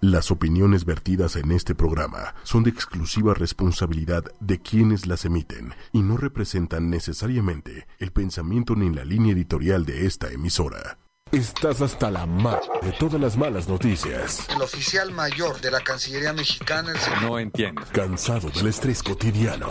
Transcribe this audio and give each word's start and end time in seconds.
Las 0.00 0.30
opiniones 0.30 0.84
vertidas 0.84 1.34
en 1.34 1.50
este 1.50 1.74
programa 1.74 2.36
son 2.44 2.62
de 2.62 2.70
exclusiva 2.70 3.34
responsabilidad 3.34 4.22
de 4.38 4.60
quienes 4.60 5.08
las 5.08 5.24
emiten 5.24 5.74
y 5.92 6.02
no 6.02 6.16
representan 6.16 6.88
necesariamente 6.88 7.88
el 7.98 8.12
pensamiento 8.12 8.76
ni 8.76 8.94
la 8.94 9.04
línea 9.04 9.32
editorial 9.32 9.84
de 9.84 10.06
esta 10.06 10.30
emisora. 10.30 10.98
Estás 11.32 11.80
hasta 11.82 12.12
la 12.12 12.26
mar 12.26 12.60
de 12.80 12.92
todas 12.92 13.20
las 13.20 13.36
malas 13.36 13.68
noticias. 13.68 14.46
El 14.54 14.62
oficial 14.62 15.10
mayor 15.10 15.60
de 15.60 15.72
la 15.72 15.80
Cancillería 15.80 16.32
Mexicana, 16.32 16.92
el 16.92 16.98
señor... 16.98 17.22
No 17.22 17.38
entiendo. 17.40 17.82
Cansado 17.92 18.50
del 18.50 18.68
estrés 18.68 19.02
cotidiano. 19.02 19.68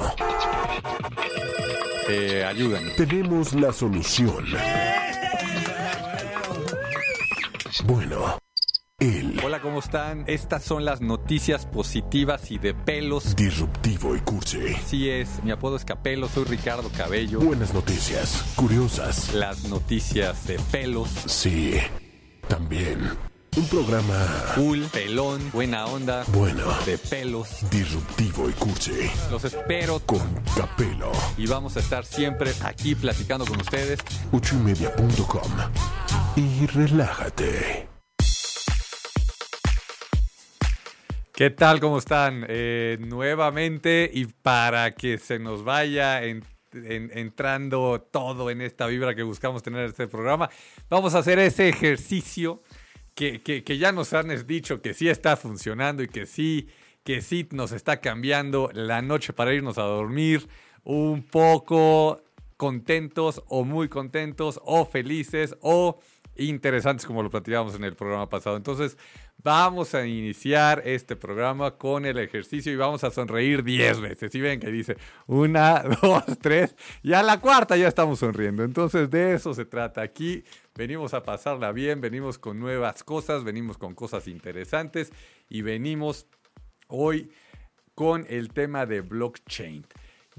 Eh, 2.09 2.43
ayúdenme. 2.43 2.91
Tenemos 2.91 3.53
la 3.53 3.71
solución. 3.71 4.45
Bueno, 7.85 8.37
Hola, 9.43 9.61
¿cómo 9.61 9.77
están? 9.77 10.23
Estas 10.25 10.64
son 10.64 10.84
las 10.84 11.02
noticias 11.02 11.68
positivas 11.68 12.50
y 12.50 12.57
de 12.57 12.74
pelos. 12.74 13.36
disruptivo 13.36 14.15
y 14.15 14.21
cursi. 14.21 14.74
Así 14.74 15.07
es, 15.07 15.43
mi 15.43 15.51
apodo 15.51 15.75
es 15.75 15.86
Capelo, 15.86 16.28
soy 16.28 16.46
Ricardo 16.46 16.89
Cabello. 16.97 17.39
Buenas 17.39 17.75
noticias, 17.75 18.43
curiosas. 18.55 19.36
Las 19.36 19.65
noticias 19.65 20.47
de 20.47 20.57
pelos. 20.71 21.10
Sí, 21.28 21.75
también. 22.47 23.07
Un 23.55 23.68
programa 23.68 24.15
Cool, 24.55 24.82
pelón, 24.91 25.47
buena 25.54 25.86
onda, 25.86 26.24
bueno, 26.29 26.64
de 26.88 26.97
pelos. 26.97 27.69
disruptivo 27.69 28.50
y 28.50 28.54
cursi. 28.54 29.11
Los 29.29 29.43
espero 29.46 30.00
Con 30.07 30.27
Capelo. 30.55 31.11
y 31.38 31.46
vamos 31.46 31.77
a 31.77 31.82
estar 31.82 32.03
siempre 32.03 32.52
aquí 32.64 32.95
platicando 32.95 33.45
con 33.45 33.61
ustedes. 33.61 34.00
ochoymedia.com. 34.31 35.52
Y 36.36 36.66
relájate. 36.66 37.89
¿Qué 41.38 41.52
tal? 41.52 41.80
¿Cómo 41.80 42.00
están? 42.00 42.47
Eh, 42.50 42.97
nuevamente 43.00 44.09
y 44.11 44.25
para 44.25 44.95
que 44.95 45.19
se 45.19 45.38
nos 45.38 45.63
vaya 45.63 46.23
en- 46.23 46.43
en- 46.73 47.11
entrando 47.13 48.02
todo 48.11 48.49
en 48.49 48.59
esta 48.61 48.88
vibra 48.88 49.13
que 49.13 49.21
buscamos 49.21 49.61
tener 49.61 49.81
en 49.81 49.89
este 49.89 50.08
programa, 50.08 50.49
vamos 50.89 51.13
a 51.13 51.19
hacer 51.19 51.38
ese 51.38 51.69
ejercicio 51.69 52.63
que, 53.13 53.43
que- 53.43 53.63
que 53.63 53.77
ya 53.77 53.91
nos 53.91 54.13
han 54.13 54.30
dicho 54.47 54.81
que 54.81 54.95
sí 54.95 55.09
está 55.09 55.38
funcionando 55.38 56.02
y 56.02 56.08
que 56.08 56.25
sí, 56.25 56.69
que 57.03 57.21
sí 57.21 57.47
nos 57.52 57.71
está 57.71 58.02
cambiando 58.02 58.71
la 58.73 59.03
noche 59.03 59.31
para 59.31 59.53
irnos 59.53 59.77
a 59.77 59.83
dormir 59.83 60.47
un 60.83 61.21
poco 61.21 62.19
contentos 62.58 63.43
o 63.45 63.63
muy 63.63 63.89
contentos 63.89 64.59
o 64.65 64.85
felices 64.88 65.55
o 65.61 65.99
interesantes 66.38 67.05
como 67.05 67.23
lo 67.23 67.30
platicábamos 67.30 67.75
en 67.75 67.83
el 67.83 67.95
programa 67.95 68.30
pasado. 68.30 68.57
Entonces, 68.57 68.97
vamos 69.43 69.93
a 69.95 70.05
iniciar 70.05 70.81
este 70.85 71.16
programa 71.16 71.71
con 71.77 72.05
el 72.05 72.17
ejercicio 72.17 72.71
y 72.71 72.75
vamos 72.75 73.03
a 73.03 73.11
sonreír 73.11 73.63
10 73.63 74.02
veces. 74.02 74.33
Y 74.35 74.41
ven 74.41 74.59
que 74.59 74.71
dice 74.71 74.97
una, 75.27 75.83
dos, 76.02 76.23
tres, 76.41 76.75
y 77.03 77.13
a 77.13 77.23
la 77.23 77.39
cuarta 77.39 77.77
ya 77.77 77.88
estamos 77.88 78.19
sonriendo. 78.19 78.63
Entonces, 78.63 79.09
de 79.09 79.33
eso 79.33 79.53
se 79.53 79.65
trata. 79.65 80.02
Aquí 80.02 80.43
venimos 80.75 81.13
a 81.13 81.23
pasarla 81.23 81.71
bien, 81.71 82.02
venimos 82.02 82.38
con 82.38 82.59
nuevas 82.59 83.03
cosas, 83.03 83.43
venimos 83.43 83.77
con 83.77 83.95
cosas 83.95 84.27
interesantes 84.27 85.11
y 85.49 85.61
venimos 85.61 86.27
hoy 86.88 87.31
con 87.95 88.25
el 88.30 88.53
tema 88.53 88.85
de 88.85 89.02
blockchain. 89.02 89.85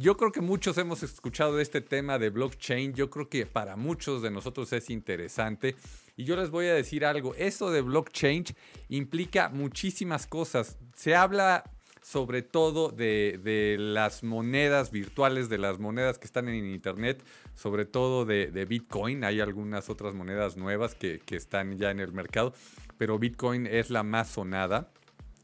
Yo 0.01 0.17
creo 0.17 0.31
que 0.31 0.41
muchos 0.41 0.79
hemos 0.79 1.03
escuchado 1.03 1.59
este 1.59 1.81
tema 1.81 2.21
de 2.21 2.31
blockchain. 2.31 2.95
Yo 2.95 3.11
creo 3.11 3.29
que 3.29 3.47
para 3.47 3.75
muchos 3.75 4.23
de 4.23 4.31
nosotros 4.31 4.73
es 4.73 4.91
interesante. 4.91 5.75
Y 6.17 6.23
yo 6.23 6.37
les 6.37 6.51
voy 6.51 6.67
a 6.67 6.75
decir 6.75 7.05
algo. 7.05 7.35
Esto 7.35 7.73
de 7.73 7.83
blockchain 7.83 8.45
implica 8.91 9.49
muchísimas 9.49 10.29
cosas. 10.29 10.79
Se 10.95 11.17
habla 11.17 11.65
sobre 12.01 12.43
todo 12.43 12.91
de, 12.91 13.41
de 13.43 13.77
las 13.77 14.23
monedas 14.23 14.93
virtuales, 14.93 15.49
de 15.49 15.59
las 15.59 15.81
monedas 15.81 16.17
que 16.21 16.27
están 16.27 16.49
en 16.49 16.65
Internet, 16.65 17.25
sobre 17.57 17.85
todo 17.85 18.25
de, 18.25 18.53
de 18.53 18.67
Bitcoin. 18.67 19.25
Hay 19.25 19.41
algunas 19.41 19.91
otras 19.91 20.15
monedas 20.15 20.57
nuevas 20.57 20.95
que, 20.95 21.19
que 21.19 21.35
están 21.35 21.77
ya 21.77 21.91
en 21.91 21.99
el 21.99 22.13
mercado, 22.13 22.55
pero 22.99 23.19
Bitcoin 23.19 23.67
es 23.67 23.91
la 23.91 24.05
más 24.05 24.31
sonada 24.31 24.93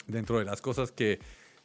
dentro 0.06 0.38
de 0.38 0.44
las 0.44 0.62
cosas 0.62 0.92
que, 0.92 1.18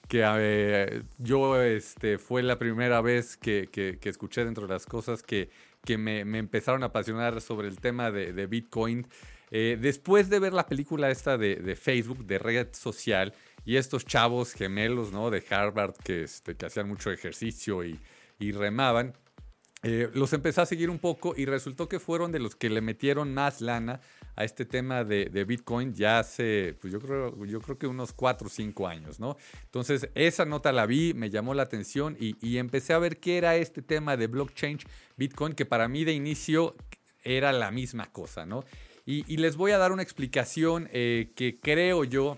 que 0.08 1.04
yo 1.18 1.62
este, 1.62 2.18
fue 2.18 2.42
la 2.42 2.58
primera 2.58 3.02
vez 3.02 3.38
que, 3.38 3.70
que- 3.72 4.00
escuché 4.10 4.44
dentro 4.46 4.66
de 4.68 4.74
las 4.74 4.86
cosas 4.86 5.22
que, 5.22 5.50
que 5.86 5.98
me, 5.98 6.26
me 6.26 6.40
empezaron 6.40 6.84
a 6.84 6.88
apasionar 6.88 7.42
sobre 7.42 7.68
el 7.68 7.80
tema 7.80 8.12
de, 8.12 8.34
de 8.34 8.48
Bitcoin. 8.48 9.08
Eh, 9.52 9.78
después 9.80 10.30
de 10.30 10.40
ver 10.40 10.54
la 10.54 10.68
película 10.68 11.10
esta 11.10 11.38
de, 11.38 11.56
de 11.56 11.76
Facebook, 11.76 12.26
de 12.26 12.40
red 12.40 12.68
social, 12.74 13.34
y 13.66 13.76
estos 13.78 14.06
chavos 14.06 14.54
gemelos 14.54 15.12
¿no? 15.12 15.30
de 15.30 15.44
Harvard 15.50 15.94
que, 16.04 16.24
este, 16.24 16.56
que 16.56 16.66
hacían 16.66 16.88
mucho 16.88 17.12
ejercicio 17.12 17.84
y, 17.84 18.00
y 18.40 18.52
remaban, 18.52 19.14
eh, 19.84 20.10
los 20.14 20.34
empecé 20.34 20.62
a 20.62 20.66
seguir 20.66 20.90
un 20.90 21.00
poco 21.00 21.34
y 21.38 21.46
resultó 21.46 21.88
que 21.88 22.00
fueron 22.00 22.32
de 22.32 22.40
los 22.40 22.56
que 22.56 22.70
le 22.70 22.82
metieron 22.82 23.34
más 23.34 23.62
lana 23.62 24.02
a 24.40 24.46
este 24.46 24.66
tema 24.66 25.04
de, 25.04 25.44
Bitcoin 25.44 25.94
ya 25.94 26.20
hace, 26.20 26.74
pues 26.80 26.94
yo 26.94 27.02
creo, 27.02 27.46
yo 27.46 27.60
creo 27.60 27.78
que 27.78 27.88
unos 27.88 28.14
4 28.14 28.48
o 28.48 28.50
5 28.50 28.88
años, 28.88 29.20
¿no? 29.20 29.36
Entonces, 29.66 30.10
esa 30.16 30.46
nota 30.46 30.72
la 30.72 30.86
vi, 30.86 31.14
me 31.14 31.30
llamó 31.30 31.54
la 31.54 31.64
atención 31.64 32.16
y, 32.18 32.58
empecé 32.58 32.94
a 32.94 33.00
ver 33.00 33.20
qué 33.20 33.38
era 33.38 33.58
este 33.58 33.82
tema 33.82 34.16
de 34.16 34.28
blockchain 34.28 34.80
Bitcoin, 35.18 35.52
que 35.52 35.66
para 35.66 35.90
mí 35.90 36.06
de 36.06 36.14
inicio 36.14 36.78
era 37.22 37.52
la 37.52 37.70
misma 37.70 38.14
cosa, 38.14 38.46
¿no? 38.46 38.64
Y, 39.06 39.26
y 39.28 39.38
les 39.38 39.58
voy 39.58 39.72
a 39.72 39.78
dar 39.78 39.92
una 39.92 40.04
explicación 40.04 40.88
eh, 40.94 41.34
que 41.36 41.60
creo 41.60 42.06
yo 42.06 42.38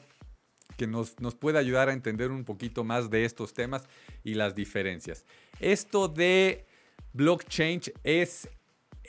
que 0.77 0.87
nos, 0.87 1.19
nos 1.19 1.35
puede 1.35 1.59
ayudar 1.59 1.89
a 1.89 1.93
entender 1.93 2.31
un 2.31 2.45
poquito 2.45 2.83
más 2.83 3.11
de 3.11 3.25
estos 3.25 3.53
temas 3.53 3.87
y 4.23 4.33
las 4.33 4.55
diferencias. 4.55 5.23
Esto 5.59 6.07
de 6.07 6.65
blockchain 7.13 7.81
es 8.03 8.49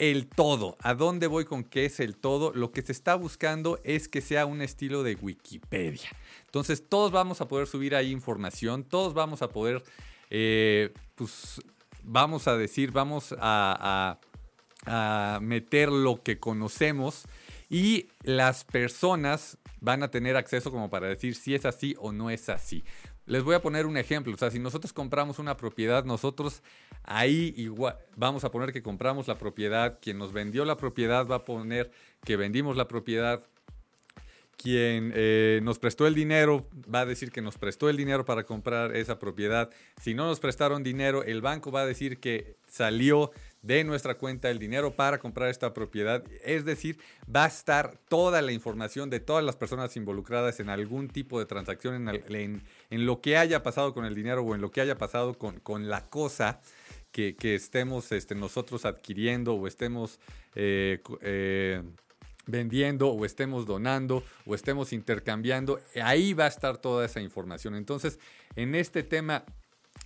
el 0.03 0.27
todo. 0.27 0.77
¿A 0.81 0.95
dónde 0.95 1.29
voy 1.29 1.45
con 1.45 1.63
qué 1.63 1.85
es 1.85 2.01
el 2.01 2.17
todo? 2.17 2.53
Lo 2.53 2.73
que 2.73 2.83
se 2.83 2.91
está 2.91 3.15
buscando 3.15 3.79
es 3.85 4.09
que 4.09 4.21
sea 4.21 4.47
un 4.47 4.61
estilo 4.61 5.05
de 5.05 5.15
Wikipedia. 5.15 6.09
Entonces 6.47 6.89
todos 6.89 7.13
vamos 7.13 7.41
a 7.41 7.47
poder 7.47 7.69
subir 7.69 7.95
ahí 7.95 8.11
información, 8.11 8.83
todos 8.83 9.15
vamos 9.15 9.43
a 9.43 9.51
poder, 9.51 9.85
eh, 10.29 10.93
pues 11.15 11.63
vamos 12.03 12.49
a 12.49 12.57
decir, 12.57 12.91
vamos 12.91 13.33
a, 13.39 14.19
meter 15.41 15.93
lo 15.93 16.21
que 16.25 16.41
conocemos 16.41 17.27
y 17.71 18.09
las 18.25 18.65
personas 18.65 19.57
van 19.81 20.03
a 20.03 20.11
tener 20.11 20.37
acceso 20.37 20.73
como 20.73 20.91
para 20.91 21.07
decir 21.07 21.37
si 21.37 21.55
es 21.55 21.65
así 21.65 21.95
o 22.01 22.11
no 22.11 22.29
es 22.29 22.49
así. 22.49 22.83
Les 23.33 23.43
voy 23.43 23.55
a 23.55 23.63
poner 23.63 23.87
un 23.87 23.97
ejemplo, 23.97 24.35
o 24.35 24.37
sea, 24.37 24.51
si 24.51 24.59
nosotros 24.59 24.93
compramos 24.93 25.39
una 25.39 25.57
propiedad, 25.57 26.05
nosotros 26.05 26.63
ahí 27.03 27.55
igual 27.57 27.97
vamos 28.15 28.45
a 28.45 28.51
poner 28.51 28.75
que 28.75 28.83
compramos 28.83 29.27
la 29.27 29.39
propiedad, 29.39 30.01
quien 30.03 30.19
nos 30.19 30.35
vendió 30.35 30.67
la 30.67 30.77
propiedad 30.77 31.27
va 31.27 31.37
a 31.37 31.45
poner 31.47 31.91
que 32.27 32.37
vendimos 32.37 32.77
la 32.77 32.89
propiedad, 32.89 33.41
quien 34.59 35.15
eh, 35.17 35.61
nos 35.63 35.79
prestó 35.79 36.07
el 36.07 36.15
dinero 36.15 36.69
va 36.95 37.01
a 37.01 37.07
decir 37.07 37.33
que 37.33 37.41
nos 37.41 37.57
prestó 37.57 37.89
el 37.89 37.97
dinero 37.97 38.27
para 38.27 38.45
comprar 38.45 38.95
esa 38.95 39.19
propiedad. 39.19 39.71
Si 39.99 40.13
no 40.13 40.27
nos 40.27 40.39
prestaron 40.39 40.83
dinero, 40.83 41.25
el 41.25 41.41
banco 41.41 41.73
va 41.73 41.81
a 41.81 41.87
decir 41.87 42.21
que 42.21 42.57
salió 42.69 43.31
de 43.63 43.85
nuestra 43.85 44.17
cuenta 44.19 44.51
el 44.51 44.59
dinero 44.59 44.95
para 44.97 45.19
comprar 45.19 45.49
esta 45.49 45.73
propiedad. 45.73 46.25
Es 46.45 46.65
decir, 46.65 46.99
va 47.35 47.45
a 47.45 47.49
estar 47.49 47.97
toda 48.09 48.43
la 48.43 48.53
información 48.53 49.09
de 49.09 49.21
todas 49.21 49.45
las 49.45 49.57
personas 49.57 49.97
involucradas 49.97 50.59
en 50.61 50.69
algún 50.69 51.09
tipo 51.09 51.39
de 51.39 51.47
transacción, 51.47 52.09
en, 52.09 52.63
en- 52.91 53.07
lo 53.07 53.21
que 53.21 53.37
haya 53.37 53.63
pasado 53.63 53.95
con 53.95 54.05
el 54.05 54.15
dinero 54.15 54.43
o 54.43 54.55
en 54.55 54.61
lo 54.61 54.71
que 54.71 54.81
haya 54.81 54.99
pasado 54.99 55.39
con, 55.39 55.61
con 55.61 55.89
la 55.89 56.09
cosa 56.11 56.61
que, 57.13 57.37
estemos 57.55 58.11
este, 58.11 58.35
nosotros 58.35 58.85
adquiriendo 58.85 59.55
o 59.55 59.67
estemos 59.67 60.19
eh, 60.55 61.01
eh, 61.21 61.83
vendiendo 62.47 63.11
o 63.11 63.25
estemos 63.25 63.67
donando 63.67 64.25
o 64.47 64.55
estemos 64.55 64.93
intercambiando, 64.93 65.79
ahí 66.03 66.33
va 66.35 66.47
a 66.47 66.49
estar 66.49 66.79
toda 66.79 67.05
esa 67.07 67.21
información. 67.21 67.77
Entonces, 67.77 68.19
en 68.57 68.75
este 68.75 69.03
tema 69.05 69.45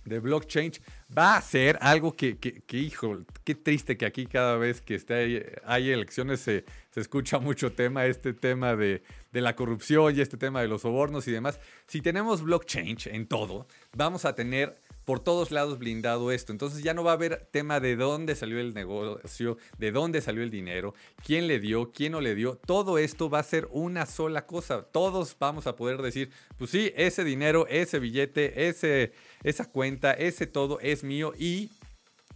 de 0.05 0.19
blockchain 0.19 0.71
va 1.15 1.37
a 1.37 1.41
ser 1.41 1.77
algo 1.81 2.13
que, 2.13 2.37
que, 2.37 2.61
que, 2.61 2.77
hijo, 2.77 3.19
qué 3.43 3.55
triste 3.55 3.97
que 3.97 4.05
aquí 4.05 4.25
cada 4.25 4.57
vez 4.57 4.81
que 4.81 4.95
esté 4.95 5.59
hay, 5.65 5.89
elecciones 5.89 6.39
se, 6.39 6.65
se 6.91 7.01
escucha 7.01 7.39
mucho 7.39 7.71
tema, 7.71 8.05
este 8.05 8.33
tema 8.33 8.75
de, 8.75 9.03
de 9.31 9.41
la 9.41 9.55
corrupción 9.55 10.15
y 10.15 10.21
este 10.21 10.37
tema 10.37 10.61
de 10.61 10.67
los 10.67 10.81
sobornos 10.81 11.27
y 11.27 11.31
demás. 11.31 11.59
Si 11.87 12.01
tenemos 12.01 12.41
blockchain 12.41 12.97
en 13.05 13.27
todo, 13.27 13.67
vamos 13.93 14.25
a 14.25 14.35
tener 14.35 14.79
por 15.07 15.21
todos 15.21 15.51
lados 15.51 15.79
blindado 15.79 16.33
esto. 16.33 16.51
Entonces 16.51 16.83
ya 16.83 16.93
no 16.93 17.01
va 17.01 17.11
a 17.11 17.13
haber 17.13 17.47
tema 17.51 17.79
de 17.79 17.95
dónde 17.95 18.35
salió 18.35 18.59
el 18.59 18.73
negocio, 18.73 19.57
de 19.77 19.93
dónde 19.93 20.19
salió 20.19 20.43
el 20.43 20.49
dinero, 20.49 20.95
quién 21.25 21.47
le 21.47 21.61
dio, 21.61 21.93
quién 21.93 22.11
no 22.11 22.19
le 22.19 22.35
dio. 22.35 22.57
Todo 22.57 22.97
esto 22.97 23.29
va 23.29 23.39
a 23.39 23.43
ser 23.43 23.69
una 23.71 24.05
sola 24.05 24.45
cosa. 24.45 24.81
Todos 24.81 25.37
vamos 25.39 25.65
a 25.65 25.77
poder 25.77 26.01
decir, 26.01 26.29
pues 26.57 26.71
sí, 26.71 26.91
ese 26.97 27.23
dinero, 27.23 27.67
ese 27.69 27.99
billete, 27.99 28.67
ese, 28.67 29.13
esa 29.43 29.65
cuenta, 29.65 30.13
ese 30.13 30.47
todo 30.47 30.79
es 30.81 31.03
mío 31.03 31.33
y 31.37 31.71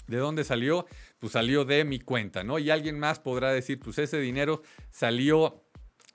¿de 0.08 0.18
dónde 0.18 0.44
salió? 0.44 0.86
Pues 1.20 1.34
salió 1.34 1.66
de 1.66 1.86
mi 1.86 2.00
cuenta, 2.00 2.44
¿no? 2.44 2.60
Y 2.60 2.70
alguien 2.70 3.00
más 3.00 3.20
podrá 3.20 3.52
decir, 3.52 3.80
pues 3.80 3.98
ese 3.98 4.20
dinero 4.20 4.62
salió 4.90 5.64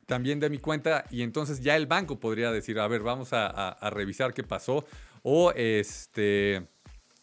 también 0.06 0.40
de 0.40 0.50
mi 0.50 0.58
cuenta 0.58 1.04
y 1.10 1.22
entonces 1.22 1.60
ya 1.60 1.76
el 1.76 1.86
banco 1.86 2.18
podría 2.20 2.52
decir, 2.52 2.78
a 2.78 2.88
ver, 2.88 3.02
vamos 3.02 3.30
a, 3.32 3.76
revisar 3.90 4.32
qué 4.32 4.42
pasó 4.42 4.86
o 5.22 5.52
este 5.52 6.66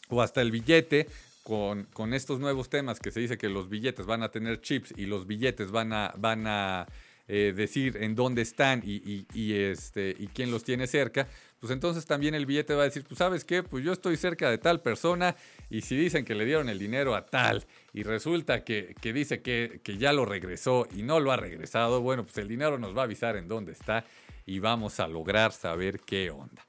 o 0.10 0.21
hasta 0.21 0.42
el 0.42 0.51
billete 0.51 1.07
con, 1.44 1.86
con, 1.94 2.13
estos 2.13 2.39
nuevos 2.39 2.69
temas 2.69 3.00
que 3.00 3.12
se 3.12 3.21
dice 3.21 3.38
que 3.38 3.50
los 3.50 3.69
billetes 3.69 4.06
van 4.06 4.21
a 4.21 4.31
tener 4.31 4.62
chips 4.62 4.94
y 4.98 5.06
los 5.06 5.27
billetes 5.27 5.71
van 5.71 5.94
a, 5.94 6.13
van 6.18 6.45
a 6.45 6.86
eh, 7.27 7.54
decir 7.56 7.98
en 8.01 8.15
dónde 8.15 8.42
están 8.42 8.81
y, 8.86 9.25
y, 9.33 9.54
este, 9.54 10.15
y 10.18 10.27
quién 10.27 10.51
los 10.51 10.65
tiene 10.65 10.88
cerca, 10.88 11.27
pues 11.63 11.71
entonces 11.71 12.06
también 12.06 12.36
el 12.36 12.45
billete 12.45 12.75
va 12.75 12.81
a 12.81 12.83
decir, 12.83 13.06
pues 13.07 13.19
sabes 13.19 13.45
qué, 13.45 13.63
pues 13.63 13.86
yo 13.86 13.94
estoy 13.94 14.18
cerca 14.18 14.50
de 14.50 14.57
tal 14.57 14.81
persona 14.81 15.33
y 15.69 15.80
si 15.80 15.95
dicen 15.95 16.25
que 16.25 16.36
le 16.36 16.44
dieron 16.44 16.68
el 16.68 16.77
dinero 16.77 17.15
a 17.15 17.25
tal 17.25 17.63
y 17.94 18.04
resulta 18.04 18.65
que, 18.65 18.94
que 19.00 19.13
dice 19.13 19.42
que, 19.42 19.80
que, 19.81 19.98
ya 19.98 20.12
lo 20.12 20.25
regresó 20.25 20.89
y 20.94 21.04
no 21.04 21.21
lo 21.21 21.31
ha 21.31 21.38
regresado, 21.38 22.01
bueno, 22.01 22.25
pues 22.25 22.38
el 22.38 22.50
dinero 22.50 22.77
nos 22.77 22.94
va 22.94 23.04
a 23.04 23.04
avisar 23.06 23.38
en 23.38 23.48
dónde 23.48 23.71
está 23.71 24.04
y 24.45 24.60
vamos 24.60 25.00
a 25.00 25.07
lograr 25.07 25.54
saber 25.54 26.01
qué 26.01 26.31
onda. 26.31 26.65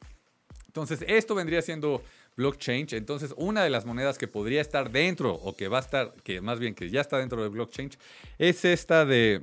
Entonces, 0.69 1.05
esto 1.09 1.35
vendría 1.35 1.61
siendo 1.61 2.01
blockchain. 2.37 2.87
Entonces, 2.93 3.35
una 3.37 3.65
de 3.65 3.71
las 3.71 3.87
monedas 3.87 4.17
que 4.17 4.29
podría 4.29 4.61
estar 4.61 4.93
dentro 4.93 5.35
o 5.35 5.57
que 5.57 5.67
va 5.67 5.79
a 5.79 5.81
estar, 5.81 6.15
que 6.23 6.41
más 6.41 6.61
bien 6.61 6.77
que 6.77 6.89
ya 6.89 7.01
está 7.01 7.19
dentro 7.19 7.43
de 7.43 7.49
blockchain, 7.49 7.91
es 8.39 8.65
esta 8.65 9.05
de 9.05 9.43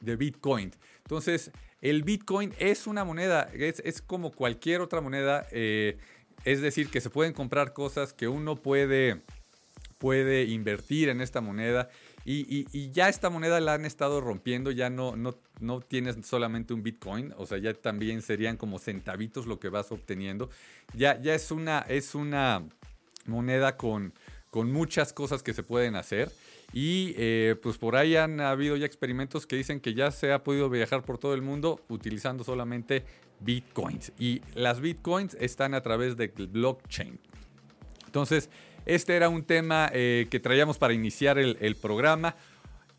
de 0.00 0.16
Bitcoin. 0.16 0.72
Entonces, 0.98 1.50
el 1.90 2.02
Bitcoin 2.02 2.52
es 2.58 2.86
una 2.86 3.04
moneda, 3.04 3.48
es, 3.54 4.02
como 4.02 4.32
cualquier 4.32 4.80
otra 4.80 5.00
moneda, 5.00 5.46
eh, 5.52 5.98
es 6.44 6.60
decir, 6.60 6.90
que 6.90 7.00
se 7.00 7.10
pueden 7.10 7.32
comprar 7.32 7.72
cosas 7.72 8.12
que 8.12 8.28
uno 8.28 8.56
puede, 8.56 9.22
puede 9.98 10.44
invertir 10.44 11.08
en 11.08 11.20
esta 11.20 11.40
moneda. 11.40 11.88
Y, 12.28 12.90
ya 12.90 13.08
esta 13.08 13.30
moneda 13.30 13.60
la 13.60 13.74
han 13.74 13.84
estado 13.84 14.20
rompiendo, 14.20 14.72
ya 14.72 14.90
no, 14.90 15.14
no, 15.14 15.36
no 15.60 15.80
tienes 15.80 16.16
solamente 16.26 16.74
un 16.74 16.82
Bitcoin, 16.82 17.32
o 17.36 17.46
sea, 17.46 17.58
ya 17.58 17.72
también 17.72 18.20
serían 18.20 18.56
como 18.56 18.80
centavitos 18.80 19.46
lo 19.46 19.60
que 19.60 19.68
vas 19.68 19.92
obteniendo. 19.92 20.50
Ya, 20.92 21.20
ya 21.20 21.36
es, 21.36 21.52
una, 21.52 21.86
es 21.88 22.16
una 22.16 22.64
moneda 23.26 23.76
con, 23.76 24.12
con 24.50 24.72
muchas 24.72 25.12
cosas 25.12 25.44
que 25.44 25.54
se 25.54 25.62
pueden 25.62 25.94
hacer. 25.94 26.32
Y 26.78 27.14
eh, 27.16 27.56
pues 27.62 27.78
por 27.78 27.96
ahí 27.96 28.16
han 28.16 28.38
habido 28.38 28.76
ya 28.76 28.84
experimentos 28.84 29.46
que 29.46 29.56
dicen 29.56 29.80
que 29.80 29.94
ya 29.94 30.10
se 30.10 30.30
ha 30.34 30.44
podido 30.44 30.68
viajar 30.68 31.04
por 31.04 31.16
todo 31.16 31.32
el 31.32 31.40
mundo 31.40 31.80
utilizando 31.88 32.44
solamente 32.44 33.02
bitcoins. 33.40 34.12
Y 34.18 34.42
las 34.52 34.82
bitcoins 34.82 35.38
están 35.40 35.72
a 35.72 35.80
través 35.80 36.18
de 36.18 36.26
blockchain. 36.26 37.18
Entonces, 38.04 38.50
este 38.84 39.16
era 39.16 39.30
un 39.30 39.44
tema 39.44 39.88
eh, 39.94 40.26
que 40.28 40.38
traíamos 40.38 40.76
para 40.76 40.92
iniciar 40.92 41.38
el 41.38 41.76
programa. 41.76 42.36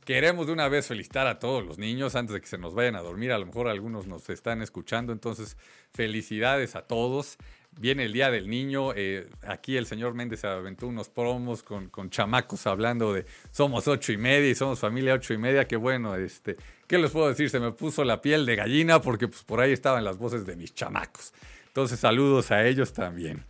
Queremos 0.05 0.47
de 0.47 0.53
una 0.53 0.69
vez 0.69 0.87
felicitar 0.87 1.27
a 1.27 1.37
todos 1.37 1.63
los 1.63 1.77
niños 1.77 2.15
antes 2.15 2.33
de 2.33 2.41
que 2.41 2.47
se 2.47 2.57
nos 2.57 2.73
vayan 2.73 2.95
a 2.95 3.01
dormir. 3.01 3.31
A 3.31 3.37
lo 3.37 3.45
mejor 3.45 3.67
algunos 3.67 4.07
nos 4.07 4.27
están 4.31 4.63
escuchando. 4.63 5.13
Entonces, 5.13 5.55
felicidades 5.93 6.75
a 6.75 6.81
todos 6.81 7.37
viene 7.77 8.03
el 8.05 8.13
Día 8.13 8.29
del 8.29 8.49
Niño. 8.49 8.93
Eh, 8.95 9.27
aquí 9.45 9.77
el 9.77 9.85
señor 9.85 10.13
Méndez 10.13 10.43
aventó 10.45 10.87
unos 10.87 11.09
promos 11.09 11.63
con, 11.63 11.89
con, 11.89 12.09
chamacos 12.09 12.67
hablando 12.67 13.13
de 13.13 13.25
somos 13.51 13.87
ocho 13.87 14.11
y 14.11 14.17
media 14.17 14.49
y 14.49 14.55
somos 14.55 14.79
familia 14.79 15.13
ocho 15.13 15.33
y 15.33 15.37
media. 15.37 15.67
Que 15.67 15.77
bueno, 15.77 16.15
este, 16.15 16.57
¿qué 16.87 16.97
les 16.97 17.11
puedo 17.11 17.29
decir? 17.29 17.49
Se 17.49 17.59
me 17.59 17.71
puso 17.71 18.03
la 18.03 18.21
piel 18.21 18.45
de 18.45 18.55
gallina 18.55 19.01
porque 19.01 19.27
pues, 19.27 19.43
por 19.43 19.59
ahí 19.59 19.71
estaban 19.71 20.03
las 20.03 20.17
voces 20.17 20.45
de 20.45 20.55
mis 20.55 20.73
chamacos. 20.73 21.33
Entonces, 21.67 21.99
saludos 21.99 22.51
a 22.51 22.65
ellos 22.65 22.93
también. 22.93 23.43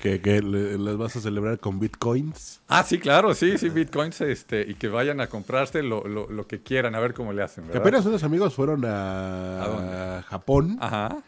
¿Que, 0.00 0.20
que 0.20 0.42
les 0.42 0.96
vas 0.98 1.16
a 1.16 1.20
celebrar 1.20 1.58
con 1.58 1.80
bitcoins? 1.80 2.60
Ah, 2.68 2.82
sí, 2.82 2.98
claro, 2.98 3.34
sí, 3.34 3.56
sí, 3.56 3.70
bitcoins, 3.70 4.20
este, 4.20 4.60
y 4.68 4.74
que 4.74 4.88
vayan 4.88 5.18
a 5.22 5.28
comprarse 5.28 5.82
lo, 5.82 6.06
lo, 6.06 6.28
lo 6.28 6.46
que 6.46 6.62
quieran, 6.62 6.94
a 6.94 7.00
ver 7.00 7.14
cómo 7.14 7.32
le 7.32 7.42
hacen. 7.42 7.66
Que 7.68 7.78
apenas 7.78 8.04
unos 8.04 8.22
amigos 8.22 8.52
fueron 8.52 8.84
a, 8.84 10.18
¿A 10.18 10.22
Japón. 10.22 10.76
Ajá 10.78 11.22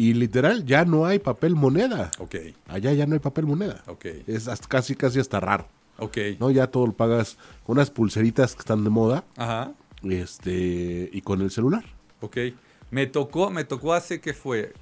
y 0.00 0.14
literal, 0.14 0.64
ya 0.64 0.86
no 0.86 1.04
hay 1.04 1.18
papel 1.18 1.54
moneda. 1.54 2.10
Ok. 2.18 2.36
Allá 2.68 2.94
ya 2.94 3.04
no 3.04 3.12
hay 3.12 3.18
papel 3.18 3.44
moneda. 3.44 3.82
Ok. 3.86 4.06
Es 4.26 4.48
casi, 4.66 4.94
casi 4.94 5.20
hasta 5.20 5.40
raro. 5.40 5.68
Ok. 5.98 6.16
¿No? 6.38 6.50
Ya 6.50 6.68
todo 6.68 6.86
lo 6.86 6.94
pagas 6.94 7.36
con 7.66 7.76
unas 7.76 7.90
pulseritas 7.90 8.54
que 8.54 8.60
están 8.60 8.82
de 8.82 8.88
moda. 8.88 9.24
Ajá. 9.36 9.74
Este, 10.02 11.10
y 11.12 11.20
con 11.20 11.42
el 11.42 11.50
celular. 11.50 11.84
Ok. 12.22 12.38
Me 12.90 13.08
tocó, 13.08 13.50
me 13.50 13.64
tocó 13.64 13.92
hace 13.92 14.22
que 14.22 14.32
fue 14.32 14.72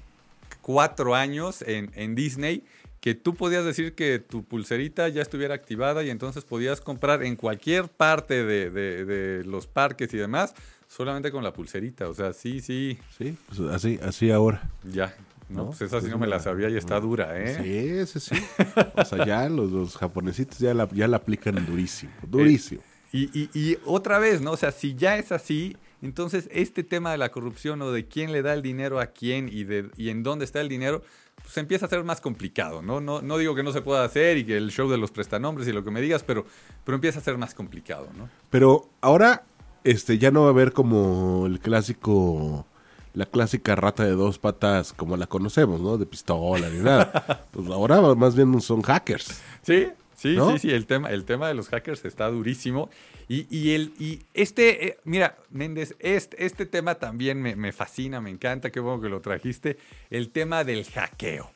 cuatro 0.61 1.15
años 1.15 1.63
en, 1.63 1.91
en 1.95 2.15
Disney 2.15 2.63
que 3.01 3.13
tú 3.13 3.35
podías 3.35 3.65
decir 3.65 3.95
que 3.95 4.19
tu 4.19 4.45
pulserita 4.45 5.09
ya 5.09 5.21
estuviera 5.21 5.53
activada 5.53 6.01
y 6.01 6.11
entonces 6.11 6.45
podías 6.45 6.79
comprar 6.79 7.23
en 7.23 7.35
cualquier 7.35 7.89
parte 7.89 8.45
de, 8.45 8.69
de, 8.69 9.03
de 9.03 9.43
los 9.43 9.67
parques 9.67 10.13
y 10.13 10.17
demás 10.17 10.53
solamente 10.89 11.31
con 11.31 11.43
la 11.43 11.53
pulserita. 11.53 12.09
O 12.09 12.13
sea, 12.13 12.33
sí, 12.33 12.59
sí. 12.59 12.99
Sí, 13.17 13.37
pues 13.47 13.59
así, 13.71 13.97
así 14.03 14.31
ahora. 14.31 14.69
Ya. 14.83 15.15
No, 15.47 15.67
pues 15.67 15.81
esa 15.81 15.97
sí 15.97 16.01
pues 16.01 16.11
no 16.11 16.19
me 16.19 16.27
la 16.27 16.39
sabía 16.39 16.69
y 16.69 16.77
está 16.77 16.99
dura, 16.99 17.39
¿eh? 17.39 18.05
Sí, 18.05 18.19
sí, 18.19 18.35
sí. 18.35 18.63
O 18.95 19.05
sea, 19.05 19.25
ya 19.25 19.49
los, 19.49 19.71
los 19.71 19.97
japonesitos 19.97 20.59
ya 20.59 20.75
la, 20.75 20.87
ya 20.91 21.07
la 21.07 21.17
aplican 21.17 21.65
durísimo, 21.65 22.11
durísimo. 22.27 22.81
y, 23.11 23.23
y, 23.33 23.49
y, 23.55 23.77
otra 23.85 24.19
vez, 24.19 24.41
¿no? 24.41 24.51
O 24.51 24.57
sea, 24.57 24.71
si 24.71 24.93
ya 24.93 25.17
es 25.17 25.31
así, 25.31 25.75
entonces 26.03 26.49
este 26.51 26.83
tema 26.83 27.11
de 27.11 27.17
la 27.17 27.29
corrupción 27.29 27.81
o 27.81 27.91
de 27.91 28.07
quién 28.07 28.31
le 28.31 28.43
da 28.43 28.53
el 28.53 28.61
dinero 28.61 28.99
a 28.99 29.07
quién 29.07 29.49
y, 29.51 29.63
de, 29.63 29.89
y 29.97 30.09
en 30.09 30.21
dónde 30.21 30.45
está 30.45 30.61
el 30.61 30.69
dinero, 30.69 31.01
pues 31.41 31.57
empieza 31.57 31.87
a 31.87 31.89
ser 31.89 32.03
más 32.03 32.21
complicado, 32.21 32.83
¿no? 32.83 33.01
No, 33.01 33.23
no 33.23 33.37
digo 33.39 33.55
que 33.55 33.63
no 33.63 33.71
se 33.71 33.81
pueda 33.81 34.03
hacer 34.03 34.37
y 34.37 34.45
que 34.45 34.55
el 34.55 34.69
show 34.69 34.87
de 34.87 34.97
los 34.99 35.09
prestanombres 35.09 35.67
y 35.67 35.71
lo 35.71 35.83
que 35.83 35.89
me 35.89 35.99
digas, 35.99 36.21
pero, 36.21 36.45
pero 36.83 36.93
empieza 36.95 37.17
a 37.17 37.23
ser 37.23 37.39
más 37.39 37.55
complicado, 37.55 38.07
¿no? 38.15 38.29
Pero 38.51 38.87
ahora 39.01 39.45
este 39.83 40.17
ya 40.17 40.31
no 40.31 40.41
va 40.41 40.47
a 40.47 40.49
haber 40.51 40.73
como 40.73 41.45
el 41.45 41.59
clásico 41.59 42.65
la 43.13 43.25
clásica 43.25 43.75
rata 43.75 44.03
de 44.03 44.11
dos 44.11 44.39
patas 44.39 44.93
como 44.93 45.17
la 45.17 45.27
conocemos, 45.27 45.81
¿no? 45.81 45.97
De 45.97 46.05
pistola 46.05 46.69
ni 46.69 46.79
nada. 46.79 47.47
pues 47.51 47.67
ahora 47.67 48.01
más 48.15 48.35
bien 48.35 48.61
son 48.61 48.81
hackers. 48.81 49.41
Sí, 49.61 49.87
sí, 50.15 50.37
sí, 50.37 50.59
sí. 50.59 50.71
El 50.71 50.85
tema, 50.85 51.09
el 51.09 51.25
tema 51.25 51.47
de 51.47 51.53
los 51.53 51.69
hackers 51.69 52.05
está 52.05 52.29
durísimo. 52.29 52.89
Y, 53.27 53.45
y 53.55 53.75
el, 53.75 53.93
y 53.99 54.21
este, 54.33 54.87
eh, 54.87 54.97
mira, 55.03 55.37
Méndez, 55.49 55.95
este, 55.99 56.45
este 56.45 56.65
tema 56.65 56.95
también 56.95 57.41
me, 57.41 57.55
me, 57.55 57.71
fascina, 57.71 58.21
me 58.21 58.29
encanta, 58.29 58.71
qué 58.71 58.79
bueno 58.79 59.01
que 59.01 59.09
lo 59.09 59.21
trajiste. 59.21 59.77
El 60.09 60.29
tema 60.29 60.63
del 60.63 60.85
hackeo. 60.85 61.51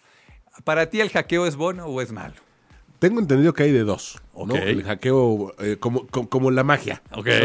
¿Para 0.64 0.90
ti 0.90 1.02
el 1.02 1.10
hackeo 1.10 1.48
es 1.48 1.56
bueno 1.56 1.86
o 1.86 2.02
es 2.02 2.12
malo? 2.12 2.36
Tengo 3.04 3.20
entendido 3.20 3.52
que 3.52 3.64
hay 3.64 3.74
de 3.74 3.84
dos. 3.84 4.22
¿no? 4.34 4.56
El 4.56 4.82
hackeo, 4.82 5.54
eh, 5.60 5.76
como, 5.78 6.08
como, 6.08 6.52
la 6.52 6.64
magia. 6.64 7.02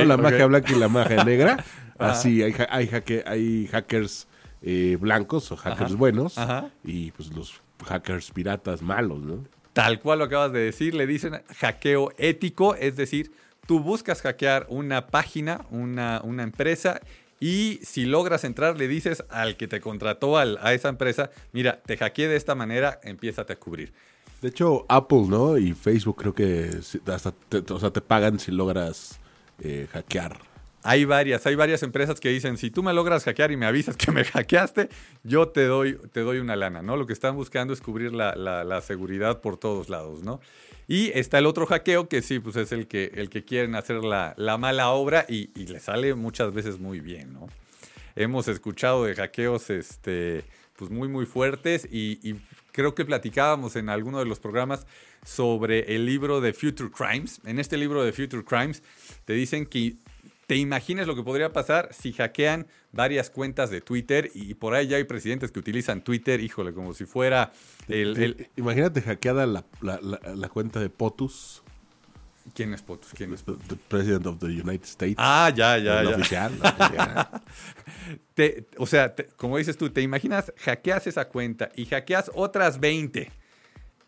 La 0.07 0.17
magia 0.17 0.47
blanca 0.47 0.73
y 0.73 0.77
la 0.77 0.89
magia 0.89 1.25
negra. 1.25 1.65
Así, 1.99 2.45
hay, 2.45 2.55
hay, 2.71 2.89
hay 3.27 3.67
hackers 3.67 4.29
eh, 4.63 4.97
blancos 5.01 5.51
o 5.51 5.57
hackers 5.57 5.97
buenos. 5.97 6.37
Y 6.85 7.11
pues 7.11 7.33
los 7.33 7.61
hackers 7.85 8.31
piratas 8.31 8.83
malos, 8.83 9.19
¿no? 9.19 9.45
Tal 9.73 9.99
cual 9.99 10.21
lo 10.21 10.27
acabas 10.27 10.53
de 10.53 10.61
decir, 10.61 10.95
le 10.95 11.09
dicen 11.09 11.43
hackeo 11.57 12.13
ético, 12.19 12.77
es 12.77 12.95
decir, 12.95 13.33
tú 13.67 13.81
buscas 13.81 14.23
hackear 14.23 14.65
una 14.69 15.09
página, 15.09 15.67
una, 15.73 16.21
una 16.23 16.45
empresa 16.45 17.01
y 17.41 17.81
si 17.83 18.05
logras 18.05 18.45
entrar, 18.45 18.79
le 18.79 18.87
dices 18.87 19.25
al 19.29 19.57
que 19.57 19.67
te 19.67 19.81
contrató 19.81 20.39
a 20.39 20.73
esa 20.73 20.89
empresa, 20.89 21.31
mira, 21.53 21.81
te 21.85 21.97
hackeé 21.97 22.29
de 22.29 22.37
esta 22.37 22.55
manera, 22.55 23.01
empiézate 23.03 23.55
a 23.55 23.57
cubrir. 23.57 23.93
De 24.41 24.49
hecho, 24.49 24.87
Apple, 24.89 25.25
¿no? 25.29 25.59
Y 25.59 25.75
Facebook 25.75 26.17
creo 26.17 26.35
que 26.35 26.71
hasta 27.07 27.33
te, 27.33 27.59
o 27.73 27.81
sea, 27.81 27.91
te 27.91 28.01
pagan 28.01 28.39
si 28.39 28.53
logras 28.53 29.19
eh, 29.61 29.89
hackear. 29.91 30.39
Hay 30.85 31.05
varias, 31.05 31.45
hay 31.45 31.57
varias 31.57 31.83
empresas 31.83 32.21
que 32.21 32.29
dicen, 32.29 32.57
si 32.57 32.71
tú 32.71 32.85
me 32.85 32.93
logras 32.93 33.25
hackear 33.25 33.51
y 33.51 33.57
me 33.57 33.67
avisas 33.67 33.97
que 33.97 34.13
me 34.13 34.25
hackeaste, 34.25 34.89
yo 35.25 35.49
te 35.49 35.67
doy, 35.67 35.99
te 36.13 36.21
doy 36.21 36.39
una 36.39 36.55
lana, 36.55 36.83
¿no? 36.83 36.97
Lo 36.97 37.07
que 37.07 37.13
están 37.13 37.35
buscando 37.35 37.73
es 37.73 37.81
cubrir 37.81 38.13
la, 38.13 38.35
la, 38.37 38.81
seguridad 38.81 39.41
por 39.41 39.57
todos 39.57 39.89
lados, 39.89 40.23
¿no? 40.23 40.41
Y 40.87 41.11
está 41.19 41.39
el 41.39 41.47
otro 41.47 41.67
hackeo 41.67 42.09
que 42.09 42.23
sí, 42.23 42.39
pues 42.39 42.55
es 42.57 42.71
el 42.71 42.87
que, 42.87 43.11
el 43.17 43.29
que 43.29 43.45
quieren 43.45 43.75
hacer 43.75 44.05
la, 44.05 44.35
la 44.37 44.57
mala 44.57 44.91
obra 44.91 45.27
y, 45.29 45.51
y, 45.61 45.67
le 45.67 45.81
sale 45.81 46.15
muchas 46.15 46.55
veces 46.55 46.79
muy 46.79 47.01
bien, 47.01 47.33
¿no? 47.33 47.49
Hemos 48.15 48.47
escuchado 48.47 49.05
de 49.05 49.15
hackeos, 49.15 49.71
este, 49.71 50.45
pues 50.79 50.91
muy, 50.91 51.09
muy 51.09 51.27
fuertes 51.27 51.87
y, 51.91 52.21
y 52.23 52.37
creo 52.73 52.95
que 52.95 53.05
platicábamos 53.05 53.75
en 53.75 53.89
alguno 53.89 54.21
de 54.21 54.25
los 54.25 54.39
programas 54.39 54.87
sobre 55.25 55.97
el 55.97 56.07
libro 56.07 56.41
de 56.41 56.53
Future 56.53 56.91
Crimes. 56.91 57.41
En 57.45 57.59
este 57.59 57.77
libro 57.77 58.05
de 58.05 58.13
Future 58.13 58.45
Crimes 58.45 58.85
te 59.25 59.33
dicen 59.33 59.67
que 59.67 59.97
te 60.47 60.57
imaginas 60.57 61.07
lo 61.07 61.15
que 61.15 61.23
podría 61.23 61.53
pasar 61.53 61.91
si 61.93 62.13
hackean 62.13 62.69
varias 62.93 63.29
cuentas 63.29 63.69
de 63.71 63.83
Twitter 63.83 64.31
y 64.33 64.55
por 64.55 64.75
ahí 64.75 64.87
ya 64.87 64.97
hay 64.97 65.05
presidentes 65.05 65.51
que 65.51 65.59
utilizan 65.59 66.03
Twitter, 66.03 66.41
híjole, 66.41 66.73
como 66.73 66.95
si 66.95 67.05
fuera 67.05 67.53
el... 67.89 68.49
Imagínate 68.57 69.03
hackeada 69.03 69.47
la, 69.47 69.65
la, 69.83 70.49
cuenta 70.49 70.81
de 70.81 70.89
POTUS. 70.89 71.63
¿Quién 72.55 72.75
es 72.75 72.83
POTUS? 72.83 73.13
¿Quién 73.15 73.33
es 73.33 73.43
POTUS? 73.43 73.69
The, 73.69 73.77
President 73.77 74.27
of 74.27 74.39
the 74.39 74.47
United 74.47 74.85
States. 74.85 75.17
Ah, 75.19 75.53
ya, 75.55 75.79
ya, 75.79 76.03
ya. 76.03 76.11
Oficial, 76.11 76.53
o 78.79 78.87
sea, 78.87 79.15
como 79.37 79.59
dices 79.59 79.77
tú, 79.77 79.91
te 79.91 80.03
imaginas, 80.03 80.53
hackeas 80.59 81.07
esa 81.07 81.29
cuenta 81.29 81.71
y 81.75 81.87
hackeas 81.87 82.31
otras 82.35 82.81
20 82.81 83.31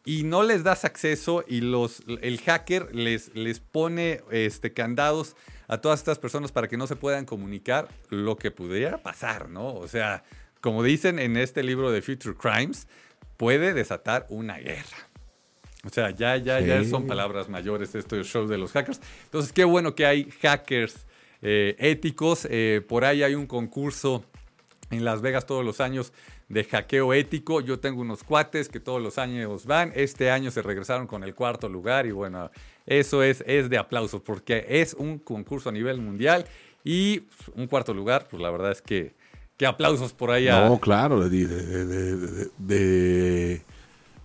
y 0.04 0.22
no 0.22 0.42
les 0.42 0.64
das 0.64 0.84
acceso 0.84 1.44
y 1.46 1.60
los, 1.60 2.02
el 2.06 2.40
hacker 2.40 2.94
les, 2.94 3.34
les 3.34 3.60
pone 3.60 4.22
este, 4.30 4.72
candados 4.72 5.36
a 5.68 5.78
todas 5.78 6.00
estas 6.00 6.18
personas 6.18 6.52
para 6.52 6.68
que 6.68 6.76
no 6.76 6.86
se 6.86 6.96
puedan 6.96 7.24
comunicar, 7.24 7.88
lo 8.08 8.36
que 8.36 8.50
pudiera 8.50 8.98
pasar, 8.98 9.48
¿no? 9.48 9.74
O 9.74 9.88
sea, 9.88 10.24
como 10.60 10.82
dicen 10.82 11.18
en 11.18 11.36
este 11.36 11.62
libro 11.62 11.92
de 11.92 12.02
Future 12.02 12.36
Crimes, 12.36 12.88
puede 13.36 13.72
desatar 13.72 14.26
una 14.30 14.58
guerra. 14.58 15.09
O 15.84 15.88
sea, 15.88 16.10
ya, 16.10 16.36
ya, 16.36 16.60
ya 16.60 16.84
son 16.84 17.06
palabras 17.06 17.48
mayores 17.48 17.94
esto 17.94 18.22
show 18.22 18.46
de 18.46 18.58
los 18.58 18.72
hackers. 18.72 19.00
Entonces, 19.24 19.52
qué 19.52 19.64
bueno 19.64 19.94
que 19.94 20.04
hay 20.04 20.30
hackers 20.42 21.06
eh, 21.40 21.74
éticos. 21.78 22.46
Eh, 22.50 22.84
por 22.86 23.04
ahí 23.04 23.22
hay 23.22 23.34
un 23.34 23.46
concurso 23.46 24.24
en 24.90 25.04
Las 25.04 25.22
Vegas 25.22 25.46
todos 25.46 25.64
los 25.64 25.80
años 25.80 26.12
de 26.50 26.64
hackeo 26.64 27.14
ético. 27.14 27.62
Yo 27.62 27.78
tengo 27.78 28.02
unos 28.02 28.24
cuates 28.24 28.68
que 28.68 28.78
todos 28.78 29.00
los 29.00 29.16
años 29.16 29.64
van. 29.64 29.92
Este 29.94 30.30
año 30.30 30.50
se 30.50 30.60
regresaron 30.60 31.06
con 31.06 31.24
el 31.24 31.34
cuarto 31.34 31.68
lugar 31.68 32.06
y 32.06 32.10
bueno, 32.10 32.50
eso 32.84 33.22
es, 33.22 33.42
es 33.46 33.70
de 33.70 33.78
aplauso 33.78 34.22
porque 34.22 34.66
es 34.68 34.92
un 34.92 35.18
concurso 35.18 35.70
a 35.70 35.72
nivel 35.72 35.98
mundial 35.98 36.44
y 36.84 37.20
pues, 37.20 37.48
un 37.54 37.66
cuarto 37.68 37.94
lugar, 37.94 38.26
pues 38.28 38.42
la 38.42 38.50
verdad 38.50 38.72
es 38.72 38.82
que, 38.82 39.14
qué 39.56 39.64
aplausos 39.64 40.12
por 40.12 40.30
ahí. 40.30 40.48
No, 40.48 40.78
claro, 40.78 41.26
de 41.26 43.62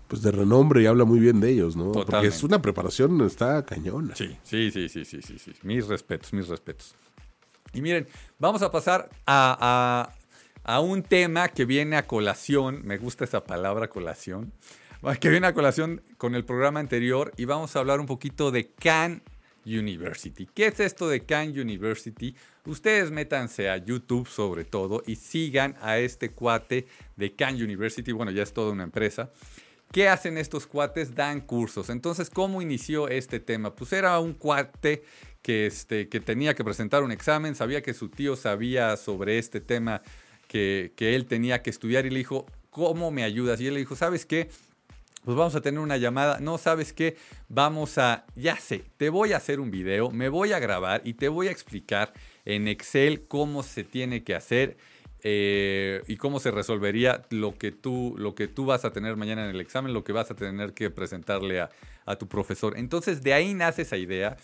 pues 0.08 0.22
de 0.22 0.32
renombre 0.32 0.82
y 0.82 0.86
habla 0.86 1.06
muy 1.06 1.20
bien 1.20 1.40
de 1.40 1.52
ellos, 1.52 1.76
¿no? 1.76 1.92
Porque 1.92 2.28
es 2.28 2.44
una 2.44 2.62
preparación, 2.62 3.22
está 3.22 3.66
cañona. 3.66 4.16
Sí, 4.16 4.38
sí, 4.44 4.72
sí, 4.72 4.90
sí, 4.90 5.06
sí, 5.06 5.22
sí, 5.22 5.40
sí. 5.40 5.54
Mis 5.64 5.88
respetos, 5.88 6.34
mis 6.34 6.48
respetos. 6.48 6.96
Y 7.74 7.82
miren, 7.82 8.08
vamos 8.40 8.62
a 8.62 8.72
pasar 8.72 9.10
a, 9.26 10.10
a, 10.64 10.80
un 10.80 11.04
tema 11.04 11.50
que 11.50 11.66
viene 11.66 11.98
a 11.98 12.08
colación, 12.08 12.82
me 12.86 12.98
gusta 12.98 13.26
esa 13.26 13.44
palabra 13.44 13.90
colación, 13.90 14.54
que 15.20 15.30
viene 15.30 15.48
a 15.48 15.54
colación 15.54 16.02
con 16.18 16.36
el 16.36 16.46
programa 16.46 16.80
anterior 16.80 17.34
y 17.38 17.46
vamos 17.46 17.76
a 17.76 17.80
hablar 17.80 18.00
un 18.00 18.06
poquito 18.06 18.52
de 18.52 18.72
Khan 18.72 19.22
University. 19.66 20.48
¿Qué 20.54 20.68
es 20.68 20.80
esto 20.80 21.10
de 21.10 21.26
Khan 21.26 21.50
University? 21.50 22.36
Ustedes 22.66 23.12
métanse 23.12 23.70
a 23.70 23.78
YouTube 23.78 24.28
sobre 24.28 24.64
todo 24.64 25.04
y 25.06 25.18
sigan 25.18 25.76
a 25.82 25.98
este 25.98 26.32
cuate 26.32 26.88
de 27.16 27.36
Khan 27.36 27.56
University. 27.56 28.12
Bueno, 28.12 28.32
ya 28.32 28.44
es 28.44 28.54
toda 28.54 28.72
una 28.72 28.84
empresa. 28.84 29.32
¿Qué 29.96 30.10
hacen 30.10 30.38
estos 30.38 30.68
cuates? 30.68 31.16
Dan 31.16 31.40
cursos. 31.40 31.90
Entonces, 31.90 32.30
¿cómo 32.30 32.62
inició 32.62 33.08
este 33.08 33.40
tema? 33.40 33.74
Pues 33.74 33.94
era 33.94 34.20
un 34.20 34.34
cuate 34.34 35.06
que, 35.42 35.68
este, 35.68 36.10
que 36.10 36.20
tenía 36.20 36.54
que 36.54 36.66
presentar 36.66 37.02
un 37.02 37.14
examen, 37.14 37.56
sabía 37.56 37.82
que 37.82 37.94
su 37.94 38.10
tío 38.10 38.36
sabía 38.36 38.98
sobre 38.98 39.38
este 39.40 39.62
tema 39.62 40.02
que, 40.50 40.92
que 40.98 41.16
él 41.16 41.28
tenía 41.28 41.64
que 41.64 41.70
estudiar 41.70 42.06
y 42.06 42.10
le 42.10 42.18
dijo, 42.18 42.46
¿cómo 42.72 43.10
me 43.10 43.24
ayudas? 43.24 43.62
Y 43.62 43.68
él 43.68 43.76
le 43.76 43.80
dijo, 43.80 43.96
¿sabes 43.96 44.26
qué? 44.26 44.50
Pues 45.24 45.38
vamos 45.38 45.56
a 45.56 45.62
tener 45.62 45.80
una 45.80 45.96
llamada. 45.96 46.42
No, 46.42 46.58
¿sabes 46.58 46.92
qué? 46.92 47.16
Vamos 47.48 47.98
a, 47.98 48.26
ya 48.36 48.58
sé, 48.58 48.84
te 48.98 49.10
voy 49.10 49.32
a 49.32 49.38
hacer 49.38 49.62
un 49.62 49.72
video, 49.72 50.12
me 50.12 50.28
voy 50.28 50.52
a 50.52 50.60
grabar 50.60 51.04
y 51.06 51.14
te 51.14 51.30
voy 51.30 51.48
a 51.48 51.52
explicar 51.52 52.12
en 52.44 52.68
Excel 52.68 53.28
cómo 53.30 53.64
se 53.64 53.86
tiene 53.86 54.26
que 54.26 54.36
hacer 54.36 54.76
eh, 55.28 56.04
y 56.06 56.18
cómo 56.18 56.40
se 56.40 56.52
resolvería 56.52 57.26
lo 57.32 57.58
que, 57.58 57.72
tú, 57.72 58.14
lo 58.16 58.36
que 58.36 58.48
tú 58.48 58.68
vas 58.68 58.86
a 58.86 58.94
tener 58.94 59.16
mañana 59.16 59.44
en 59.46 59.50
el 59.50 59.60
examen, 59.60 59.92
lo 59.92 60.04
que 60.04 60.14
vas 60.14 60.30
a 60.30 60.36
tener 60.36 60.74
que 60.74 60.92
presentarle 60.92 61.62
a, 61.62 62.16
tu 62.20 62.28
profesor. 62.28 62.78
Entonces 62.78 63.24
de 63.24 63.34
ahí 63.34 63.56
nace 63.56 63.82
esa 63.82 63.98
idea. 63.98 64.38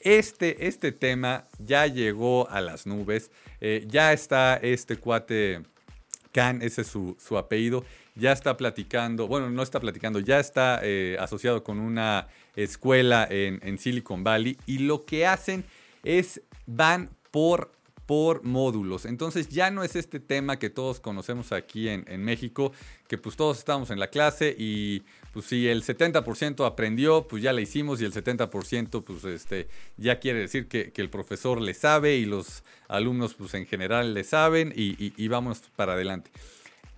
Este, 0.00 0.66
este 0.66 0.92
tema 0.92 1.46
ya 1.58 1.86
llegó 1.86 2.46
a 2.50 2.60
las 2.60 2.86
nubes, 2.86 3.30
eh, 3.62 3.86
ya 3.88 4.12
está 4.12 4.56
este 4.56 4.98
cuate 4.98 5.62
Khan, 6.32 6.60
ese 6.60 6.82
es 6.82 6.88
su, 6.88 7.38
apellido, 7.38 7.82
ya 8.14 8.32
está 8.32 8.58
platicando, 8.58 9.26
bueno, 9.26 9.48
no 9.48 9.62
está 9.62 9.80
platicando, 9.80 10.20
ya 10.20 10.38
está 10.38 10.80
eh, 10.82 11.16
asociado 11.20 11.64
con 11.64 11.80
una 11.80 12.28
escuela 12.54 13.26
en, 13.30 13.60
en 13.62 13.78
Silicon 13.78 14.22
Valley 14.22 14.58
y 14.66 14.80
lo 14.80 15.06
que 15.06 15.26
hacen 15.26 15.64
es 16.04 16.42
van 16.66 17.08
por 17.30 17.72
por 18.12 18.44
módulos. 18.44 19.06
Entonces 19.06 19.48
ya 19.48 19.70
no 19.70 19.82
es 19.82 19.96
este 19.96 20.20
tema 20.20 20.58
que 20.58 20.68
todos 20.68 21.00
conocemos 21.00 21.50
aquí 21.50 21.88
en, 21.88 22.22
México, 22.22 22.70
que 23.08 23.16
pues 23.16 23.36
todos 23.36 23.56
estamos 23.56 23.90
en 23.90 23.98
la 23.98 24.08
clase 24.08 24.54
y 24.58 25.02
pues 25.32 25.46
si 25.46 25.66
el 25.66 25.82
70% 25.82 26.66
aprendió, 26.66 27.26
pues 27.26 27.42
ya 27.42 27.54
le 27.54 27.62
hicimos 27.62 28.02
y 28.02 28.04
el 28.04 28.12
70% 28.12 29.02
pues 29.02 29.24
este, 29.24 29.66
ya 29.96 30.20
quiere 30.20 30.40
decir 30.40 30.68
que, 30.68 30.92
el 30.94 31.08
profesor 31.08 31.58
le 31.62 31.72
sabe 31.72 32.16
y 32.16 32.26
los 32.26 32.64
alumnos 32.86 33.32
pues 33.32 33.54
en 33.54 33.64
general 33.64 34.12
le 34.12 34.24
saben 34.24 34.74
y, 34.76 35.28
vamos 35.28 35.62
para 35.74 35.94
adelante. 35.94 36.30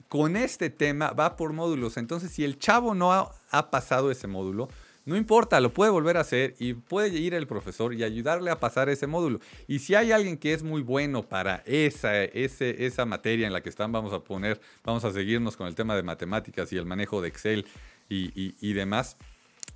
Con 0.09 0.37
este 0.37 0.69
tema 0.69 1.13
va 1.13 1.37
por 1.37 1.53
módulos, 1.53 1.97
entonces 1.97 2.33
si 2.33 2.43
el 2.43 2.59
chavo 2.59 2.93
no 2.97 3.13
ha 3.13 3.71
pasado 3.71 4.11
ese 4.11 4.27
módulo, 4.27 4.69
no 5.07 5.17
importa, 5.17 5.61
lo 5.61 5.73
puede 5.73 5.91
volver 5.91 6.17
a 6.17 6.21
hacer 6.21 6.55
y 6.59 6.73
puede 6.73 7.19
ir 7.19 7.35
el 7.35 7.47
profesor 7.47 7.93
y 7.93 8.05
ayudarle 8.05 8.51
a 8.51 8.59
pasar 8.59 8.89
ese 8.89 9.07
módulo. 9.07 9.41
Y 9.69 9.81
si 9.81 9.95
hay 9.95 10.13
alguien 10.13 10.39
que 10.39 10.55
es 10.55 10.63
muy 10.63 10.81
bueno 10.81 11.23
para 11.23 11.63
esa, 11.67 12.25
ese, 12.25 12.87
esa 12.87 13.05
materia 13.05 13.47
en 13.47 13.53
la 13.53 13.63
que 13.63 13.69
están, 13.69 13.93
vamos 13.93 14.15
a 14.15 14.21
poner, 14.21 14.61
vamos 14.83 15.05
a 15.05 15.13
seguirnos 15.13 15.57
con 15.57 15.67
el 15.67 15.75
tema 15.75 15.95
de 15.95 16.03
matemáticas 16.03 16.73
y 16.73 16.79
el 16.79 16.87
manejo 16.87 17.21
de 17.21 17.29
Excel 17.29 17.67
y, 18.09 18.73
demás. 18.73 19.17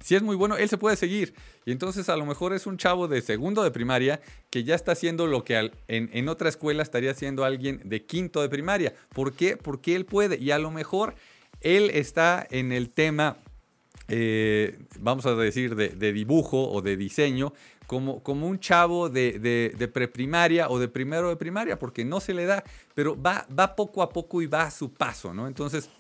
Si 0.01 0.15
es 0.15 0.23
muy 0.23 0.37
bueno, 0.37 0.57
él 0.57 0.69
se 0.69 0.79
puede 0.79 0.97
seguir. 0.97 1.35
Y 1.67 1.73
entonces 1.73 2.09
a 2.09 2.17
lo 2.17 2.25
mejor 2.25 2.55
es 2.55 2.67
un 2.67 2.79
chavo 2.79 3.07
de 3.07 3.21
segundo 3.21 3.63
de 3.63 3.71
primaria 3.71 4.21
que 4.49 4.65
ya 4.65 4.75
está 4.75 4.93
haciendo 4.93 5.27
lo 5.27 5.45
que 5.45 5.59
en, 5.89 6.09
en, 6.13 6.29
otra 6.29 6.49
escuela 6.49 6.83
estaría 6.83 7.11
haciendo 7.11 7.45
alguien 7.45 7.83
de 7.85 8.05
quinto 8.07 8.41
de 8.41 8.49
primaria. 8.49 8.95
¿Por 9.11 9.35
qué? 9.35 9.59
Porque 9.59 9.95
él 9.95 10.07
puede. 10.07 10.39
Y 10.39 10.53
a 10.53 10.59
lo 10.59 10.71
mejor 10.71 11.17
él 11.61 11.91
está 11.93 12.47
en 12.51 12.73
el 12.73 12.91
tema 12.91 13.39
eh, 14.09 14.79
vamos 15.01 15.27
a 15.27 15.35
decir, 15.35 15.77
de, 15.77 16.13
dibujo 16.13 16.71
o 16.71 16.83
de 16.83 16.97
diseño, 16.97 17.53
como, 17.87 18.23
como 18.23 18.47
un 18.47 18.59
chavo 18.59 19.09
de, 19.09 19.91
preprimaria 19.93 20.69
o 20.69 20.79
de 20.79 20.89
primero 20.89 21.29
de 21.29 21.37
primaria, 21.37 21.79
porque 21.79 22.05
no 22.05 22.21
se 22.21 22.35
le 22.35 22.47
da, 22.47 22.65
pero 22.95 23.21
va, 23.21 23.47
va 23.57 23.77
poco 23.77 24.03
a 24.03 24.09
poco 24.09 24.43
y 24.43 24.47
va 24.47 24.63
a 24.63 24.71
su 24.71 24.93
paso, 24.93 25.33
¿no? 25.33 25.47
Entonces, 25.47 25.91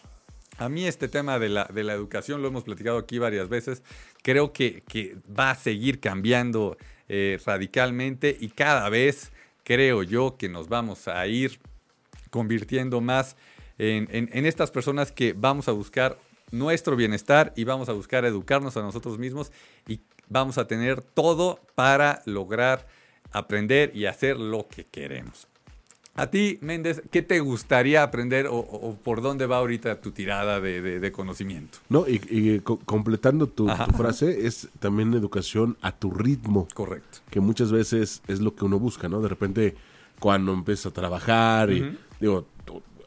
a 0.59 0.69
mí 0.69 0.87
este 0.87 1.09
tema 1.09 1.39
de 1.39 1.49
la, 1.49 1.65
de 1.73 1.85
la 1.85 1.95
educación, 1.95 2.43
lo 2.43 2.49
hemos 2.49 2.65
platicado 2.65 2.99
aquí 2.99 3.19
varias 3.19 3.49
veces, 3.49 3.83
creo 4.23 4.53
que, 4.53 4.83
que 4.89 5.17
va 5.29 5.51
a 5.51 5.55
seguir 5.55 6.01
cambiando 6.01 6.77
eh, 7.09 7.39
radicalmente 7.47 8.37
y 8.39 8.49
cada 8.49 8.89
vez 8.89 9.33
creo 9.65 10.03
yo 10.03 10.37
que 10.37 10.49
nos 10.49 10.69
vamos 10.69 11.09
a 11.09 11.27
ir 11.27 11.61
convirtiendo 12.31 13.01
más 13.01 13.37
en, 13.79 14.09
en, 14.11 14.45
estas 14.45 14.71
personas 14.71 15.13
que 15.13 15.33
vamos 15.33 15.69
a 15.69 15.73
buscar 15.73 16.19
nuestro 16.51 16.97
bienestar 16.97 17.53
y 17.57 17.65
vamos 17.65 17.89
a 17.89 17.93
buscar 17.93 18.25
educarnos 18.25 18.77
a 18.77 18.83
nosotros 18.83 19.19
mismos 19.19 19.53
y 19.87 20.01
vamos 20.29 20.59
a 20.59 20.67
tener 20.67 21.01
todo 21.03 21.61
para 21.75 22.23
lograr 22.25 22.87
aprender 23.33 23.93
y 23.95 24.07
hacer 24.07 24.39
lo 24.39 24.67
que 24.69 24.85
queremos. 24.85 25.49
A 26.19 26.27
ti, 26.27 26.59
Méndez, 26.63 27.01
¿qué 27.13 27.23
te 27.23 27.39
gustaría 27.39 28.03
aprender 28.03 28.49
o, 28.51 28.99
por 29.05 29.23
dónde 29.23 29.47
va 29.47 29.59
ahorita 29.59 30.01
tu 30.01 30.11
tirada 30.11 30.59
de, 30.61 31.13
conocimiento? 31.13 31.79
No, 31.89 32.07
y, 32.09 32.59
completando 32.61 33.47
tu, 33.47 33.69
frase, 33.97 34.49
es 34.49 34.69
también 34.81 35.15
educación 35.15 35.77
a 35.81 35.93
tu 35.93 36.11
ritmo. 36.11 36.67
Correcto. 36.75 37.19
Que 37.31 37.39
muchas 37.39 37.71
veces 37.71 38.21
es 38.27 38.41
lo 38.41 38.57
que 38.57 38.65
uno 38.65 38.81
busca, 38.81 39.09
¿no? 39.09 39.21
De 39.21 39.29
repente, 39.29 39.77
cuando 40.19 40.53
empieza 40.53 40.89
a 40.89 40.93
trabajar 40.93 41.71
y, 41.71 41.97
digo, 42.19 42.47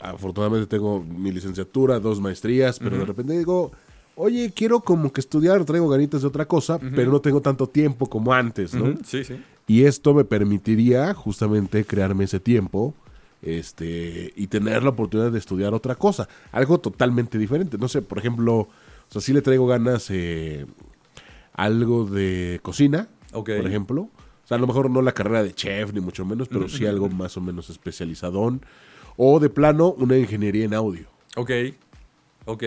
afortunadamente 0.02 0.68
tengo 0.68 1.04
mi 1.04 1.32
licenciatura, 1.32 2.00
dos 2.00 2.20
maestrías, 2.20 2.80
pero 2.80 2.98
de 2.98 3.06
repente 3.06 3.38
digo, 3.38 3.72
oye, 4.16 4.52
quiero 4.56 4.82
como 4.82 5.12
que 5.12 5.22
estudiar, 5.22 5.64
traigo 5.66 5.88
ganitas 5.88 6.22
de 6.22 6.28
otra 6.28 6.46
cosa, 6.46 6.80
pero 6.80 7.12
no 7.12 7.22
tengo 7.22 7.42
tanto 7.42 7.68
tiempo 7.68 8.08
como 8.08 8.34
antes, 8.34 8.74
¿no? 8.74 8.96
Sí, 9.06 9.24
sí. 9.24 9.42
Y 9.68 9.84
esto 9.84 10.14
me 10.14 10.26
permitiría 10.26 11.14
justamente 11.14 11.86
crearme 11.86 12.26
ese 12.26 12.40
tiempo 12.40 12.94
este 13.42 14.34
y 14.36 14.48
tener 14.48 14.84
la 14.84 14.90
oportunidad 14.90 15.32
de 15.32 15.40
estudiar 15.40 15.74
otra 15.74 15.96
cosa, 15.96 16.28
algo 16.52 16.80
totalmente 16.80 17.38
diferente. 17.38 17.78
No 17.78 17.88
sé, 17.88 18.02
por 18.02 18.18
ejemplo, 18.18 18.56
o 18.56 18.68
sea, 19.10 19.22
sí 19.22 19.34
le 19.34 19.42
traigo 19.42 19.68
ganas 19.68 20.10
eh, 20.10 20.66
algo 21.54 22.06
de 22.06 22.60
cocina, 22.62 23.08
por 23.32 23.50
ejemplo. 23.50 24.10
O 24.44 24.48
sea, 24.52 24.58
a 24.58 24.60
lo 24.60 24.68
mejor 24.68 24.90
no 24.90 25.02
la 25.02 25.14
carrera 25.14 25.44
de 25.44 25.54
chef, 25.54 25.94
ni 25.94 26.02
mucho 26.02 26.26
menos, 26.26 26.48
pero 26.50 26.68
sí 26.68 26.86
algo 26.86 27.08
más 27.10 27.38
o 27.38 27.42
menos 27.42 27.70
especializadón 27.70 28.62
o 29.24 29.40
de 29.40 29.52
plano 29.52 29.92
una 30.00 30.18
ingeniería 30.18 30.66
en 30.66 30.74
audio. 30.74 31.06
Ok, 31.36 31.52
ok. 32.46 32.64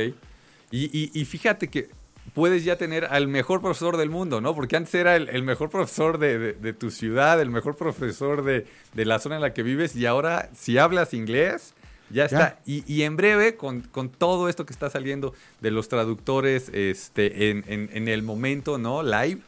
Y, 0.70 1.25
fíjate 1.25 1.68
que 1.68 1.88
puedes 2.32 2.64
ya 2.64 2.76
tener 2.76 3.06
al 3.06 3.26
mejor 3.26 3.61
profesor 3.61 3.96
del 3.96 4.08
mundo, 4.08 4.40
¿no? 4.40 4.54
Porque 4.54 4.76
antes 4.76 4.94
era 4.94 5.16
el, 5.16 5.42
mejor 5.42 5.68
profesor 5.68 6.18
de, 6.18 6.73
tu 6.75 6.92
ciudad, 6.92 7.40
el 7.40 7.50
mejor 7.50 7.75
profesor 7.75 8.44
de, 8.44 8.66
la 8.94 9.18
zona 9.18 9.34
en 9.34 9.40
la 9.40 9.52
que 9.52 9.64
vives 9.64 9.96
y 9.96 10.06
ahora 10.06 10.49
si 10.54 10.78
hablas 10.78 11.12
inglés, 11.12 11.75
ya 12.11 12.26
está. 12.26 12.61
Y, 12.64 13.02
en 13.02 13.16
breve, 13.16 13.56
con, 13.56 13.82
todo 14.16 14.49
esto 14.49 14.64
que 14.64 14.73
está 14.73 14.90
saliendo 14.90 15.34
de 15.61 15.73
los 15.73 15.88
traductores 15.88 16.68
este, 16.73 17.50
en, 17.50 17.64
en 17.66 18.06
el 18.06 18.23
momento, 18.23 18.78
¿no? 18.78 19.02
Live 19.02 19.40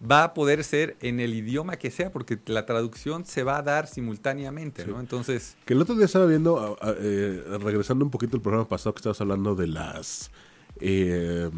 va 0.00 0.24
a 0.24 0.34
poder 0.34 0.64
ser 0.64 0.96
en 1.00 1.20
el 1.20 1.34
idioma 1.34 1.76
que 1.76 1.90
sea, 1.90 2.12
porque 2.12 2.38
la 2.46 2.66
traducción 2.66 3.24
se 3.24 3.42
va 3.42 3.58
a 3.58 3.62
dar 3.62 3.86
simultáneamente, 3.86 4.86
¿no? 4.86 5.00
Entonces... 5.00 5.56
Que 5.64 5.74
el 5.74 5.82
otro 5.82 5.94
día 5.94 6.06
estaba 6.06 6.26
viendo, 6.26 6.76
eh, 6.98 7.42
regresando 7.60 8.04
un 8.04 8.10
poquito 8.10 8.36
al 8.36 8.42
programa 8.42 8.68
pasado 8.68 8.94
que 8.94 8.98
estabas 8.98 9.20
hablando 9.20 9.54
de 9.54 9.66
las 9.66 10.30
Eh, 10.80 11.50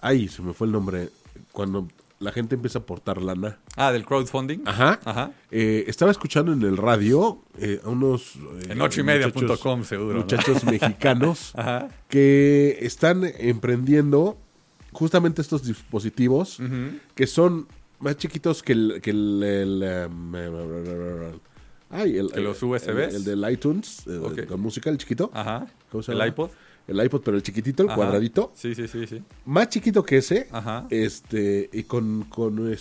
ay, 0.00 0.28
se 0.28 0.42
me 0.42 0.52
fue 0.52 0.66
el 0.66 0.72
nombre. 0.72 1.10
Cuando 1.52 1.88
la 2.22 2.30
gente 2.30 2.54
empieza 2.54 2.78
a 2.78 2.82
aportar 2.82 3.20
lana. 3.20 3.58
Ah, 3.76 3.90
del 3.90 4.06
crowdfunding. 4.06 4.60
Ajá. 4.64 5.00
Ajá. 5.04 5.32
Eh, 5.50 5.84
estaba 5.88 6.10
escuchando 6.10 6.52
en 6.52 6.62
el 6.62 6.76
radio 6.76 7.42
eh, 7.58 7.80
a 7.84 7.88
unos... 7.88 8.36
Eh, 8.36 8.70
en 8.70 8.80
ocho 8.80 9.00
y 9.00 9.04
media.com 9.04 9.84
seguro. 9.84 10.18
Muchachos 10.18 10.64
mexicanos 10.64 11.52
que 12.08 12.78
están 12.80 13.24
emprendiendo 13.24 14.38
justamente 14.92 15.42
estos 15.42 15.64
dispositivos 15.64 16.58
que 17.14 17.26
son 17.26 17.66
más 17.98 18.16
chiquitos 18.16 18.62
que 18.62 18.72
el... 18.72 19.00
Que 19.02 19.10
el, 19.10 19.82
em, 19.82 20.34
ay, 21.90 22.16
el, 22.16 22.28
los 22.42 22.62
USBs. 22.62 23.14
El, 23.14 23.24
del 23.24 23.50
iTunes, 23.50 24.04
con 24.48 24.60
música, 24.60 24.90
el 24.90 24.98
chiquito. 24.98 25.30
Ajá. 25.32 25.66
¿Cómo 25.90 26.02
se 26.02 26.12
llama? 26.12 26.24
El 26.24 26.30
iPod 26.30 26.50
el 26.88 27.04
iPod, 27.04 27.22
pero 27.22 27.36
el 27.36 27.42
chiquitito, 27.42 27.82
el 27.82 27.94
cuadradito. 27.94 28.52
Sí, 28.54 28.74
sí, 28.74 28.88
sí, 28.88 29.06
sí. 29.06 29.22
Más 29.44 29.68
chiquito 29.68 30.02
que 30.04 30.18
ese. 30.18 30.48
Ajá. 30.50 30.86
Este, 30.90 31.70
y 31.72 31.84
con, 31.84 32.24
con, 32.24 32.76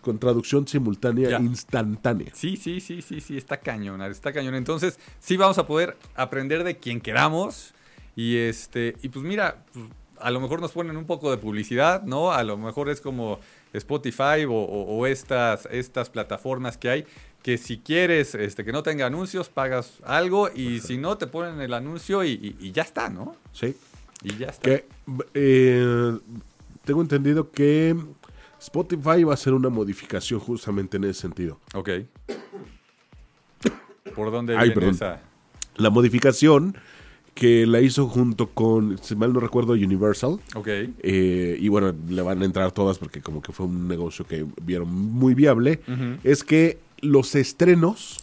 con 0.00 0.18
traducción 0.18 0.66
simultánea 0.66 1.40
instantánea. 1.40 2.32
Sí, 2.34 2.56
sí, 2.56 2.80
sí, 2.80 3.02
sí, 3.02 3.20
sí, 3.20 3.36
está 3.36 3.58
cañón, 3.58 4.02
está 4.02 4.32
cañón. 4.32 4.54
Entonces, 4.54 4.98
sí 5.18 5.36
vamos 5.36 5.58
a 5.58 5.66
poder 5.66 5.96
aprender 6.14 6.64
de 6.64 6.76
quien 6.76 7.00
queramos. 7.00 7.74
Y 8.16 8.36
este, 8.36 8.96
y 9.02 9.08
pues 9.08 9.24
mira, 9.24 9.64
pues, 9.72 9.86
a 10.20 10.30
lo 10.30 10.40
mejor 10.40 10.60
nos 10.60 10.72
ponen 10.72 10.96
un 10.96 11.06
poco 11.06 11.30
de 11.30 11.36
publicidad, 11.38 12.02
¿no? 12.02 12.32
A 12.32 12.42
lo 12.44 12.56
mejor 12.56 12.88
es 12.88 13.00
como 13.00 13.40
Spotify 13.72 14.44
o, 14.48 15.06
estas, 15.06 15.66
estas 15.70 16.10
plataformas 16.10 16.76
que 16.76 16.90
hay 16.90 17.06
que 17.42 17.56
si 17.56 17.78
quieres 17.78 18.34
este, 18.34 18.64
que 18.64 18.72
no 18.72 18.82
tenga 18.82 19.06
anuncios, 19.06 19.48
pagas 19.48 19.98
algo 20.04 20.50
y 20.54 20.80
si 20.80 20.98
no, 20.98 21.16
te 21.16 21.26
ponen 21.26 21.60
el 21.60 21.72
anuncio 21.72 22.22
y, 22.22 22.72
ya 22.72 22.82
está, 22.82 23.08
¿no? 23.08 23.34
Sí. 23.52 23.76
Y 24.22 24.36
ya 24.36 24.48
está. 24.48 24.62
Que, 24.62 24.86
eh, 25.32 26.18
tengo 26.84 27.00
entendido 27.00 27.50
que 27.50 27.96
Spotify 28.60 29.24
va 29.24 29.32
a 29.32 29.34
hacer 29.34 29.54
una 29.54 29.70
modificación 29.70 30.38
justamente 30.38 30.98
en 30.98 31.04
ese 31.04 31.22
sentido. 31.22 31.58
Ok. 31.74 31.90
¿Por 34.14 34.30
dónde 34.30 34.56
viene 34.56 34.90
esa? 34.90 35.22
La 35.76 35.88
modificación 35.88 36.76
que 37.40 37.66
la 37.66 37.80
hizo 37.80 38.06
junto 38.06 38.50
con, 38.50 38.98
si 38.98 39.16
mal 39.16 39.32
no 39.32 39.40
recuerdo, 39.40 39.72
Universal. 39.72 40.38
Ok. 40.54 40.68
Eh, 40.68 41.56
y 41.58 41.68
bueno, 41.68 41.94
le 42.10 42.20
van 42.20 42.42
a 42.42 42.44
entrar 42.44 42.70
todas 42.70 42.98
porque 42.98 43.22
como 43.22 43.40
que 43.40 43.50
fue 43.50 43.64
un 43.64 43.88
negocio 43.88 44.26
que 44.26 44.44
vieron 44.60 44.92
muy 44.92 45.32
viable. 45.32 45.80
Es 46.22 46.44
que 46.44 46.80
los 47.00 47.34
estrenos. 47.34 48.18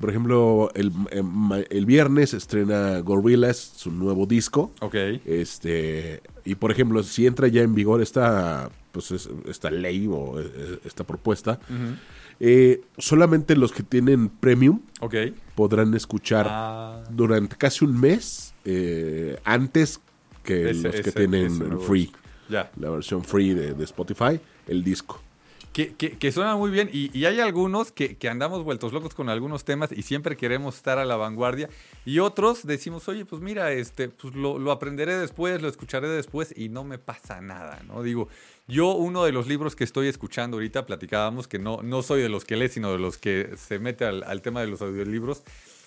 Por 0.00 0.08
ejemplo, 0.08 0.70
el, 0.74 0.90
em, 1.10 1.26
el, 1.68 1.84
viernes 1.84 2.32
estrena 2.32 3.00
Gorillaz 3.00 3.58
su 3.76 3.90
nuevo 3.90 4.24
disco. 4.24 4.72
Ok. 4.80 4.94
Este, 5.26 6.22
y 6.46 6.54
por 6.54 6.70
ejemplo, 6.70 7.02
si 7.02 7.26
entra 7.26 7.48
ya 7.48 7.60
en 7.60 7.74
vigor 7.74 8.00
esta, 8.00 8.70
pues, 8.92 9.12
esta 9.46 9.70
ley 9.70 10.08
o 10.10 10.40
e, 10.40 10.44
e, 10.44 10.78
esta 10.86 11.04
propuesta, 11.04 11.60
eh, 12.44 12.80
solamente 12.98 13.54
los 13.54 13.70
que 13.70 13.84
tienen 13.84 14.28
premium 14.28 14.80
okay. 15.00 15.32
podrán 15.54 15.94
escuchar 15.94 16.46
ah. 16.50 17.04
durante 17.08 17.54
casi 17.54 17.84
un 17.84 18.00
mes 18.00 18.52
eh, 18.64 19.38
antes 19.44 20.00
que 20.42 20.74
los 20.74 20.92
que 20.96 21.12
tienen 21.12 21.80
free. 21.80 22.10
La 22.48 22.90
versión 22.90 23.22
free 23.22 23.54
de 23.54 23.84
Spotify, 23.84 24.40
el 24.66 24.82
disco. 24.82 25.22
Que, 25.72 25.94
que, 25.94 26.32
suena 26.32 26.54
muy 26.54 26.70
bien 26.70 26.90
y, 26.92 27.24
hay 27.24 27.40
algunos 27.40 27.92
que, 27.92 28.18
andamos 28.28 28.62
vueltos 28.62 28.92
locos 28.92 29.14
con 29.14 29.30
algunos 29.30 29.64
temas 29.64 29.90
y 29.90 30.02
siempre 30.02 30.36
queremos 30.36 30.76
estar 30.76 30.98
a 30.98 31.06
la 31.06 31.16
vanguardia 31.16 31.70
y 32.04 32.18
otros 32.18 32.66
decimos, 32.66 33.08
oye, 33.08 33.24
pues 33.24 33.40
mira, 33.40 33.72
este, 33.72 34.10
pues 34.10 34.34
lo, 34.34 34.70
aprenderé 34.70 35.16
después, 35.16 35.62
lo 35.62 35.68
escucharé 35.68 36.08
después 36.08 36.52
y 36.54 36.68
no 36.68 36.84
me 36.84 36.98
pasa 36.98 37.40
nada, 37.40 37.82
¿no? 37.86 38.02
Digo, 38.02 38.28
yo 38.68 38.92
uno 38.92 39.24
de 39.24 39.32
los 39.32 39.46
libros 39.46 39.74
que 39.74 39.84
estoy 39.84 40.08
escuchando 40.08 40.58
ahorita, 40.58 40.84
platicábamos 40.84 41.48
que 41.48 41.58
no, 41.58 41.80
no 41.82 42.02
soy 42.02 42.20
de 42.20 42.28
los 42.28 42.44
que 42.44 42.56
lee, 42.56 42.68
sino 42.68 42.92
de 42.92 42.98
los 42.98 43.16
que 43.16 43.54
se 43.56 43.78
mete 43.78 44.04
al, 44.04 44.42
tema 44.42 44.60
de 44.60 44.66
los 44.66 44.82
audiolibros, 44.82 45.42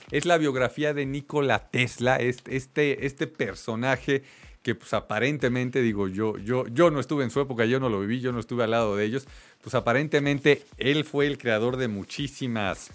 es 0.10 0.26
la 0.26 0.40
biografía 0.40 0.96
de 0.96 1.06
Nikola 1.06 1.70
Tesla, 1.70 2.16
este, 2.16 2.56
este, 2.56 3.06
este 3.06 3.28
personaje 3.28 4.24
que 4.66 4.74
pues 4.74 4.96
aparentemente, 4.96 5.84
digo, 5.84 6.08
yo, 6.08 6.40
yo, 6.40 6.66
yo 6.66 6.90
no 6.90 7.00
estuve 7.00 7.24
en 7.24 7.30
su 7.30 7.40
época, 7.40 7.66
yo 7.66 7.80
no 7.80 7.88
lo 7.88 8.00
viví, 8.00 8.20
yo 8.20 8.32
no 8.32 8.40
estuve 8.40 8.64
al 8.64 8.72
lado 8.72 8.96
de 8.96 9.06
ellos, 9.06 9.28
pues 9.66 9.74
aparentemente 9.74 10.64
él 10.78 11.06
fue 11.06 11.26
el 11.26 11.40
creador 11.40 11.76
de 11.78 11.88
muchísimas 11.88 12.92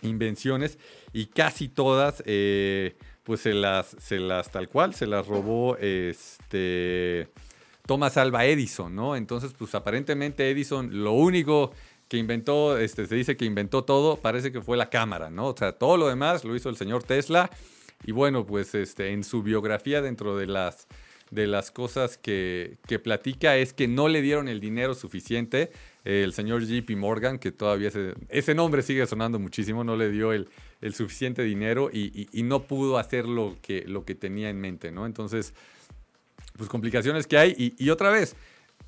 invenciones 0.00 0.78
y 1.12 1.26
casi 1.26 1.68
todas, 1.68 2.22
eh, 2.24 2.94
pues 3.24 3.40
se 3.40 3.52
las, 3.52 3.96
se 3.98 4.20
las, 4.20 4.52
tal 4.52 4.68
cual, 4.68 4.94
se 4.94 5.08
las 5.08 5.26
robó 5.26 5.76
este 5.76 7.30
Thomas 7.84 8.16
Alva 8.16 8.44
Edison, 8.44 8.94
¿no? 8.94 9.16
Entonces, 9.16 9.54
pues 9.58 9.74
aparentemente 9.74 10.48
Edison, 10.48 11.02
lo 11.02 11.14
único 11.14 11.72
que 12.06 12.16
inventó, 12.16 12.78
este, 12.78 13.08
se 13.08 13.16
dice 13.16 13.36
que 13.36 13.44
inventó 13.44 13.82
todo, 13.82 14.16
parece 14.16 14.52
que 14.52 14.62
fue 14.62 14.76
la 14.76 14.90
cámara, 14.90 15.30
¿no? 15.30 15.48
O 15.48 15.56
sea, 15.56 15.72
todo 15.72 15.96
lo 15.96 16.06
demás 16.06 16.44
lo 16.44 16.54
hizo 16.54 16.68
el 16.68 16.76
señor 16.76 17.02
Tesla. 17.02 17.50
Y 18.04 18.12
bueno, 18.12 18.46
pues 18.46 18.76
este, 18.76 19.10
en 19.10 19.24
su 19.24 19.42
biografía 19.42 20.00
dentro 20.00 20.36
de 20.36 20.46
las 20.46 20.86
de 21.30 21.46
las 21.46 21.70
cosas 21.70 22.18
que, 22.18 22.78
platica 23.02 23.56
es 23.56 23.72
que 23.72 23.88
no 23.88 24.08
le 24.08 24.22
dieron 24.22 24.48
el 24.48 24.60
dinero 24.60 24.94
suficiente. 24.94 25.70
el 26.04 26.32
señor 26.32 26.64
JP 26.64 26.90
Morgan, 26.96 27.38
que 27.38 27.52
todavía 27.52 27.90
ese 28.28 28.54
nombre 28.54 28.82
sigue 28.82 29.06
sonando 29.06 29.38
muchísimo, 29.38 29.84
no 29.84 29.96
le 29.96 30.10
dio 30.10 30.32
el, 30.32 30.48
suficiente 30.92 31.42
dinero 31.42 31.90
y, 31.92 32.28
no 32.44 32.64
pudo 32.64 32.98
hacer 32.98 33.26
lo 33.26 33.56
que, 33.62 33.84
lo 33.86 34.04
que 34.04 34.14
tenía 34.14 34.50
en 34.50 34.60
mente, 34.60 34.92
¿no? 34.92 35.06
Entonces, 35.06 35.54
pues 36.56 36.68
complicaciones 36.68 37.26
que 37.26 37.38
hay. 37.38 37.54
Y, 37.56 37.74
y 37.82 37.90
otra 37.90 38.10
vez, 38.10 38.36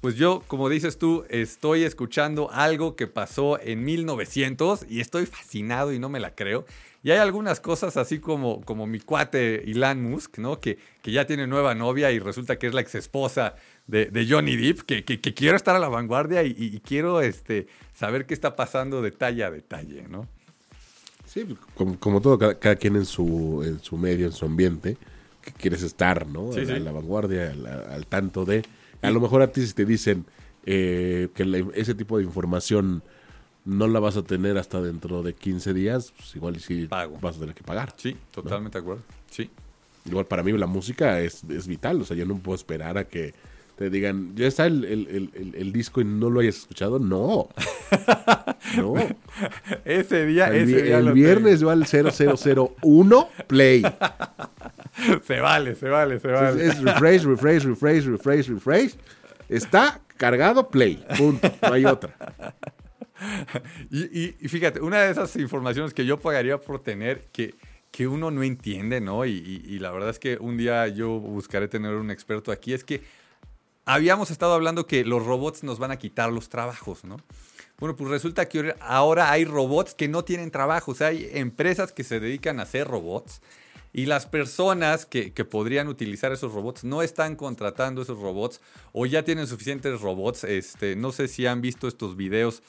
pues 0.00 0.16
yo, 0.16 0.42
como 0.46 0.68
dices 0.68 0.98
tú, 0.98 1.24
estoy 1.30 1.84
escuchando 1.84 2.50
algo 2.52 2.96
que 2.96 3.06
pasó 3.06 3.58
en 3.60 3.82
1900 3.82 4.86
y 4.88 5.00
estoy 5.00 5.26
fascinado 5.26 5.92
y 5.92 5.98
no 5.98 6.08
me 6.08 6.20
la 6.20 6.34
creo. 6.34 6.66
Y 7.06 7.12
hay 7.12 7.18
algunas 7.18 7.60
cosas 7.60 7.96
así 7.96 8.18
como, 8.18 8.62
como 8.62 8.88
mi 8.88 8.98
cuate 8.98 9.70
Elon 9.70 10.02
Musk, 10.02 10.38
¿no? 10.38 10.58
Que, 10.58 10.76
que 11.02 11.12
ya 11.12 11.24
tiene 11.24 11.46
nueva 11.46 11.72
novia 11.72 12.10
y 12.10 12.18
resulta 12.18 12.58
que 12.58 12.66
es 12.66 12.74
la 12.74 12.80
ex 12.80 12.96
esposa 12.96 13.54
de, 13.86 14.26
Johnny 14.28 14.56
Depp, 14.56 14.80
que, 14.80 15.04
que, 15.04 15.32
quiero 15.32 15.56
estar 15.56 15.76
a 15.76 15.78
la 15.78 15.88
vanguardia 15.88 16.42
y, 16.42 16.82
quiero 16.84 17.20
este, 17.20 17.68
saber 17.94 18.26
qué 18.26 18.34
está 18.34 18.56
pasando 18.56 19.02
detalle 19.02 19.44
a 19.44 19.52
detalle, 19.52 20.08
¿no? 20.08 20.26
Sí, 21.26 21.46
como, 21.76 22.20
todo, 22.20 22.40
cada, 22.40 22.74
quien 22.74 22.96
en 22.96 23.04
su, 23.04 23.62
en 23.64 23.78
su 23.78 23.96
medio, 23.96 24.26
en 24.26 24.32
su 24.32 24.44
ambiente, 24.44 24.96
que 25.42 25.52
quieres 25.52 25.84
estar, 25.84 26.26
¿no? 26.26 26.50
a, 26.50 26.56
la 26.56 26.90
vanguardia, 26.90 27.54
al, 27.88 28.04
tanto 28.08 28.44
de... 28.44 28.64
A 29.00 29.12
lo 29.12 29.20
mejor 29.20 29.42
a 29.42 29.52
ti 29.52 29.64
si 29.64 29.74
te 29.74 29.84
dicen 29.84 30.26
eh, 30.64 31.28
que 31.36 31.66
ese 31.74 31.94
tipo 31.94 32.18
de 32.18 32.24
información 32.24 33.04
no 33.66 33.88
la 33.88 34.00
vas 34.00 34.16
a 34.16 34.22
tener 34.22 34.56
hasta 34.56 34.80
dentro 34.80 35.22
de 35.22 35.34
15 35.34 35.74
días, 35.74 36.12
pues 36.16 36.34
igual 36.36 36.58
sí 36.60 36.86
vas 36.86 37.36
a 37.36 37.40
tener 37.40 37.54
que 37.54 37.64
pagar. 37.64 37.92
Sí, 37.96 38.16
totalmente 38.30 38.78
de 38.78 38.82
acuerdo. 38.82 39.02
Sí. 39.30 39.50
Igual 40.06 40.26
para 40.26 40.44
mí 40.44 40.52
la 40.52 40.68
música 40.68 41.20
es, 41.20 41.42
es, 41.44 41.66
vital, 41.66 42.00
o 42.00 42.04
sea, 42.04 42.16
yo 42.16 42.24
no 42.24 42.38
puedo 42.38 42.54
esperar 42.54 42.96
a 42.96 43.04
que 43.04 43.34
te 43.76 43.90
digan, 43.90 44.36
ya 44.36 44.46
está 44.46 44.66
el, 44.66 44.84
el, 44.84 45.52
el, 45.54 45.72
disco 45.72 46.00
y 46.00 46.04
no 46.04 46.30
lo 46.30 46.40
hayas 46.40 46.58
escuchado. 46.58 47.00
No. 47.00 47.48
no. 48.76 48.94
ese 49.84 50.26
día, 50.26 50.46
el, 50.46 50.70
ese 50.70 50.82
día 50.82 50.98
el 50.98 51.12
viernes 51.12 51.66
va 51.66 51.72
al 51.72 51.86
0001 51.86 53.28
play. 53.48 53.82
se 55.26 55.40
vale, 55.40 55.74
se 55.74 55.88
vale, 55.88 56.20
se 56.20 56.28
vale. 56.28 56.64
Es, 56.64 56.76
es 56.76 56.82
refresh, 56.82 57.24
refresh, 57.24 57.64
refresh, 57.64 58.04
refresh, 58.06 58.48
refresh. 58.48 58.94
Está 59.48 60.00
cargado, 60.16 60.68
play. 60.68 61.04
Punto. 61.18 61.52
No 61.62 61.72
hay 61.72 61.84
otra. 61.84 62.14
Y, 63.90 64.48
fíjate, 64.48 64.80
una 64.80 65.02
de 65.02 65.10
esas 65.10 65.36
informaciones 65.36 65.94
que 65.94 66.04
yo 66.04 66.18
pagaría 66.18 66.58
por 66.58 66.82
tener, 66.82 67.26
que, 67.32 67.54
que 67.90 68.06
uno 68.06 68.30
no 68.30 68.42
entiende, 68.42 69.00
¿no? 69.00 69.24
Y, 69.24 69.78
la 69.78 69.90
verdad 69.90 70.10
es 70.10 70.18
que 70.18 70.36
un 70.38 70.56
día 70.56 70.86
yo 70.88 71.18
buscaré 71.18 71.68
tener 71.68 71.94
un 71.94 72.10
experto 72.10 72.52
aquí, 72.52 72.72
es 72.72 72.84
que 72.84 73.02
habíamos 73.84 74.30
estado 74.30 74.54
hablando 74.54 74.86
que 74.86 75.04
los 75.04 75.24
robots 75.24 75.62
nos 75.62 75.78
van 75.78 75.92
a 75.92 75.96
quitar 75.96 76.32
los 76.32 76.48
trabajos, 76.48 77.04
¿no? 77.04 77.16
Bueno, 77.78 77.94
pues 77.94 78.10
resulta 78.10 78.48
que 78.48 78.74
ahora 78.80 79.30
hay 79.30 79.44
robots 79.44 79.94
que 79.94 80.08
no 80.08 80.24
tienen 80.24 80.50
trabajo, 80.50 80.92
o 80.92 80.94
sea, 80.94 81.08
hay 81.08 81.28
empresas 81.32 81.92
que 81.92 82.04
se 82.04 82.20
dedican 82.20 82.58
a 82.58 82.62
hacer 82.62 82.88
robots. 82.88 83.42
Y 83.92 84.04
las 84.04 84.26
personas 84.26 85.06
que, 85.06 85.32
que, 85.32 85.46
podrían 85.46 85.88
utilizar 85.88 86.30
esos 86.30 86.52
robots 86.52 86.84
no 86.84 87.00
están 87.00 87.34
contratando 87.34 88.02
esos 88.02 88.18
robots 88.18 88.60
o 88.92 89.06
ya 89.06 89.22
tienen 89.24 89.46
suficientes 89.46 90.02
robots. 90.02 90.44
Este, 90.44 90.96
no 90.96 91.12
sé 91.12 91.28
si 91.28 91.46
han 91.46 91.62
visto 91.62 91.88
estos 91.88 92.14
videos 92.14 92.62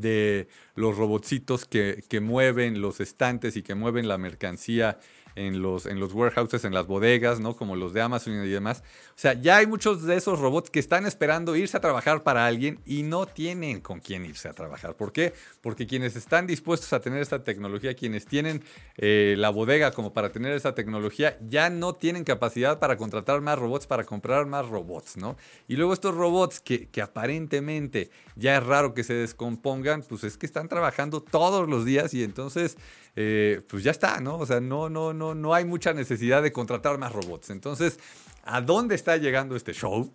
de 0.00 0.48
los 0.74 0.96
robotcitos 0.96 1.64
que, 1.64 2.20
mueven 2.20 2.80
los 2.80 3.00
estantes 3.00 3.56
y 3.56 3.62
que 3.62 3.74
mueven 3.74 4.08
la 4.08 4.18
mercancía 4.18 4.98
en 5.38 5.62
los, 5.62 5.86
en 5.86 6.00
los 6.00 6.12
warehouses, 6.12 6.64
en 6.64 6.74
las 6.74 6.86
bodegas, 6.86 7.38
¿no? 7.38 7.56
Como 7.56 7.76
los 7.76 7.92
de 7.92 8.02
Amazon 8.02 8.44
y 8.44 8.48
demás. 8.48 8.82
O 9.10 9.20
sea, 9.20 9.34
ya 9.34 9.58
hay 9.58 9.66
muchos 9.66 10.02
de 10.02 10.16
esos 10.16 10.40
robots 10.40 10.68
que 10.68 10.80
están 10.80 11.06
esperando 11.06 11.54
irse 11.54 11.76
a 11.76 11.80
trabajar 11.80 12.22
para 12.22 12.46
alguien 12.46 12.80
y 12.84 13.04
no 13.04 13.26
tienen 13.26 13.80
con 13.80 14.00
quién 14.00 14.24
irse 14.24 14.48
a 14.48 14.52
trabajar. 14.52 14.96
¿Por 14.96 15.12
qué? 15.12 15.32
Porque 15.60 15.86
quienes 15.86 16.16
están 16.16 16.46
dispuestos 16.46 16.92
a 16.92 17.00
tener 17.00 17.22
esta 17.22 17.44
tecnología, 17.44 17.94
quienes 17.94 18.26
tienen 18.26 18.64
eh, 18.96 19.36
la 19.38 19.50
bodega 19.50 19.92
como 19.92 20.12
para 20.12 20.30
tener 20.30 20.52
esa 20.52 20.74
tecnología, 20.74 21.38
ya 21.48 21.70
no 21.70 21.94
tienen 21.94 22.24
capacidad 22.24 22.80
para 22.80 22.96
contratar 22.96 23.40
más 23.40 23.58
robots, 23.58 23.86
para 23.86 24.04
comprar 24.04 24.46
más 24.46 24.68
robots, 24.68 25.16
¿no? 25.16 25.36
Y 25.68 25.76
luego 25.76 25.92
estos 25.92 26.14
robots 26.16 26.60
que, 26.60 26.88
que 26.88 27.00
aparentemente 27.00 28.10
ya 28.34 28.56
es 28.56 28.64
raro 28.64 28.92
que 28.92 29.04
se 29.04 29.14
descompongan, 29.14 30.02
pues 30.02 30.24
es 30.24 30.36
que 30.36 30.46
están 30.46 30.68
trabajando 30.68 31.22
todos 31.22 31.68
los 31.68 31.84
días 31.84 32.12
y 32.14 32.24
entonces 32.24 32.76
eh, 33.20 33.62
pues 33.68 33.82
ya 33.82 33.90
está, 33.90 34.20
¿no? 34.20 34.38
O 34.38 34.46
sea, 34.46 34.60
no, 34.60 34.88
no, 34.88 35.12
no, 35.12 35.34
no 35.34 35.52
hay 35.52 35.64
mucha 35.64 35.92
necesidad 35.92 36.40
de 36.40 36.52
contratar 36.52 36.98
más 36.98 37.12
robots. 37.12 37.50
Entonces, 37.50 37.98
¿a 38.44 38.60
dónde 38.60 38.94
está 38.94 39.16
llegando 39.16 39.56
este 39.56 39.72
show? 39.72 40.12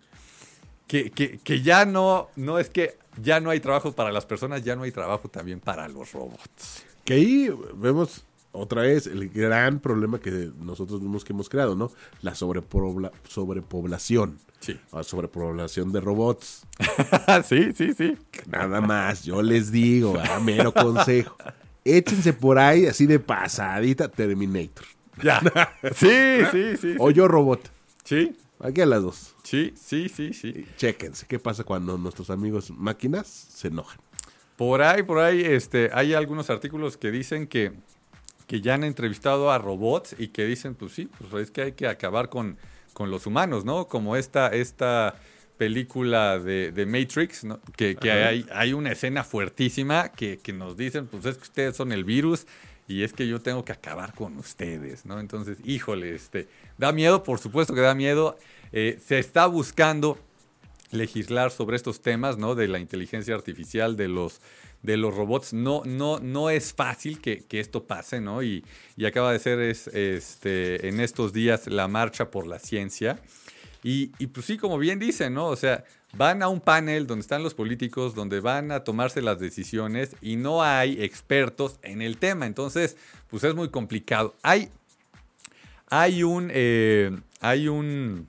Que, 0.86 1.10
que, 1.10 1.60
ya 1.60 1.84
no, 1.84 2.30
no 2.34 2.58
es 2.58 2.70
que 2.70 2.96
ya 3.20 3.40
no 3.40 3.50
hay 3.50 3.60
trabajo 3.60 3.92
para 3.92 4.10
las 4.10 4.24
personas, 4.24 4.64
ya 4.64 4.74
no 4.74 4.84
hay 4.84 4.90
trabajo 4.90 5.28
también 5.28 5.60
para 5.60 5.86
los 5.86 6.12
robots. 6.12 6.82
Que 7.04 7.12
ahí 7.12 7.50
vemos 7.74 8.24
otra 8.52 8.80
vez 8.80 9.06
el 9.06 9.28
gran 9.28 9.80
problema 9.80 10.18
que 10.18 10.50
nosotros 10.58 11.02
mismos 11.02 11.24
que 11.24 11.34
hemos 11.34 11.50
creado, 11.50 11.76
¿no? 11.76 11.92
La 12.22 12.34
sobrepoblación. 12.34 14.38
Sí. 14.60 14.80
La 14.92 15.02
sobrepoblación 15.02 15.92
de 15.92 16.00
robots. 16.00 16.66
sí, 17.46 17.74
sí, 17.74 17.92
sí. 17.92 18.16
Nada 18.46 18.80
más, 18.80 19.24
yo 19.24 19.42
les 19.42 19.70
digo, 19.70 20.18
a 20.18 20.40
mero 20.40 20.72
consejo 20.72 21.36
échense 21.84 22.32
por 22.32 22.58
ahí 22.58 22.86
así 22.86 23.06
de 23.06 23.18
pasadita 23.18 24.08
Terminator. 24.08 24.86
Ya. 25.22 25.40
Sí, 25.94 26.40
sí, 26.50 26.76
sí. 26.76 26.96
O 26.98 27.10
yo 27.10 27.28
robot. 27.28 27.70
Sí. 28.04 28.36
Aquí 28.60 28.80
a 28.80 28.86
las 28.86 29.02
dos. 29.02 29.34
Sí, 29.42 29.74
sí, 29.76 30.08
sí, 30.08 30.32
sí. 30.32 30.66
Chéquense, 30.76 31.26
¿qué 31.26 31.38
pasa 31.38 31.64
cuando 31.64 31.98
nuestros 31.98 32.30
amigos 32.30 32.70
máquinas 32.70 33.26
se 33.26 33.68
enojan? 33.68 33.98
Por 34.56 34.82
ahí, 34.82 35.02
por 35.02 35.18
ahí, 35.18 35.42
este, 35.42 35.90
hay 35.92 36.14
algunos 36.14 36.48
artículos 36.48 36.96
que 36.96 37.10
dicen 37.10 37.46
que, 37.46 37.72
que 38.46 38.60
ya 38.60 38.74
han 38.74 38.84
entrevistado 38.84 39.50
a 39.50 39.58
robots 39.58 40.14
y 40.18 40.28
que 40.28 40.44
dicen, 40.44 40.74
pues 40.74 40.92
sí, 40.92 41.10
pues 41.18 41.42
es 41.42 41.50
que 41.50 41.62
hay 41.62 41.72
que 41.72 41.88
acabar 41.88 42.28
con, 42.28 42.56
con 42.92 43.10
los 43.10 43.26
humanos, 43.26 43.64
¿no? 43.64 43.88
Como 43.88 44.16
esta, 44.16 44.48
esta 44.48 45.16
película 45.56 46.38
de, 46.38 46.86
Matrix, 46.86 47.46
que, 47.76 47.96
hay, 48.10 48.46
hay, 48.52 48.72
una 48.72 48.92
escena 48.92 49.24
fuertísima 49.24 50.10
que, 50.10 50.40
nos 50.52 50.76
dicen, 50.76 51.06
pues 51.06 51.24
es 51.24 51.36
que 51.36 51.42
ustedes 51.42 51.76
son 51.76 51.92
el 51.92 52.04
virus 52.04 52.46
y 52.88 53.02
es 53.02 53.12
que 53.12 53.26
yo 53.26 53.40
tengo 53.40 53.64
que 53.64 53.72
acabar 53.72 54.14
con 54.14 54.36
ustedes, 54.36 55.06
¿no? 55.06 55.20
Entonces, 55.20 55.58
híjole, 55.64 56.14
este, 56.14 56.48
da 56.76 56.92
miedo, 56.92 57.22
por 57.22 57.38
supuesto 57.38 57.74
que 57.74 57.80
da 57.80 57.94
miedo. 57.94 58.36
Eh, 58.72 58.98
se 59.04 59.18
está 59.18 59.46
buscando 59.46 60.18
legislar 60.90 61.50
sobre 61.50 61.76
estos 61.76 62.02
temas, 62.02 62.36
¿no? 62.36 62.54
De 62.54 62.68
la 62.68 62.78
inteligencia 62.78 63.34
artificial, 63.34 63.96
de 63.96 64.08
los, 64.08 64.40
de 64.82 64.96
los 64.96 65.14
robots. 65.14 65.52
No, 65.52 65.82
no, 65.86 66.18
no 66.18 66.50
es 66.50 66.74
fácil 66.74 67.20
que, 67.20 67.46
esto 67.50 67.84
pase, 67.84 68.20
¿no? 68.20 68.42
Y, 68.42 68.64
y, 68.96 69.06
acaba 69.06 69.32
de 69.32 69.38
ser 69.38 69.60
es, 69.60 69.86
este, 69.88 70.88
en 70.88 71.00
estos 71.00 71.32
días 71.32 71.66
la 71.68 71.88
marcha 71.88 72.30
por 72.30 72.46
la 72.46 72.58
ciencia. 72.58 73.18
Y, 73.86 74.06
pues 74.28 74.46
sí, 74.46 74.56
como 74.56 74.78
bien 74.78 74.98
dicen, 74.98 75.34
¿no? 75.34 75.46
O 75.48 75.56
sea, 75.56 75.84
van 76.16 76.42
a 76.42 76.48
un 76.48 76.62
panel 76.62 77.06
donde 77.06 77.20
están 77.20 77.42
los 77.42 77.52
políticos, 77.52 78.14
donde 78.14 78.40
van 78.40 78.72
a 78.72 78.82
tomarse 78.82 79.20
las 79.20 79.38
decisiones 79.38 80.16
y 80.22 80.36
no 80.36 80.62
hay 80.62 81.02
expertos 81.02 81.78
en 81.82 82.00
el 82.00 82.16
tema. 82.16 82.46
Entonces, 82.46 82.96
pues 83.28 83.44
es 83.44 83.54
muy 83.54 83.68
complicado. 83.68 84.34
Hay, 84.42 84.70
hay, 85.90 86.22
un, 86.22 86.50
eh, 86.50 87.14
hay 87.42 87.68
un 87.68 88.26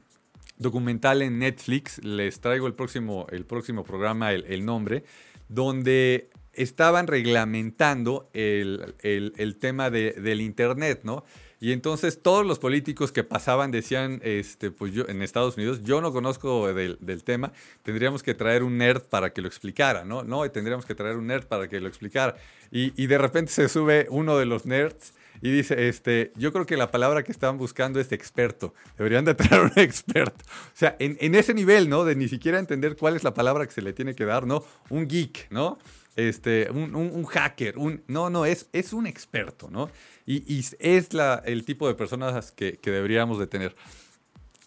documental 0.57 1.21
en 1.21 1.39
Netflix, 1.39 2.03
les 2.03 2.41
traigo 2.41 2.67
el 2.67 2.73
próximo, 2.73 3.25
el 3.31 3.45
próximo 3.45 3.85
programa, 3.85 4.33
el, 4.33 4.65
nombre, 4.65 5.05
donde 5.47 6.29
estaban 6.51 7.07
reglamentando 7.07 8.29
el, 8.33 8.93
el 9.03 9.55
tema 9.55 9.89
de, 9.89 10.11
del 10.11 10.41
Internet, 10.41 10.99
¿no? 11.03 11.23
Y 11.65 11.71
entonces 11.71 12.21
todos 12.21 12.45
los 12.45 12.59
políticos 12.59 13.11
que 13.11 13.23
pasaban 13.23 13.71
decían, 13.71 14.21
este, 14.23 14.69
pues 14.69 14.93
yo 14.93 15.05
en 15.07 15.23
Estados 15.23 15.57
Unidos, 15.57 15.81
yo 15.81 15.99
no 15.99 16.13
conozco 16.13 16.71
del, 16.71 17.23
tema, 17.23 17.53
tendríamos 17.81 18.21
que 18.21 18.35
traer 18.35 18.61
un 18.61 18.77
nerd 18.77 19.01
para 19.01 19.33
que 19.33 19.41
lo 19.41 19.47
explicara, 19.47 20.05
¿no? 20.05 20.21
No, 20.23 20.47
tendríamos 20.51 20.85
que 20.85 20.93
traer 20.93 21.17
un 21.17 21.25
nerd 21.25 21.45
para 21.47 21.67
que 21.67 21.81
lo 21.81 21.87
explicara. 21.87 22.35
Y, 22.69 23.07
de 23.07 23.17
repente 23.17 23.51
se 23.51 23.67
sube 23.67 24.05
uno 24.11 24.37
de 24.37 24.45
los 24.45 24.67
nerds 24.67 25.15
y 25.41 25.49
dice, 25.49 25.87
este, 25.87 26.33
yo 26.35 26.53
creo 26.53 26.67
que 26.67 26.77
la 26.77 26.91
palabra 26.91 27.23
que 27.23 27.31
estaban 27.31 27.57
buscando 27.57 27.99
es 27.99 28.11
experto. 28.11 28.75
Deberían 28.99 29.25
de 29.25 29.33
traer 29.33 29.63
un 29.63 29.73
experto. 29.77 30.45
O 30.47 30.77
sea, 30.77 30.95
en, 30.99 31.17
en 31.19 31.33
ese 31.33 31.55
nivel, 31.55 31.89
¿no? 31.89 32.05
De 32.05 32.15
ni 32.15 32.27
siquiera 32.27 32.59
entender 32.59 32.95
cuál 32.95 33.15
es 33.15 33.23
la 33.23 33.33
palabra 33.33 33.65
que 33.65 33.73
se 33.73 33.81
le 33.81 33.91
tiene 33.91 34.13
que 34.13 34.25
dar, 34.25 34.45
¿no? 34.45 34.63
Un 34.91 35.07
geek, 35.07 35.47
¿no? 35.49 35.79
Este, 36.15 36.69
un, 36.71 37.25
hacker, 37.25 37.77
un, 37.77 38.03
no, 38.07 38.29
no, 38.29 38.45
es, 38.45 38.69
es 38.73 38.93
un 38.93 39.05
experto, 39.07 39.69
¿no? 39.69 39.89
Y, 40.25 40.65
es 40.79 41.13
la, 41.13 41.41
el 41.45 41.65
tipo 41.65 41.87
de 41.87 41.93
personas 41.93 42.51
que, 42.51 42.79
deberíamos 42.83 43.37
de 43.37 43.47
tener. 43.47 43.75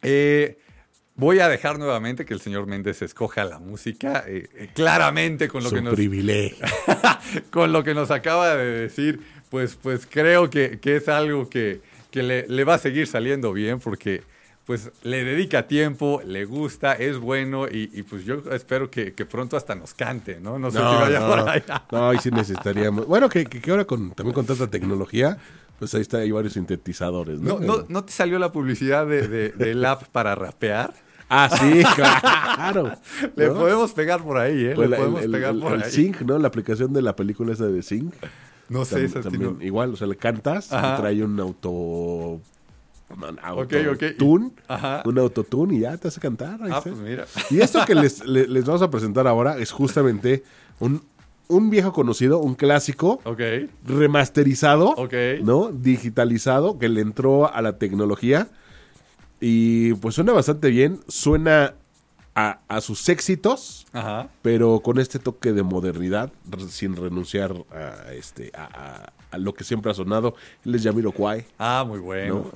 Eh, 0.03 0.59
voy 1.15 1.41
a 1.41 1.49
dejar 1.49 1.79
nuevamente 1.79 2.25
que 2.25 2.35
el 2.35 2.41
señor 2.41 2.67
Méndez 2.67 3.03
escoja 3.03 3.45
la 3.45 3.59
música, 3.59 4.25
eh, 4.27 4.49
eh, 4.55 4.69
claramente 4.75 5.49
con 5.49 5.65
lo 5.65 5.71
que 5.71 5.83
nos... 5.83 5.95
privilegio. 5.95 6.67
con 7.51 7.73
lo 7.73 7.83
que 7.83 7.95
nos 7.95 8.11
acaba 8.11 8.55
de 8.55 8.67
decir, 8.83 9.21
pues, 9.51 9.77
pues 9.83 10.07
creo 10.07 10.51
que, 10.51 10.79
es 10.83 11.09
algo 11.09 11.49
que, 11.49 11.81
le, 12.13 12.47
le 12.47 12.65
va 12.65 12.75
a 12.75 12.79
seguir 12.79 13.07
saliendo 13.07 13.53
bien 13.53 13.81
porque 13.81 14.23
pues 14.69 14.91
le 15.03 15.25
dedica 15.25 15.67
tiempo, 15.67 16.21
le 16.27 16.45
gusta, 16.45 16.93
es 16.93 17.17
bueno 17.17 17.67
y, 17.67 17.87
pues 18.03 18.27
yo 18.27 18.43
espero 18.53 18.91
que, 18.91 19.13
pronto 19.25 19.57
hasta 19.57 19.75
nos 19.75 19.95
cante, 19.95 20.41
¿no? 20.41 20.59
No 20.59 20.71
sé 20.71 20.77
si 20.77 20.85
vaya 20.85 21.27
por 21.27 21.49
allá. 21.49 21.87
No, 21.91 22.11
ahí 22.11 22.19
sí 22.19 22.31
necesitaríamos. 22.31 23.07
Bueno, 23.07 23.31
que, 23.31 23.49
ahora 23.71 23.87
con, 23.87 24.11
también 24.11 24.35
con 24.35 24.45
tanta 24.45 24.67
tecnología, 24.67 25.39
pues 25.79 25.95
ahí 25.95 26.03
está, 26.03 26.19
hay 26.19 26.33
varios 26.33 26.53
sintetizadores, 26.53 27.41
¿no? 27.41 27.59
¿No, 27.61 27.87
no, 27.89 28.05
te 28.05 28.13
salió 28.13 28.39
la 28.39 28.53
publicidad 28.53 29.07
de, 29.07 29.53
del 29.53 29.83
app 29.87 30.03
para 30.09 30.35
rapear? 30.35 30.93
Ah, 31.31 31.49
sí, 31.51 31.83
claro. 31.95 32.93
Le 33.37 33.49
podemos 33.49 33.93
pegar 33.95 34.23
por 34.23 34.37
ahí, 34.37 34.67
¿eh? 34.67 34.73
Pues 34.75 34.91
Le 34.91 34.97
podemos 34.99 35.25
pegar 35.25 35.59
por 35.59 35.73
el 35.73 35.83
ahí. 35.85 35.91
Sync, 35.91 36.21
¿no? 36.21 36.39
La 36.39 36.49
aplicación 36.49 36.93
de 36.93 37.01
la 37.01 37.17
película 37.17 37.55
esa 37.55 37.69
de 37.69 37.83
Sync. 37.83 38.13
No 38.69 38.85
sé, 38.85 39.07
esa 39.07 39.23
también, 39.23 39.57
Igual, 39.63 39.95
o 39.95 39.97
sea, 39.97 40.07
le 40.07 40.17
cantas 40.17 40.67
y 40.67 41.01
trae 41.01 41.25
un 41.25 41.41
auto 41.41 42.43
un 43.11 43.39
autotune, 43.43 44.53
un 45.05 45.19
autotune 45.19 45.75
y 45.75 45.81
ya 45.81 45.97
te 45.97 46.09
hace 46.09 46.21
cantar. 46.21 46.61
Ah, 46.71 46.81
pues 46.83 46.97
mira. 46.97 47.27
Y 47.51 47.61
esto 47.61 47.85
que 47.87 47.95
les, 47.95 48.25
les, 48.27 48.65
vamos 48.65 48.83
a 48.83 48.91
presentar 48.91 49.27
ahora 49.27 49.59
es 49.59 49.71
justamente 49.71 50.45
un, 50.79 51.03
un 51.49 51.71
viejo 51.71 51.93
conocido, 51.93 52.39
un 52.39 52.55
clásico, 52.55 53.21
remasterizado, 53.85 54.95
¿no? 55.43 55.71
Digitalizado, 55.73 56.79
que 56.79 56.89
le 56.89 57.01
entró 57.01 57.53
a 57.53 57.63
la 57.63 57.79
tecnología. 57.79 58.49
Y 59.41 59.95
pues 59.95 60.17
suena 60.17 60.33
bastante 60.33 60.69
bien, 60.69 61.01
suena 61.07 61.75
a, 62.35 62.81
sus 62.81 63.09
éxitos, 63.09 63.87
pero 64.43 64.81
con 64.81 64.99
este 64.99 65.19
toque 65.19 65.53
de 65.53 65.63
modernidad, 65.63 66.33
sin 66.69 66.95
renunciar 66.95 67.53
a, 67.73 68.13
este, 68.13 68.53
a, 68.55 69.13
lo 69.37 69.53
que 69.53 69.65
siempre 69.65 69.91
ha 69.91 69.95
sonado. 69.95 70.35
Él 70.65 70.75
es 70.75 70.83
Yamiro 70.83 71.13
Kwai. 71.13 71.45
Ah, 71.59 71.85
muy 71.87 71.99
bueno. 71.99 72.51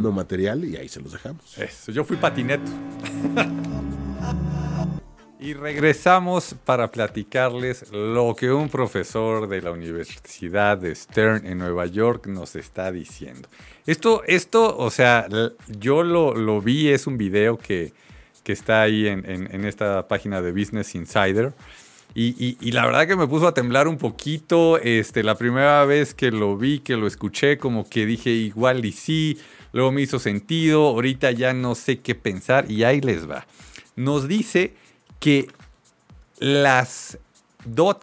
¿no? 0.00 0.12
material 0.12 0.64
y 0.64 0.76
ahí 0.76 0.88
se 0.88 1.00
los 1.00 1.12
dejamos. 1.12 1.58
Eso, 1.58 1.92
yo 1.92 2.04
fui 2.04 2.16
patineto. 2.16 2.70
y 5.40 5.52
regresamos 5.52 6.54
para 6.64 6.90
platicarles 6.90 7.90
lo 7.92 8.34
que 8.34 8.50
un 8.50 8.68
profesor 8.68 9.48
de 9.48 9.60
la 9.60 9.72
Universidad 9.72 10.78
de 10.78 10.94
Stern 10.94 11.44
en 11.44 11.58
Nueva 11.58 11.86
York 11.86 12.26
nos 12.26 12.56
está 12.56 12.90
diciendo. 12.90 13.48
Esto, 13.86 14.22
esto 14.26 14.76
o 14.78 14.90
sea, 14.90 15.26
yo 15.68 16.02
lo, 16.02 16.34
lo 16.34 16.62
vi, 16.62 16.88
es 16.88 17.06
un 17.06 17.18
video 17.18 17.58
que 17.58 17.92
que 18.44 18.52
está 18.52 18.82
ahí 18.82 19.08
en, 19.08 19.64
esta 19.64 20.06
página 20.06 20.42
de 20.42 20.52
Business 20.52 20.94
Insider. 20.94 21.54
Y, 22.16 22.70
la 22.70 22.86
verdad 22.86 23.08
que 23.08 23.16
me 23.16 23.26
puso 23.26 23.48
a 23.48 23.54
temblar 23.54 23.88
un 23.88 23.98
poquito. 23.98 24.78
Este, 24.78 25.22
la 25.22 25.34
primera 25.34 25.84
vez 25.84 26.14
que 26.14 26.30
lo 26.30 26.56
vi, 26.56 26.78
que 26.78 26.96
lo 26.96 27.06
escuché, 27.06 27.58
como 27.58 27.88
que 27.88 28.06
dije 28.06 28.30
igual 28.30 28.84
y 28.84 28.92
sí. 28.92 29.38
Luego 29.72 29.90
me 29.90 30.02
hizo 30.02 30.18
sentido. 30.18 30.86
Ahorita 30.88 31.32
ya 31.32 31.52
no 31.52 31.74
sé 31.74 31.98
qué 31.98 32.14
pensar. 32.14 32.70
Y 32.70 32.84
ahí 32.84 33.00
les 33.00 33.28
va. 33.28 33.46
Nos 33.96 34.28
dice 34.28 34.74
que 35.18 35.48
las 36.38 37.18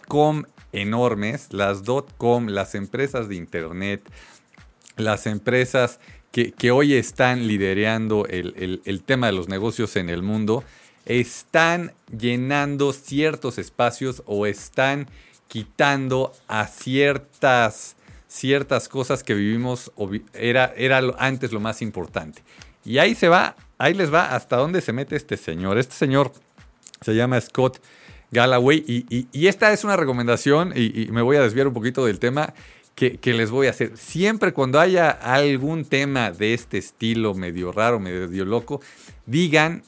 .com 0.08 0.44
enormes, 0.72 1.52
las 1.52 1.82
.com, 2.18 2.48
las 2.48 2.74
empresas 2.74 3.28
de 3.28 3.36
internet, 3.36 4.02
las 4.96 5.26
empresas 5.26 6.00
que, 6.32 6.70
hoy 6.70 6.94
están 6.94 7.46
liderando 7.46 8.26
el, 8.26 9.02
tema 9.04 9.26
de 9.26 9.34
los 9.34 9.48
negocios 9.48 9.96
en 9.96 10.08
el 10.08 10.22
mundo, 10.22 10.64
están 11.06 11.92
llenando 12.16 12.92
ciertos 12.92 13.58
espacios 13.58 14.22
o 14.26 14.46
están 14.46 15.08
quitando 15.48 16.32
a 16.48 16.66
ciertas, 16.66 17.96
ciertas 18.28 18.88
cosas 18.88 19.22
que 19.22 19.34
vivimos 19.34 19.92
era, 20.32 20.72
era 20.76 21.00
antes 21.18 21.52
lo 21.52 21.60
más 21.60 21.82
importante. 21.82 22.42
Y 22.84 22.98
ahí 22.98 23.14
se 23.14 23.28
va, 23.28 23.56
ahí 23.78 23.94
les 23.94 24.12
va 24.12 24.34
hasta 24.34 24.56
dónde 24.56 24.80
se 24.80 24.92
mete 24.92 25.16
este 25.16 25.36
señor. 25.36 25.78
Este 25.78 25.94
señor 25.94 26.32
se 27.00 27.14
llama 27.14 27.40
Scott 27.40 27.80
Galloway 28.30 28.82
y, 28.86 29.46
esta 29.46 29.72
es 29.72 29.84
una 29.84 29.96
recomendación 29.96 30.72
y, 30.74 31.08
me 31.12 31.22
voy 31.22 31.36
a 31.36 31.42
desviar 31.42 31.68
un 31.68 31.74
poquito 31.74 32.06
del 32.06 32.18
tema 32.18 32.54
que, 32.94 33.18
les 33.24 33.50
voy 33.50 33.66
a 33.66 33.70
hacer. 33.70 33.96
Siempre 33.96 34.52
cuando 34.52 34.80
haya 34.80 35.10
algún 35.10 35.84
tema 35.84 36.30
de 36.30 36.54
este 36.54 36.78
estilo 36.78 37.34
medio 37.34 37.72
raro, 37.72 38.00
medio 38.00 38.44
loco, 38.44 38.80
digan 39.26 39.82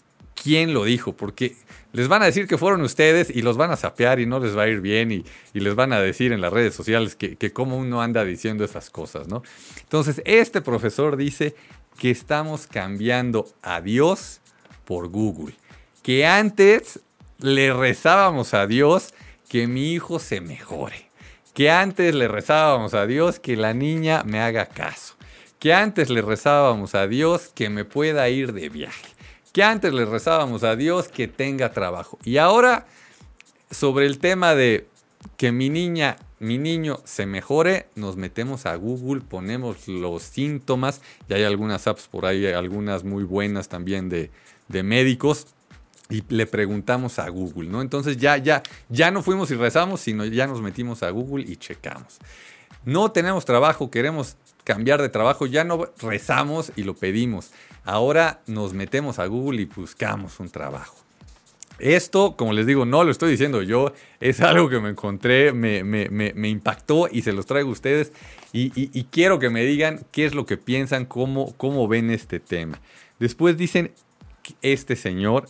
quién 0.44 0.74
lo 0.74 0.85
dijo, 0.85 1.14
porque 1.16 1.57
les 1.94 2.07
van 2.07 2.22
a 2.22 2.26
decir 2.26 2.46
que 2.46 2.59
fueron 2.59 2.83
ustedes 2.83 3.30
y 3.35 3.40
los 3.40 3.57
van 3.57 3.70
a 3.70 3.76
sapear 3.76 4.20
y 4.20 4.26
no 4.26 4.38
les 4.40 4.54
va 4.54 4.64
a 4.64 4.68
ir 4.68 4.83
bien 4.83 5.11
y, 5.11 5.24
les 5.54 5.74
van 5.74 5.94
a 5.94 6.00
decir 6.00 6.33
en 6.33 6.42
las 6.42 6.52
redes 6.52 6.74
sociales 6.74 7.16
que, 7.16 7.37
que 7.37 7.50
cómo 7.54 7.78
uno 7.78 8.02
anda 8.02 8.26
diciendo 8.26 8.62
esas 8.62 8.90
cosas, 8.90 9.26
¿no? 9.26 9.42
Entonces, 9.80 10.20
este 10.26 10.61
profesor 10.61 11.16
dice 11.16 11.57
que 11.98 12.11
estamos 12.11 12.66
cambiando 12.66 13.46
a 13.62 13.80
Dios 13.80 14.42
por 14.85 15.09
Google, 15.09 15.54
que 16.02 16.26
antes 16.26 17.00
le 17.38 17.72
rezábamos 17.72 18.52
a 18.52 18.66
Dios 18.66 19.14
que 19.48 19.66
mi 19.66 19.94
hijo 19.94 20.18
se 20.18 20.42
mejore, 20.42 21.09
que 21.54 21.70
antes 21.70 22.14
le 22.14 22.28
rezábamos 22.28 22.92
a 22.92 23.07
Dios 23.07 23.40
que 23.40 23.57
la 23.57 23.72
niña 23.72 24.24
me 24.26 24.40
haga 24.40 24.66
caso, 24.66 25.14
que 25.59 25.72
antes 25.72 26.11
le 26.11 26.20
rezábamos 26.20 26.94
a 26.94 27.07
Dios 27.07 27.50
que 27.54 27.70
me 27.70 27.87
pueda 27.87 28.28
ir 28.28 28.52
de 28.52 28.68
viaje 28.68 29.13
que 29.55 29.62
antes 29.62 29.95
le 29.95 30.05
rezábamos 30.05 30.64
a 30.64 30.75
Dios 30.75 31.07
que 31.07 31.29
tenga 31.29 31.73
trabajo. 31.73 32.19
Y 32.25 32.38
ahora, 32.38 32.88
sobre 33.71 34.05
el 34.05 34.19
tema 34.19 34.57
de 34.57 34.88
que 35.37 35.53
mi 35.53 35.71
niña, 35.71 36.17
mi 36.40 36.59
niño 36.59 36.99
se 37.05 37.25
mejore, 37.25 37.87
nos 37.95 38.17
metemos 38.17 38.67
a 38.67 38.75
Google, 38.75 39.21
ponemos 39.21 39.87
los 39.87 40.25
síntomas, 40.25 41.03
y 41.29 41.35
hay 41.35 41.45
algunas 41.45 41.87
apps 41.87 42.09
por 42.09 42.27
ahí, 42.27 42.45
algunas 42.47 43.05
muy 43.05 43.23
buenas 43.23 43.69
también 43.69 44.09
de, 44.09 44.33
de 44.67 44.83
médicos, 44.83 45.47
y 46.11 46.25
le 46.31 46.47
preguntamos 46.47 47.21
a 47.21 47.29
Google, 47.29 47.69
¿no? 47.69 47.81
Entonces 47.81 48.17
ya, 48.17 48.37
ya, 48.38 48.61
ya 48.88 49.12
no 49.12 49.23
fuimos 49.23 49.53
y 49.53 49.55
rezamos, 49.55 50.01
sino 50.01 50.25
ya 50.25 50.49
nos 50.49 50.62
metimos 50.62 51.05
a 51.05 51.11
Google 51.11 51.45
y 51.49 51.57
checamos. 51.59 52.19
No 52.85 53.12
tenemos 53.12 53.45
trabajo, 53.45 53.88
queremos 53.88 54.37
cambiar 54.64 55.00
de 55.00 55.09
trabajo, 55.09 55.46
ya 55.46 55.62
no 55.64 55.87
rezamos 56.00 56.72
y 56.74 56.83
lo 56.83 56.94
pedimos. 56.94 57.53
Ahora 57.85 58.40
nos 58.46 58.72
metemos 58.72 59.18
a 59.18 59.27
Google 59.27 59.62
y 59.62 59.64
buscamos 59.66 60.40
un 60.40 60.48
trabajo. 60.48 60.96
Esto, 61.79 62.37
como 62.37 62.53
les 62.53 62.66
digo, 62.66 62.87
no 62.87 63.03
lo 63.03 63.11
estoy 63.11 63.33
diciendo 63.33 63.61
yo, 63.62 63.92
es 64.20 64.40
algo 64.40 64.68
que 64.68 64.79
me 64.79 64.90
encontré, 64.90 65.53
me, 65.53 66.48
impactó 66.48 67.09
y 67.11 67.22
se 67.22 67.33
los 67.33 67.46
traigo 67.46 67.68
a 67.68 67.72
ustedes. 67.72 68.12
Y, 68.53 69.05
quiero 69.11 69.38
que 69.38 69.50
me 69.50 69.64
digan 69.64 70.07
qué 70.12 70.24
es 70.24 70.35
lo 70.35 70.46
que 70.46 70.57
piensan, 70.57 71.05
cómo, 71.05 71.53
cómo 71.57 71.88
ven 71.88 72.11
este 72.11 72.38
tema. 72.38 72.81
Después 73.18 73.57
dicen 73.57 73.92
este 74.62 74.94
señor 74.94 75.48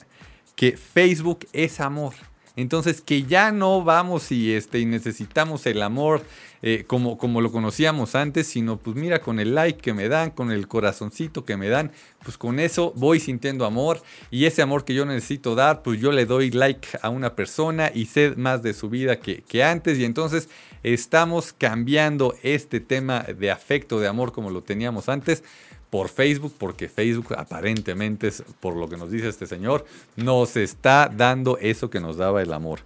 que 0.57 0.77
Facebook 0.77 1.47
es 1.53 1.81
amor. 1.81 2.15
Entonces, 2.57 3.01
que 3.01 3.25
ya 3.25 3.51
no 3.53 3.83
vamos 3.83 4.31
y, 4.33 4.55
este, 4.55 4.79
y 4.79 4.87
necesitamos 4.87 5.67
el 5.67 5.83
amor 5.83 6.23
eh, 6.67 6.85
como, 6.87 7.19
como 7.19 7.43
lo 7.43 7.53
conocíamos 7.53 8.15
antes, 8.15 8.47
sino 8.47 8.79
pues 8.79 8.97
mira, 8.97 9.21
con 9.21 9.39
el 9.39 9.55
like 9.55 9.83
que 9.83 9.93
me 9.93 10.09
dan, 10.09 10.31
con 10.31 10.51
el 10.51 10.67
corazoncito 10.67 11.45
que 11.45 11.59
me 11.59 11.69
dan, 11.69 11.93
pues 12.23 12.39
con 12.39 12.59
eso 12.59 12.95
voy 12.97 13.21
sintiendo 13.21 13.67
amor 13.67 14.01
y 14.31 14.47
ese 14.47 14.63
amor 14.63 14.87
que 14.87 14.95
yo 14.95 15.05
necesito 15.05 15.55
dar, 15.55 15.83
pues 15.83 16.01
yo 16.01 16.11
le 16.11 16.25
doy 16.25 16.51
like 16.51 16.89
a 17.03 17.11
una 17.11 17.37
persona 17.37 17.91
y 17.95 18.07
sé 18.07 18.33
más 18.39 18.63
de 18.63 18.73
su 18.73 18.89
vida 18.89 19.21
que, 19.21 19.43
que 19.43 19.63
antes 19.63 19.99
y 19.99 20.07
entonces 20.07 20.49
estamos 20.83 21.53
cambiando 21.53 22.35
este 22.43 22.81
tema 22.81 23.21
de 23.21 23.51
afecto, 23.51 24.01
de 24.01 24.09
amor 24.09 24.33
como 24.33 24.49
lo 24.49 24.63
teníamos 24.63 25.11
antes 25.11 25.45
por 25.91 26.09
Facebook, 26.09 26.55
porque 26.59 26.89
Facebook 26.89 27.35
aparentemente, 27.37 28.33
por 28.59 28.75
lo 28.75 28.89
que 28.89 28.97
nos 28.97 29.11
dice 29.11 29.29
este 29.29 29.47
señor, 29.47 29.85
nos 30.17 30.57
está 30.57 31.09
dando 31.15 31.59
eso 31.59 31.91
que 31.91 32.01
nos 32.01 32.17
daba 32.17 32.41
el 32.41 32.55
amor. 32.55 32.81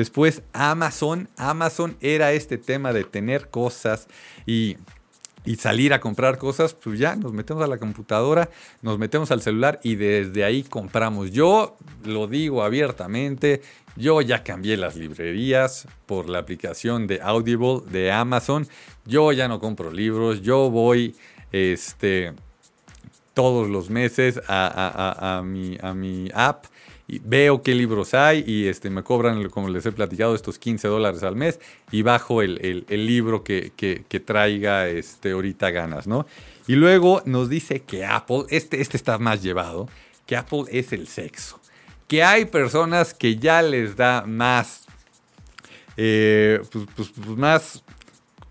Después 0.00 0.42
Amazon, 0.54 1.28
Amazon 1.36 1.94
era 2.00 2.32
este 2.32 2.56
tema 2.56 2.94
de 2.94 3.04
tener 3.04 3.50
cosas 3.50 4.08
y, 4.46 4.78
y 5.44 5.56
salir 5.56 5.92
a 5.92 6.00
comprar 6.00 6.38
cosas, 6.38 6.72
pues 6.72 6.98
ya 6.98 7.16
nos 7.16 7.34
metemos 7.34 7.62
a 7.62 7.66
la 7.66 7.76
computadora, 7.76 8.48
nos 8.80 8.98
metemos 8.98 9.30
al 9.30 9.42
celular 9.42 9.78
y 9.82 9.96
desde 9.96 10.42
ahí 10.42 10.62
compramos. 10.62 11.32
Yo 11.32 11.76
lo 12.02 12.28
digo 12.28 12.62
abiertamente, 12.62 13.60
yo 13.94 14.22
ya 14.22 14.42
cambié 14.42 14.78
las 14.78 14.96
librerías 14.96 15.86
por 16.06 16.30
la 16.30 16.38
aplicación 16.38 17.06
de 17.06 17.20
Audible 17.20 17.82
de 17.90 18.10
Amazon. 18.10 18.66
Yo 19.04 19.32
ya 19.32 19.48
no 19.48 19.60
compro 19.60 19.92
libros, 19.92 20.40
yo 20.40 20.70
voy 20.70 21.14
este 21.52 22.32
todos 23.34 23.68
los 23.68 23.90
meses 23.90 24.40
a, 24.48 25.42
mi, 25.44 25.76
a 25.82 25.92
mi 25.92 26.30
app 26.32 26.64
y 27.10 27.20
veo 27.24 27.62
qué 27.62 27.74
libros 27.74 28.14
hay 28.14 28.44
y 28.46 28.68
este, 28.68 28.88
me 28.88 29.02
cobran, 29.02 29.48
como 29.48 29.68
les 29.68 29.84
he 29.84 29.90
platicado, 29.90 30.36
estos 30.36 30.60
15 30.60 30.86
dólares 30.86 31.24
al 31.24 31.34
mes 31.34 31.58
y 31.90 32.02
bajo 32.02 32.40
el, 32.40 32.86
libro 32.88 33.42
que, 33.42 34.22
traiga 34.24 34.86
este, 34.86 35.32
ahorita 35.32 35.70
ganas, 35.70 36.06
¿no? 36.06 36.26
Y 36.68 36.76
luego 36.76 37.20
nos 37.24 37.48
dice 37.48 37.80
que 37.80 38.06
Apple, 38.06 38.44
este, 38.50 38.80
este 38.80 38.96
está 38.96 39.18
más 39.18 39.42
llevado, 39.42 39.88
que 40.24 40.36
Apple 40.36 40.64
es 40.70 40.92
el 40.92 41.08
sexo. 41.08 41.58
Que 42.06 42.22
hay 42.22 42.44
personas 42.44 43.12
que 43.12 43.36
ya 43.36 43.60
les 43.60 43.96
da 43.96 44.22
más, 44.24 44.86
eh, 45.96 46.60
pues, 46.70 46.86
pues, 46.94 47.08
pues 47.08 47.36
más, 47.36 47.82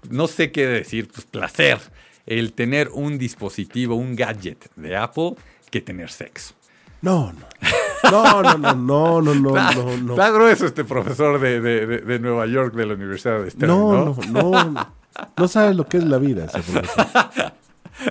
no 0.10 0.28
sé 0.28 0.52
qué 0.52 0.68
decir, 0.68 1.08
pues 1.08 1.26
placer 1.26 1.80
el 2.26 2.52
tener 2.52 2.90
un 2.90 3.18
dispositivo, 3.18 3.96
un 3.96 4.18
gadget 4.18 4.70
de 4.76 4.98
Apple 4.98 5.36
que 5.72 5.80
tener 5.80 6.12
sexo. 6.12 6.56
No, 7.02 7.32
no. 7.32 7.48
No, 8.12 8.42
no, 8.44 8.58
no, 8.58 8.74
no, 8.76 9.22
no, 9.22 9.34
no, 9.36 9.74
no, 9.74 9.98
no. 9.98 10.14
Está 10.14 10.32
grueso 10.32 10.66
este 10.66 10.84
profesor 10.84 11.40
de, 11.40 11.60
de, 11.62 12.20
Nueva 12.20 12.46
York 12.48 12.74
de 12.74 12.86
la 12.86 12.94
Universidad 12.94 13.42
de 13.42 13.52
Stern, 13.52 13.68
no, 13.68 13.92
¿no? 13.92 14.18
No, 14.32 14.64
no, 14.66 14.94
no. 15.38 15.48
sabe 15.48 15.74
lo 15.74 15.88
que 15.88 15.98
es 15.98 16.04
la 16.06 16.18
vida 16.18 16.46
ese 16.46 16.62
profesor. 16.62 17.54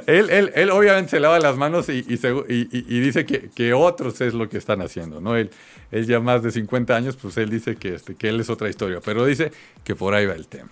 él, 0.06 0.30
él, 0.30 0.52
él, 0.54 0.70
obviamente 0.70 1.10
se 1.10 1.20
lava 1.20 1.38
las 1.38 1.56
manos 1.56 1.88
y, 1.88 2.04
y, 2.06 2.18
y, 2.48 3.00
dice 3.00 3.24
que, 3.24 3.50
que, 3.50 3.72
otros 3.72 4.20
es 4.20 4.34
lo 4.34 4.48
que 4.48 4.58
están 4.58 4.82
haciendo, 4.82 5.20
¿no? 5.20 5.36
Él, 5.36 5.50
él 5.90 6.06
ya 6.06 6.20
más 6.20 6.42
de 6.42 6.50
50 6.50 6.94
años, 6.94 7.16
pues 7.16 7.36
él 7.38 7.50
dice 7.50 7.76
que, 7.76 7.94
este, 7.94 8.14
que 8.14 8.28
él 8.28 8.40
es 8.40 8.50
otra 8.50 8.68
historia, 8.68 9.00
pero 9.04 9.24
dice 9.24 9.52
que 9.84 9.94
por 9.94 10.14
ahí 10.14 10.26
va 10.26 10.34
el 10.34 10.46
tema. 10.48 10.70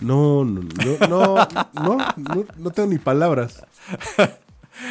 No, 0.00 0.44
no, 0.44 0.62
no, 0.62 1.08
no, 1.08 1.46
no, 1.74 2.46
no, 2.56 2.70
tengo 2.70 2.88
ni 2.88 2.98
palabras. 2.98 3.62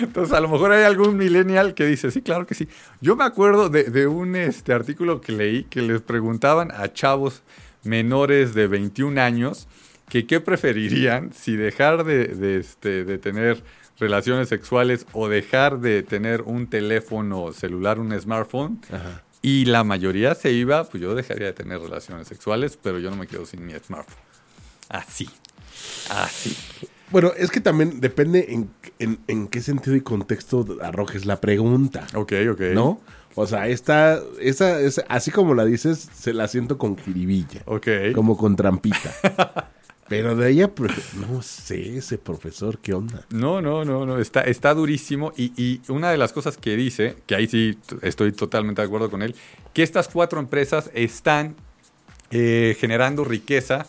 Entonces, 0.01 0.33
a 0.33 0.39
lo 0.39 0.49
mejor 0.49 0.71
hay 0.71 0.83
algún 0.83 1.17
millennial 1.17 1.73
que 1.73 1.85
dice, 1.85 2.11
sí, 2.11 2.21
claro 2.21 2.45
que 2.45 2.55
sí. 2.55 2.67
Yo 3.01 3.15
me 3.15 3.23
acuerdo 3.23 3.69
de, 3.69 4.07
un 4.07 4.35
este, 4.35 4.73
artículo 4.73 5.21
que 5.21 5.31
leí 5.31 5.63
que 5.63 5.81
les 5.81 6.01
preguntaban 6.01 6.71
a 6.71 6.91
chavos 6.93 7.41
menores 7.83 8.53
de 8.53 8.67
21 8.67 9.19
años 9.21 9.67
que 10.09 10.25
qué 10.25 10.39
preferirían 10.39 11.31
si 11.33 11.55
dejar 11.55 12.03
de, 12.03 12.59
este, 12.59 13.05
de 13.05 13.17
tener 13.17 13.63
relaciones 13.99 14.49
sexuales 14.49 15.05
o 15.13 15.27
dejar 15.27 15.79
de 15.79 16.03
tener 16.03 16.41
un 16.41 16.67
teléfono 16.67 17.51
celular, 17.53 17.99
un 17.99 18.19
smartphone. 18.19 18.81
Y 19.41 19.65
la 19.65 19.83
mayoría 19.83 20.35
se 20.35 20.51
iba, 20.51 20.83
pues 20.83 21.01
yo 21.01 21.15
dejaría 21.15 21.47
de 21.47 21.53
tener 21.53 21.79
relaciones 21.79 22.27
sexuales, 22.27 22.77
pero 22.81 22.99
yo 22.99 23.09
no 23.09 23.15
me 23.15 23.27
quedo 23.27 23.45
sin 23.45 23.65
mi 23.65 23.73
smartphone. 23.73 24.17
Así. 24.89 25.29
Así. 26.09 26.57
Bueno, 27.11 27.31
es 27.35 27.49
que 27.49 27.59
también 27.59 27.99
depende 28.01 28.67
en, 28.99 29.47
qué 29.47 29.61
sentido 29.61 29.95
y 29.95 30.01
contexto 30.01 30.77
arrojes 30.81 31.25
la 31.25 31.41
pregunta. 31.41 32.05
Ok, 32.13 32.33
ok. 32.51 32.61
¿No? 32.73 33.01
O 33.35 33.47
sea, 33.47 33.67
esta, 33.67 34.19
esa, 34.39 34.77
así 35.07 35.31
como 35.31 35.55
la 35.55 35.65
dices, 35.65 36.09
se 36.13 36.33
la 36.33 36.47
siento 36.47 36.77
con 36.77 36.97
jiribilla. 36.97 37.61
Ok. 37.65 37.87
Como 38.13 38.37
con 38.37 38.55
trampita. 38.55 39.69
Pero 40.09 40.35
de 40.35 40.49
ella, 40.49 40.71
no 41.29 41.43
sé, 41.43 41.97
ese 41.97 42.17
profesor, 42.17 42.79
¿qué 42.79 42.95
onda? 42.95 43.25
No, 43.29 43.61
no, 43.61 43.85
no, 43.85 44.07
no, 44.07 44.17
está, 44.17 44.41
está 44.41 44.73
durísimo. 44.73 45.31
Y, 45.37 45.81
una 45.87 46.09
de 46.09 46.17
las 46.17 46.33
cosas 46.33 46.57
que 46.57 46.75
dice, 46.75 47.15
que 47.27 47.35
ahí 47.35 47.47
sí 47.47 47.77
estoy 48.01 48.31
totalmente 48.31 48.81
de 48.81 48.87
acuerdo 48.87 49.11
con 49.11 49.21
él, 49.21 49.35
que 49.71 49.83
estas 49.83 50.07
cuatro 50.07 50.39
empresas 50.39 50.89
están 50.95 51.55
eh, 52.31 52.75
generando 52.79 53.23
riqueza 53.23 53.85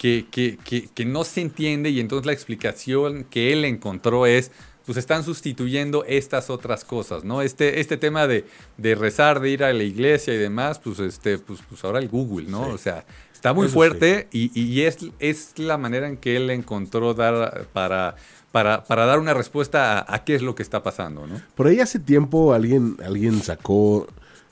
que, 0.00 0.26
que, 0.30 0.88
que, 0.94 1.04
no 1.04 1.24
se 1.24 1.42
entiende 1.42 1.90
y 1.90 2.00
entonces 2.00 2.24
la 2.24 2.32
explicación 2.32 3.24
que 3.24 3.52
él 3.52 3.66
encontró 3.66 4.24
es, 4.24 4.50
pues 4.86 4.96
están 4.96 5.24
sustituyendo 5.24 6.06
estas 6.06 6.48
otras 6.48 6.86
cosas, 6.86 7.22
¿no? 7.22 7.42
Este, 7.42 7.80
este 7.80 7.98
tema 7.98 8.26
de, 8.26 8.46
de 8.78 8.94
rezar, 8.94 9.40
de 9.40 9.50
ir 9.50 9.62
a 9.62 9.74
la 9.74 9.82
iglesia 9.82 10.32
y 10.32 10.38
demás, 10.38 10.78
pues, 10.78 11.00
este, 11.00 11.36
pues, 11.36 11.60
pues 11.68 11.84
ahora 11.84 11.98
el 11.98 12.08
Google, 12.08 12.48
¿no? 12.48 12.62
O 12.68 12.78
sea, 12.78 13.04
está 13.34 13.52
muy 13.52 13.68
fuerte 13.68 14.26
y, 14.32 14.58
y, 14.58 14.80
es, 14.84 15.00
es 15.18 15.58
la 15.58 15.76
manera 15.76 16.08
en 16.08 16.16
que 16.16 16.36
él 16.36 16.48
encontró 16.48 17.12
dar 17.12 17.66
para, 17.74 18.16
para, 18.52 18.84
para 18.84 19.04
dar 19.04 19.18
una 19.18 19.34
respuesta 19.34 19.98
a, 19.98 20.14
a, 20.14 20.24
qué 20.24 20.34
es 20.34 20.40
lo 20.40 20.54
que 20.54 20.62
está 20.62 20.82
pasando, 20.82 21.26
¿no? 21.26 21.42
Por 21.54 21.66
ahí 21.66 21.78
hace 21.78 21.98
tiempo 21.98 22.54
alguien, 22.54 22.96
alguien 23.04 23.42
sacó 23.42 24.08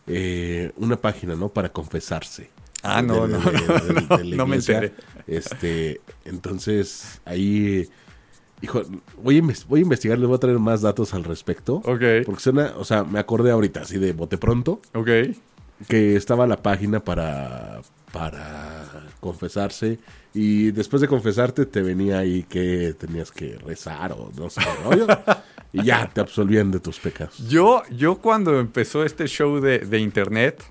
eh, 0.07 0.73
una 0.77 0.99
página, 0.99 1.37
¿no? 1.37 1.49
Para 1.49 1.71
confesarse. 1.71 2.51
Ah, 2.97 3.03
no, 3.03 3.27
no, 3.27 3.39
no, 3.39 4.19
no, 4.25 4.47
me 4.47 4.57
enteré. 4.57 4.93
Este, 5.27 6.01
entonces, 6.25 7.21
ahí, 7.25 7.89
hijo, 8.63 8.83
voy 9.23 9.39
a, 9.39 9.43
voy 9.69 9.81
a 9.81 9.83
investigar, 9.83 10.19
les 10.19 10.27
voy 10.27 10.37
a 10.37 10.41
traer 10.41 10.59
más 10.59 10.81
datos 10.83 11.13
al 11.15 11.25
respecto. 11.25 11.77
Ok. 11.85 12.25
Porque 12.25 12.41
suena, 12.41 12.73
o 12.77 12.85
sea, 12.85 13.05
me 13.05 13.19
acordé 13.19 13.51
ahorita, 13.51 13.83
así 13.83 13.99
de 13.99 14.13
bote 14.13 14.39
pronto. 14.39 14.81
Ok. 14.95 15.09
Que 15.87 16.17
estaba 16.17 16.47
la 16.47 16.63
página 16.63 17.01
para, 17.01 17.83
para 18.11 18.87
confesarse 19.21 19.99
y 20.35 20.71
después 20.71 21.01
de 21.01 21.09
confesarte 21.09 21.67
te 21.67 21.83
venía 21.83 22.19
ahí 22.19 22.43
que 22.45 22.95
tenías 22.99 23.31
que 23.31 23.59
rezar 23.59 24.13
o 24.13 24.31
no 24.37 24.51
sé 24.51 24.61
y 25.73 25.85
ya 25.85 26.09
te 26.09 26.21
absolvían 26.21 26.71
de 26.71 26.81
tus 26.81 26.99
pecados. 26.99 27.39
Yo, 27.49 27.83
yo 27.91 28.17
cuando 28.19 28.59
empezó 28.59 29.05
este 29.05 29.27
show 29.27 29.61
de, 29.61 29.81
de 29.81 29.99
internet, 29.99 30.63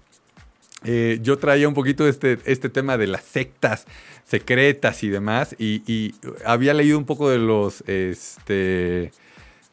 eh, 0.88 1.19
yo 1.21 1.38
traía 1.38 1.67
un 1.67 1.73
poquito 1.73 2.08
este, 2.08 2.39
este 2.45 2.69
tema 2.69 2.97
de 2.97 3.08
las 3.08 3.23
sectas 3.23 3.86
secretas 4.23 5.04
y 5.04 5.10
demás, 5.10 5.56
y, 5.60 5.84
y 5.86 6.15
había 6.45 6.73
leído 6.73 6.97
un 6.97 7.06
poco 7.06 7.30
de 7.30 7.38
los, 7.38 7.82
este, 7.88 9.12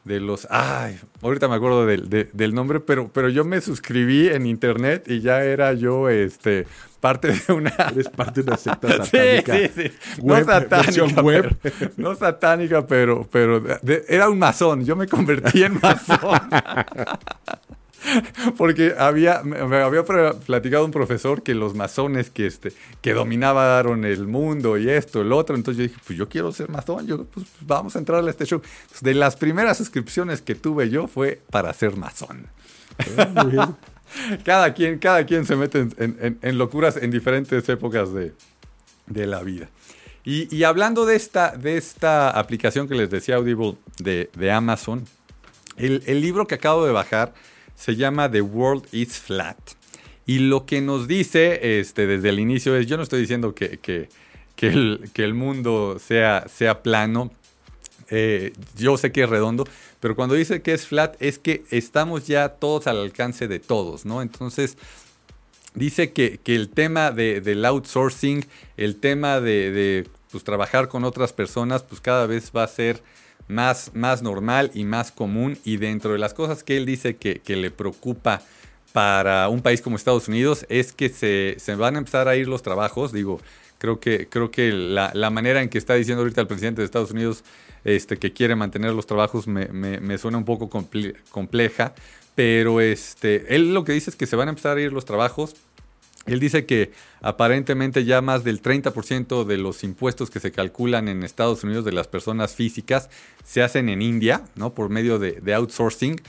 de 0.05 0.19
los, 0.19 0.47
ay, 0.51 0.99
ahorita 1.21 1.47
me 1.47 1.55
acuerdo 1.55 1.85
del, 1.85 2.29
del, 2.31 2.53
nombre, 2.53 2.79
pero, 2.79 3.09
pero 3.11 3.29
yo 3.29 3.43
me 3.43 3.59
suscribí 3.59 4.27
en 4.27 4.45
internet 4.45 5.05
y 5.07 5.21
ya 5.21 5.43
era 5.43 5.73
yo, 5.73 6.09
este, 6.09 6.67
parte 7.05 7.31
de 7.31 7.53
una... 7.53 7.69
Eres 7.91 8.09
parte 8.09 8.41
de 8.41 8.47
una 8.47 8.57
secta 8.57 8.87
satánica. 9.05 9.53
Sí, 9.53 9.69
sí, 9.75 9.81
sí. 9.89 10.21
no 10.23 10.43
satánica, 10.43 11.21
web. 11.21 11.55
Pero, 11.61 11.91
no 11.97 12.15
satánica, 12.15 12.87
pero, 12.87 13.27
pero 13.31 13.63
era 14.07 14.27
un 14.27 14.39
masón. 14.39 14.83
Yo 14.85 14.95
me 14.95 15.07
convertí 15.07 15.63
en 15.63 15.79
masón. 15.79 16.39
Porque 18.57 18.93
había, 18.97 19.41
me 19.43 19.77
había 19.77 20.03
platicado 20.03 20.85
un 20.85 20.91
profesor 20.91 21.43
que 21.43 21.53
los 21.53 21.75
masones 21.75 22.29
que, 22.29 22.45
este, 22.47 22.73
que 23.01 23.13
dominaban 23.13 24.05
el 24.05 24.27
mundo 24.27 24.77
y 24.77 24.89
esto, 24.89 25.21
el 25.21 25.31
otro. 25.31 25.55
Entonces 25.55 25.77
yo 25.77 25.83
dije, 25.89 26.01
pues 26.05 26.17
yo 26.17 26.29
quiero 26.29 26.51
ser 26.51 26.69
masón, 26.69 27.07
yo, 27.07 27.25
pues 27.25 27.45
vamos 27.61 27.95
a 27.95 27.99
entrar 27.99 28.25
a 28.25 28.29
este 28.29 28.45
show. 28.45 28.61
de 29.01 29.13
las 29.13 29.35
primeras 29.35 29.77
suscripciones 29.77 30.41
que 30.41 30.55
tuve 30.55 30.89
yo 30.89 31.07
fue 31.07 31.41
para 31.49 31.73
ser 31.73 31.95
masón. 31.95 32.47
Cada, 34.45 34.73
quien, 34.73 34.99
cada 34.99 35.25
quien 35.25 35.45
se 35.45 35.55
mete 35.55 35.87
en, 35.97 36.57
locuras 36.57 36.95
en 36.95 37.11
diferentes 37.11 37.67
épocas 37.67 38.09
de, 38.13 38.33
la 39.07 39.41
vida. 39.41 39.67
Y, 40.23 40.63
hablando 40.63 41.05
de 41.05 41.15
esta, 41.15 41.57
de 41.57 41.75
esta 41.75 42.29
aplicación 42.29 42.87
que 42.87 42.95
les 42.95 43.09
decía 43.09 43.35
Audible 43.35 43.75
de, 43.97 44.29
de 44.37 44.51
Amazon, 44.51 45.05
el, 45.75 46.03
el 46.05 46.21
libro 46.21 46.47
que 46.47 46.55
acabo 46.55 46.85
de 46.85 46.93
bajar 46.93 47.33
se 47.75 47.95
llama 47.95 48.29
The 48.31 48.41
World 48.41 48.87
is 48.91 49.19
Flat. 49.19 49.57
Y 50.25 50.39
lo 50.39 50.65
que 50.65 50.81
nos 50.81 51.07
dice 51.07 51.79
este, 51.79 52.07
desde 52.07 52.29
el 52.29 52.39
inicio 52.39 52.75
es, 52.75 52.87
yo 52.87 52.97
no 52.97 53.03
estoy 53.03 53.21
diciendo 53.21 53.53
que, 53.53 53.77
que, 53.77 54.09
el, 54.59 55.09
que 55.13 55.23
el, 55.23 55.33
mundo 55.33 55.97
sea, 55.99 56.47
sea 56.47 56.81
plano, 56.81 57.31
eh, 58.09 58.53
yo 58.75 58.97
sé 58.97 59.11
que 59.11 59.23
es 59.23 59.29
redondo, 59.29 59.65
pero 59.99 60.15
cuando 60.15 60.35
dice 60.35 60.61
que 60.61 60.73
es 60.73 60.87
flat 60.87 61.15
es 61.19 61.37
que 61.37 61.63
estamos 61.69 62.27
ya 62.27 62.49
todos 62.49 62.87
al 62.87 62.97
alcance 62.97 63.47
de 63.47 63.59
todos, 63.59 64.05
¿no? 64.05 64.21
Entonces, 64.21 64.77
dice 65.75 66.11
que, 66.11 66.39
que 66.43 66.55
el 66.55 66.69
tema 66.69 67.11
de, 67.11 67.41
del 67.41 67.63
outsourcing, 67.65 68.45
el 68.77 68.95
tema 68.95 69.39
de, 69.39 69.71
de 69.71 70.07
pues, 70.31 70.43
trabajar 70.43 70.87
con 70.87 71.03
otras 71.03 71.33
personas, 71.33 71.83
pues 71.83 72.01
cada 72.01 72.25
vez 72.25 72.51
va 72.55 72.63
a 72.63 72.67
ser 72.67 73.03
más, 73.47 73.91
más 73.93 74.21
normal 74.21 74.71
y 74.73 74.83
más 74.83 75.11
común. 75.11 75.57
Y 75.63 75.77
dentro 75.77 76.11
de 76.11 76.17
las 76.17 76.33
cosas 76.33 76.63
que 76.63 76.77
él 76.77 76.85
dice 76.85 77.15
que, 77.15 77.41
le 77.55 77.71
preocupa 77.71 78.41
para 78.93 79.49
un 79.49 79.61
país 79.61 79.81
como 79.81 79.97
Estados 79.97 80.27
Unidos 80.27 80.65
es 80.69 80.93
que 80.93 81.09
se, 81.09 81.75
van 81.75 81.95
a 81.95 81.99
empezar 81.99 82.27
a 82.27 82.35
ir 82.35 82.47
los 82.47 82.61
trabajos. 82.61 83.11
Digo, 83.11 83.39
creo 83.77 83.99
que, 83.99 84.27
creo 84.27 84.51
que 84.51 84.71
la, 84.71 85.29
manera 85.29 85.61
en 85.61 85.69
que 85.69 85.77
está 85.77 85.95
diciendo 85.95 86.21
ahorita 86.21 86.41
el 86.41 86.47
presidente 86.47 86.81
de 86.81 86.85
Estados 86.85 87.11
Unidos 87.11 87.43
este, 87.83 88.17
que 88.17 88.33
quiere 88.33 88.55
mantener 88.55 88.93
los 88.93 89.05
trabajos 89.05 89.47
me, 89.47 90.17
suena 90.17 90.37
un 90.37 90.45
poco 90.45 90.69
compleja. 91.31 91.93
Pero 92.35 92.81
este, 92.81 93.55
él 93.55 93.73
lo 93.73 93.85
que 93.85 93.93
dice 93.93 94.09
es 94.09 94.15
que 94.17 94.25
se 94.25 94.35
van 94.35 94.49
a 94.49 94.51
empezar 94.51 94.77
a 94.77 94.81
ir 94.81 94.91
los 94.91 95.05
trabajos 95.05 95.55
él 96.25 96.39
dice 96.39 96.65
que 96.65 96.91
aparentemente 97.21 98.03
ya 98.05 98.21
más 98.21 98.43
del 98.43 98.61
30% 98.61 99.45
de 99.45 99.57
los 99.57 99.83
impuestos 99.83 100.29
que 100.29 100.39
se 100.39 100.51
calculan 100.51 101.07
en 101.07 101.23
Estados 101.23 101.63
Unidos 101.63 101.85
de 101.85 101.91
las 101.91 102.07
personas 102.07 102.55
físicas 102.55 103.09
se 103.43 103.61
hacen 103.61 103.89
en 103.89 104.01
India, 104.01 104.43
¿no? 104.55 104.73
Por 104.73 104.89
medio 104.89 105.19
de, 105.19 105.53
outsourcing. 105.53 106.19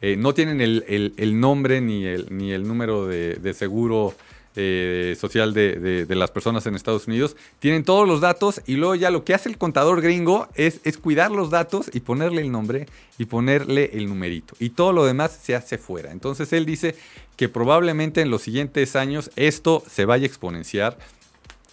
Eh, 0.00 0.16
no 0.16 0.34
tienen 0.34 0.60
el, 0.60 1.40
nombre 1.40 1.80
ni 1.80 2.04
el, 2.04 2.26
ni 2.30 2.52
el 2.52 2.66
número 2.66 3.06
de 3.06 3.54
seguro 3.54 4.14
eh, 4.56 5.16
social 5.18 5.52
de, 5.52 6.06
las 6.08 6.30
personas 6.30 6.66
en 6.66 6.74
Estados 6.74 7.06
Unidos. 7.08 7.36
Tienen 7.58 7.84
todos 7.84 8.06
los 8.06 8.20
datos 8.20 8.62
y 8.66 8.76
luego 8.76 8.94
ya 8.94 9.10
lo 9.10 9.24
que 9.24 9.34
hace 9.34 9.48
el 9.48 9.58
contador 9.58 10.00
gringo 10.00 10.48
es, 10.54 10.80
es 10.84 10.96
cuidar 10.98 11.30
los 11.30 11.50
datos 11.50 11.90
y 11.92 12.00
ponerle 12.00 12.42
el 12.42 12.52
nombre 12.52 12.86
y 13.18 13.24
ponerle 13.24 13.90
el 13.94 14.06
numerito. 14.08 14.54
Y 14.58 14.70
todo 14.70 14.92
lo 14.92 15.04
demás 15.04 15.38
se 15.42 15.54
hace 15.54 15.78
fuera. 15.78 16.12
Entonces 16.12 16.52
él 16.52 16.66
dice 16.66 16.94
que 17.36 17.48
probablemente 17.48 18.20
en 18.20 18.30
los 18.30 18.42
siguientes 18.42 18.96
años 18.96 19.30
esto 19.36 19.82
se 19.90 20.04
vaya 20.04 20.24
a 20.24 20.28
exponenciar. 20.28 20.98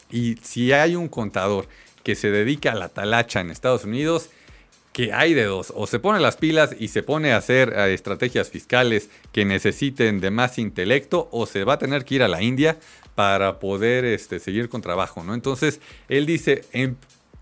Y 0.09 0.37
si 0.41 0.71
hay 0.71 0.95
un 0.95 1.07
contador 1.07 1.67
que 2.03 2.15
se 2.15 2.31
dedica 2.31 2.71
a 2.71 2.75
la 2.75 2.89
talacha 2.89 3.41
en 3.41 3.51
Estados 3.51 3.85
Unidos, 3.85 4.29
que 4.93 5.13
hay 5.13 5.33
de 5.33 5.45
dos, 5.45 5.71
o 5.75 5.87
se 5.87 5.99
pone 5.99 6.19
las 6.19 6.35
pilas 6.35 6.75
y 6.77 6.89
se 6.89 7.03
pone 7.03 7.31
a 7.31 7.37
hacer 7.37 7.73
eh, 7.75 7.93
estrategias 7.93 8.49
fiscales 8.49 9.09
que 9.31 9.45
necesiten 9.45 10.19
de 10.19 10.31
más 10.31 10.57
intelecto, 10.57 11.29
o 11.31 11.45
se 11.45 11.63
va 11.63 11.73
a 11.73 11.79
tener 11.79 12.03
que 12.03 12.15
ir 12.15 12.23
a 12.23 12.27
la 12.27 12.41
India 12.41 12.77
para 13.15 13.59
poder 13.59 14.05
este, 14.05 14.39
seguir 14.39 14.69
con 14.69 14.81
trabajo, 14.81 15.23
¿no? 15.23 15.33
Entonces, 15.33 15.79
él 16.09 16.25
dice, 16.25 16.63
en, 16.71 16.97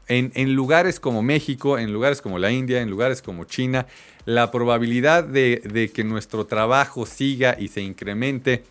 en, 0.07 0.53
lugares 0.53 0.99
como 0.99 1.21
México, 1.21 1.77
en 1.77 1.93
lugares 1.93 2.21
como 2.21 2.39
la 2.39 2.51
India, 2.51 2.81
en 2.81 2.89
lugares 2.89 3.21
como 3.21 3.45
China, 3.45 3.87
la 4.25 4.51
probabilidad 4.51 5.23
de, 5.23 5.61
de 5.63 5.89
que 5.89 6.03
nuestro 6.03 6.45
trabajo 6.45 7.05
siga 7.05 7.55
y 7.59 7.67
se 7.69 7.81
incremente 7.81 8.63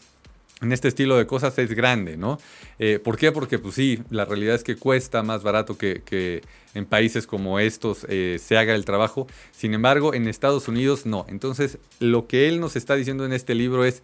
en 0.60 0.72
este 0.72 0.88
estilo 0.88 1.16
de 1.16 1.26
cosas 1.26 1.56
es 1.58 1.72
grande, 1.72 2.16
¿no? 2.16 2.38
Eh, 2.78 2.98
¿Por 3.02 3.16
qué? 3.16 3.30
Porque 3.32 3.58
pues 3.58 3.74
sí, 3.74 4.00
la 4.10 4.24
realidad 4.24 4.56
es 4.56 4.64
que 4.64 4.76
cuesta 4.76 5.22
más 5.22 5.42
barato 5.42 5.78
que, 5.78 6.42
en 6.74 6.84
países 6.84 7.26
como 7.26 7.60
estos 7.60 8.04
eh, 8.08 8.38
se 8.42 8.56
haga 8.56 8.74
el 8.74 8.84
trabajo. 8.84 9.26
Sin 9.52 9.74
embargo, 9.74 10.14
en 10.14 10.26
Estados 10.26 10.68
Unidos 10.68 11.06
no. 11.06 11.26
Entonces, 11.28 11.78
lo 12.00 12.26
que 12.26 12.48
él 12.48 12.60
nos 12.60 12.76
está 12.76 12.96
diciendo 12.96 13.24
en 13.24 13.32
este 13.32 13.54
libro 13.54 13.84
es 13.84 14.02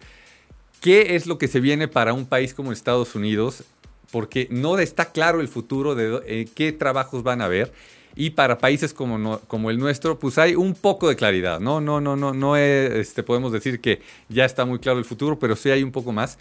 qué 0.81 1.15
es 1.15 1.27
lo 1.27 1.37
que 1.37 1.47
se 1.47 1.59
viene 1.59 1.87
para 1.87 2.13
un 2.13 2.25
país 2.25 2.53
como 2.53 2.71
Estados 2.71 3.15
Unidos, 3.15 3.63
porque 4.11 4.47
no 4.49 4.77
está 4.79 5.11
claro 5.11 5.41
el 5.41 5.47
futuro 5.49 5.93
de 5.95 6.21
eh, 6.25 6.47
qué 6.55 6.71
trabajos 6.71 7.23
van 7.23 7.41
a 7.41 7.45
haber. 7.45 7.73
Y 8.15 8.31
para 8.31 8.57
países 8.57 8.93
como, 8.93 9.39
como 9.47 9.69
el 9.69 9.77
nuestro, 9.77 10.17
pues 10.17 10.37
hay 10.37 10.55
un 10.55 10.73
poco 10.73 11.09
de 11.09 11.15
claridad. 11.15 11.59
No, 11.59 11.81
no, 11.81 11.99
no, 11.99 12.15
no, 12.15 12.33
no 12.33 12.55
este, 12.55 13.23
podemos 13.23 13.51
decir 13.51 13.81
que 13.81 14.01
ya 14.29 14.45
está 14.45 14.63
muy 14.65 14.79
claro 14.79 14.99
el 14.99 15.05
futuro, 15.05 15.37
pero 15.37 15.55
sí 15.55 15.69
hay 15.69 15.83
un 15.83 15.91
poco 15.91 16.13
más. 16.13 16.37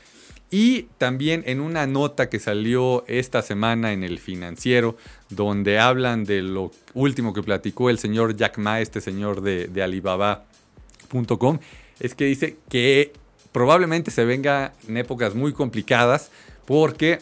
Y 0.51 0.83
también 0.99 1.43
en 1.47 1.61
una 1.61 1.87
nota 1.89 2.29
que 2.29 2.39
salió 2.39 3.05
esta 3.09 3.43
semana 3.43 3.93
en 3.93 4.05
el 4.05 4.21
financiero, 4.21 4.97
donde 5.29 5.81
hablan 5.81 6.23
de 6.25 6.43
lo 6.43 6.71
último 6.93 7.35
que 7.35 7.43
platicó 7.43 7.91
el 7.91 7.99
señor 7.99 8.37
Jack 8.37 8.59
Ma, 8.59 8.81
este 8.81 9.01
señor 9.01 9.41
de, 9.41 9.83
Alibaba.com, 9.83 11.59
es 11.99 12.15
que 12.15 12.27
dice 12.27 12.57
que 12.69 13.13
probablemente 13.51 14.13
se 14.13 14.25
venga 14.25 14.75
en 14.87 14.97
épocas 14.97 15.35
muy 15.35 15.53
complicadas 15.53 16.31
porque 16.67 17.19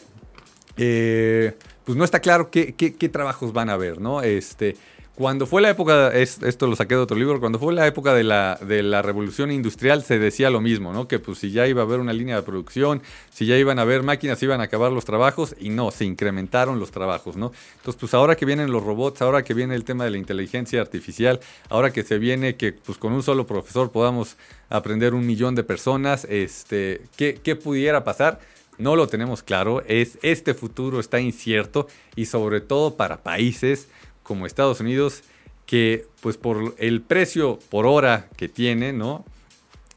eh, 0.77 1.55
pues 1.85 1.97
no 1.97 2.03
está 2.03 2.19
claro 2.19 2.49
qué, 2.49 3.09
trabajos 3.11 3.53
van 3.53 3.69
a 3.69 3.73
haber, 3.73 3.99
¿no? 3.99 4.21
Este, 4.21 4.75
cuando 5.15 5.45
fue 5.45 5.61
la 5.61 5.69
época, 5.69 6.11
esto 6.11 6.65
lo 6.65 6.75
saqué 6.75 6.95
de 6.95 7.01
otro 7.01 7.15
libro, 7.15 7.39
cuando 7.39 7.59
fue 7.59 7.71
la 7.71 7.85
época 7.85 8.15
de 8.15 8.23
la, 8.23 9.01
revolución 9.03 9.51
industrial 9.51 10.01
se 10.01 10.17
decía 10.17 10.49
lo 10.49 10.59
mismo, 10.59 10.91
¿no? 10.91 11.07
Que 11.07 11.19
pues 11.19 11.37
si 11.37 11.51
ya 11.51 11.67
iba 11.67 11.81
a 11.81 11.85
haber 11.85 11.99
una 11.99 12.13
línea 12.13 12.37
de 12.37 12.41
producción, 12.41 13.03
si 13.31 13.45
ya 13.45 13.55
iban 13.57 13.77
a 13.77 13.83
haber 13.83 14.01
máquinas, 14.01 14.41
iban 14.41 14.59
a 14.59 14.63
acabar 14.63 14.91
los 14.91 15.05
trabajos 15.05 15.55
y 15.59 15.69
no, 15.69 15.91
se 15.91 16.05
incrementaron 16.05 16.79
los 16.79 16.89
trabajos, 16.89 17.35
¿no? 17.35 17.51
Entonces 17.75 17.99
pues 17.99 18.13
ahora 18.15 18.35
que 18.35 18.45
vienen 18.45 18.71
los 18.71 18.83
robots, 18.83 19.21
ahora 19.21 19.43
que 19.43 19.53
viene 19.53 19.75
el 19.75 19.83
tema 19.83 20.05
de 20.05 20.09
la 20.09 20.17
inteligencia 20.17 20.81
artificial, 20.81 21.39
ahora 21.69 21.91
que 21.91 22.01
se 22.01 22.17
viene 22.17 22.55
que 22.55 22.73
pues 22.73 22.97
con 22.97 23.13
un 23.13 23.21
solo 23.21 23.45
profesor 23.45 23.91
podamos 23.91 24.35
aprender 24.69 25.13
un 25.13 25.27
millón 25.27 25.53
de 25.53 25.63
personas, 25.63 26.25
este, 26.25 27.01
¿qué, 27.17 27.39
qué 27.43 27.55
pudiera 27.55 28.03
pasar? 28.03 28.39
No 28.77 28.95
lo 28.95 29.07
tenemos 29.07 29.43
claro, 29.43 29.83
es 29.87 30.17
este 30.21 30.53
futuro 30.53 30.99
está 30.99 31.19
incierto 31.19 31.87
y 32.15 32.25
sobre 32.25 32.61
todo 32.61 32.95
para 32.95 33.23
países 33.23 33.87
como 34.23 34.45
Estados 34.45 34.79
Unidos 34.79 35.23
que 35.65 36.05
pues 36.21 36.37
por 36.37 36.75
el 36.77 37.01
precio 37.01 37.59
por 37.69 37.85
hora 37.85 38.29
que 38.37 38.49
tiene, 38.49 38.93
¿no? 38.93 39.25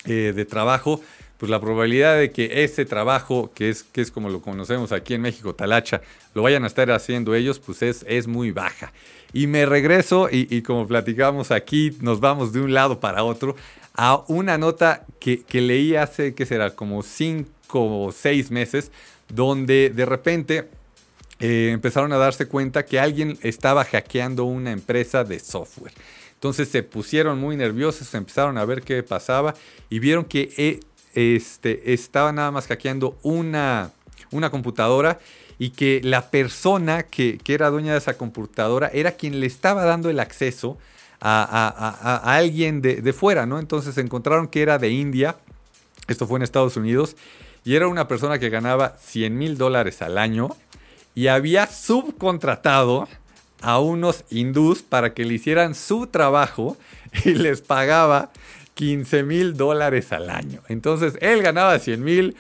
Eh, 0.05 0.33
de 0.35 0.45
trabajo, 0.45 1.01
pues 1.39 1.51
la 1.51 1.61
probabilidad 1.61 2.17
de 2.17 2.31
que 2.31 2.65
ese 2.65 2.85
trabajo, 2.85 3.51
que 3.55 3.69
es, 3.69 3.83
que 3.83 4.01
es 4.01 4.11
como 4.11 4.29
lo 4.31 4.41
conocemos 4.41 4.93
aquí 4.93 5.15
en 5.15 5.23
México, 5.23 5.55
talacha, 5.55 6.01
lo 6.35 6.43
vayan 6.43 6.65
a 6.65 6.69
estar 6.69 6.91
haciendo 6.93 7.35
ellos, 7.35 7.59
pues 7.59 7.83
es, 7.83 8.05
es 8.09 8.27
muy 8.27 8.53
baja. 8.53 8.93
Y 9.33 9.49
me 9.49 9.67
regreso 9.67 10.29
y, 10.31 10.63
como 10.63 10.87
platicamos 10.87 11.51
aquí, 11.51 11.97
nos 12.01 12.21
vamos 12.21 12.53
de 12.53 12.61
un 12.61 12.73
lado 12.73 13.01
para 13.01 13.25
otro 13.25 13.57
a 13.95 14.23
una 14.29 14.59
nota 14.59 15.05
que, 15.19 15.43
que 15.43 15.61
leí 15.61 15.97
hace, 15.97 16.35
¿qué 16.35 16.47
será? 16.47 16.75
Como 16.75 17.03
cinco 17.03 17.51
como 17.67 18.13
seis 18.13 18.51
meses, 18.51 18.91
donde 19.29 19.91
de 19.91 20.07
repente 20.07 20.69
eh, 21.39 21.71
empezaron 21.73 22.13
a 22.13 22.17
darse 22.17 22.47
cuenta 22.47 22.85
que 22.85 22.99
alguien 22.99 23.39
estaba 23.43 23.85
hackeando 23.85 24.45
una 24.45 24.73
empresa 24.73 25.25
de 25.25 25.39
software. 25.39 25.93
Entonces 26.35 26.69
se 26.69 26.83
pusieron 26.83 27.39
muy 27.39 27.57
nerviosos, 27.57 28.13
empezaron 28.15 28.59
a 28.59 28.65
ver 28.65 28.83
qué 28.83 29.03
pasaba 29.03 29.55
y 29.91 29.99
vieron 29.99 30.25
que 30.25 30.53
eh, 30.57 30.81
este, 31.15 31.93
estaba 31.93 32.33
nada 32.33 32.51
más 32.51 32.67
hackeando 32.67 33.19
una, 33.23 33.91
una 34.31 34.51
computadora 34.51 35.19
y 35.59 35.71
que 35.71 36.01
la 36.05 36.31
persona 36.31 37.05
que, 37.05 37.39
era 37.47 37.71
dueña 37.71 37.93
de 37.93 37.99
esa 37.99 38.17
computadora 38.17 38.91
era 38.93 39.13
quien 39.13 39.41
le 39.41 39.47
estaba 39.47 39.85
dando 39.85 40.11
el 40.11 40.21
acceso 40.21 40.79
a, 41.21 42.21
alguien 42.25 42.83
de, 42.83 43.01
de, 43.01 43.13
fuera, 43.15 43.47
¿no? 43.47 43.59
Entonces 43.59 43.97
encontraron 43.97 44.49
que 44.49 44.61
era 44.61 44.79
de 44.79 44.91
India, 44.91 45.37
esto 46.09 46.27
fue 46.27 46.39
en 46.39 46.43
Estados 46.43 46.77
Unidos, 46.77 47.17
y 47.67 47.75
era 47.75 47.89
una 47.89 48.07
persona 48.07 48.39
que 48.39 48.49
ganaba 48.49 48.97
100 48.97 49.37
mil 49.37 49.59
dólares 49.59 50.01
al 50.01 50.19
año 50.19 50.57
y 51.17 51.27
había 51.27 51.67
subcontratado 51.67 53.09
a 53.61 53.81
unos 53.81 54.23
hindús 54.31 54.83
para 54.83 55.15
que 55.15 55.25
le 55.25 55.35
hicieran 55.35 55.75
su 55.75 56.07
trabajo 56.07 56.77
y 57.25 57.35
les 57.35 57.63
pagaba 57.63 58.31
15 58.75 59.25
mil 59.25 59.57
dólares 59.57 60.13
al 60.13 60.31
año. 60.31 60.61
Entonces 60.69 61.19
él 61.21 61.43
ganaba 61.43 61.77
100 61.81 62.05
mil, 62.05 62.37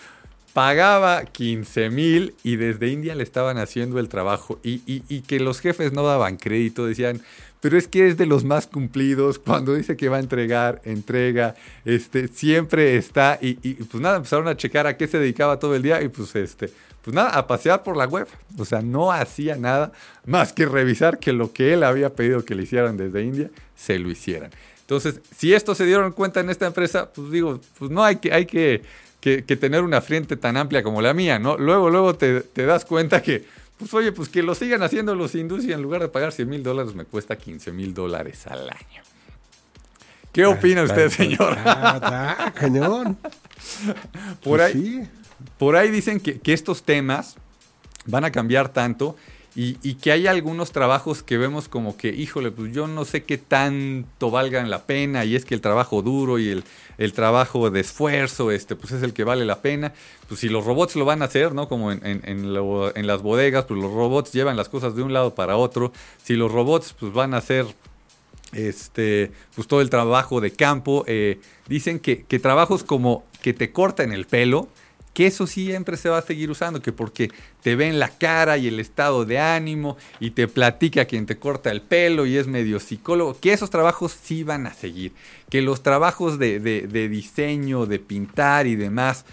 pagaba 0.53 1.24
15 1.24 1.91
mil 1.91 2.35
y 2.45 2.55
desde 2.55 2.89
India 2.89 3.16
le 3.16 3.24
estaban 3.24 3.59
haciendo 3.59 3.99
el 3.99 4.09
trabajo 4.09 4.61
y, 4.62 5.22
que 5.22 5.41
los 5.41 5.59
jefes 5.59 5.93
no 5.93 6.05
daban 6.05 6.37
crédito, 6.37 6.87
decían, 6.87 7.20
pero 7.61 7.79
es 7.79 7.89
que 7.89 8.09
es 8.09 8.17
de 8.17 8.27
los 8.27 8.45
más 8.45 8.67
cumplidos, 8.67 9.39
cuando 9.45 9.75
dice 9.75 9.97
que 9.97 10.09
va 10.09 10.17
a 10.17 10.21
entregar, 10.21 10.81
entrega, 10.85 11.55
este, 11.85 12.29
siempre 12.29 12.97
está 12.97 13.39
y, 13.41 13.55
pues 13.55 14.03
nada, 14.03 14.17
empezaron 14.17 14.49
a 14.49 14.57
checar 14.57 14.87
a 14.87 14.97
qué 14.97 15.07
se 15.07 15.19
dedicaba 15.19 15.59
todo 15.59 15.75
el 15.75 15.83
día 15.83 16.03
y 16.03 16.09
pues 16.09 16.35
este, 16.37 16.71
pues 17.03 17.15
nada, 17.15 17.31
a 17.31 17.47
pasear 17.47 17.83
por 17.83 17.97
la 17.97 18.07
web. 18.07 18.27
O 18.59 18.65
sea, 18.65 18.83
no 18.83 19.13
hacía 19.13 19.57
nada 19.57 19.93
más 20.25 20.53
que 20.53 20.67
revisar 20.67 21.19
que 21.19 21.33
lo 21.33 21.53
que 21.53 21.73
él 21.73 21.85
había 21.85 22.15
pedido 22.15 22.45
que 22.45 22.55
le 22.55 22.65
hicieran 22.65 22.97
desde 22.97 23.23
India, 23.23 23.51
se 23.77 23.99
lo 23.99 24.11
hicieran. 24.11 24.51
Entonces, 24.87 25.21
si 25.37 25.53
esto 25.53 25.75
se 25.75 25.85
dieron 25.85 26.13
cuenta 26.13 26.39
en 26.39 26.49
esta 26.49 26.65
empresa, 26.65 27.11
pues 27.13 27.33
digo, 27.33 27.61
pues 27.77 27.91
no 27.91 28.05
hay 28.05 28.17
que, 28.17 28.33
hay 28.33 28.47
que, 28.47 28.83
tener 29.21 29.83
una 29.83 30.01
frente 30.01 30.37
tan 30.37 30.57
amplia 30.57 30.85
como 30.85 31.03
la 31.03 31.13
mía, 31.13 31.41
¿no? 31.41 31.57
Luego, 31.57 31.91
luego 31.91 32.15
te, 32.15 32.43
das 32.55 32.85
cuenta 32.85 33.21
que, 33.21 33.45
pues 33.79 33.93
oye, 33.95 34.12
pues 34.12 34.29
que 34.29 34.43
lo 34.43 34.55
sigan 34.55 34.83
haciendo 34.83 35.14
los 35.14 35.35
hindúes 35.35 35.64
y 35.64 35.72
en 35.72 35.83
lugar 35.83 36.01
de 36.01 36.09
pagar 36.09 36.33
100 36.33 36.49
mil 36.49 36.62
dólares 36.62 36.95
me 36.95 37.05
cuesta 37.05 37.37
15 37.37 37.72
mil 37.72 37.95
dólares 37.95 38.47
al 38.47 38.68
año. 38.70 39.03
¿Qué 40.33 40.45
opina 40.45 40.83
usted, 40.83 41.09
señor? 41.11 41.57
Ah, 41.64 42.53
cañón. 42.55 43.16
Por 44.43 44.59
pues 44.59 44.62
ahí. 44.62 45.09
Por 45.59 45.77
ahí 45.77 45.91
dicen 45.91 46.20
que, 46.20 46.41
estos 46.53 46.83
temas 46.83 47.37
van 48.05 48.24
a 48.24 48.33
cambiar 48.33 48.68
tanto 48.70 49.16
y, 49.59 49.95
que 49.95 50.13
hay 50.13 50.27
algunos 50.27 50.71
trabajos 50.71 51.23
que 51.23 51.39
vemos 51.39 51.67
como 51.67 51.97
que, 51.97 52.09
híjole, 52.09 52.51
pues 52.51 52.75
yo 52.75 52.87
no 52.89 53.07
sé 53.07 53.25
qué 53.25 53.39
tanto 53.39 54.31
valgan 54.31 54.69
la 54.69 54.85
pena 54.85 55.25
y 55.25 55.35
es 55.35 55.47
que 55.47 55.55
el 55.55 55.63
trabajo 55.63 56.03
duro 56.03 56.39
y 56.39 56.63
el, 56.99 57.13
trabajo 57.15 57.71
de 57.71 57.81
esfuerzo, 57.81 58.51
este, 58.51 58.77
pues 58.77 58.93
es 58.93 59.03
el 59.03 59.15
que 59.15 59.25
vale 59.25 59.47
la 59.47 59.63
pena. 59.63 59.95
Pues 60.29 60.41
si 60.41 60.51
los 60.51 60.67
robots 60.67 60.95
lo 60.95 61.07
van 61.07 61.23
a 61.23 61.25
hacer, 61.25 61.55
¿no? 61.55 61.71
Como 61.71 61.91
en, 61.91 62.05
en, 62.05 63.07
las 63.07 63.23
bodegas, 63.23 63.65
pues 63.65 63.81
los 63.81 63.91
robots 63.91 64.31
llevan 64.33 64.59
las 64.59 64.69
cosas 64.69 64.95
de 64.95 65.03
un 65.03 65.15
lado 65.15 65.35
para 65.35 65.57
otro. 65.57 65.91
Si 66.23 66.35
los 66.35 66.53
robots 66.53 66.95
pues 66.99 67.15
van 67.15 67.33
a 67.33 67.39
hacer 67.39 67.65
este, 68.53 69.33
pues 69.55 69.67
todo 69.67 69.81
el 69.81 69.89
trabajo 69.89 70.43
de 70.43 70.51
campo, 70.51 71.03
eh, 71.07 71.41
dicen 71.67 71.99
que, 71.99 72.25
que 72.25 72.39
trabajos 72.39 72.85
como 72.85 73.25
que 73.41 73.55
te 73.55 73.73
cortan 73.73 74.13
el 74.13 74.27
pelo, 74.27 74.69
que 75.17 75.27
eso 75.27 75.47
siempre 75.47 75.97
se 75.97 76.11
va 76.11 76.19
a 76.19 76.23
seguir 76.23 76.51
usando, 76.51 76.83
que 76.83 76.93
porque 76.93 77.31
te 77.62 77.75
ven 77.75 77.99
la 77.99 78.11
cara 78.11 78.59
y 78.59 78.69
el 78.69 78.79
estado 78.79 79.25
de 79.25 79.39
ánimo 79.39 79.97
y 80.21 80.33
te 80.33 80.47
platica 80.47 81.07
quien 81.07 81.25
te 81.25 81.39
corta 81.39 81.71
el 81.71 81.81
pelo 81.81 82.27
y 82.27 82.37
es 82.37 82.47
medio 82.47 82.79
psicólogo, 82.81 83.35
que 83.41 83.55
esos 83.55 83.71
trabajos 83.71 84.14
sí 84.23 84.43
van 84.43 84.67
a 84.67 84.75
seguir, 84.75 85.14
que 85.49 85.62
los 85.62 85.83
trabajos 85.83 86.39
de, 86.39 86.61
de 86.61 87.09
diseño, 87.09 87.87
de 87.87 87.99
pintar 87.99 88.67
y 88.67 88.77
demás, 88.77 89.25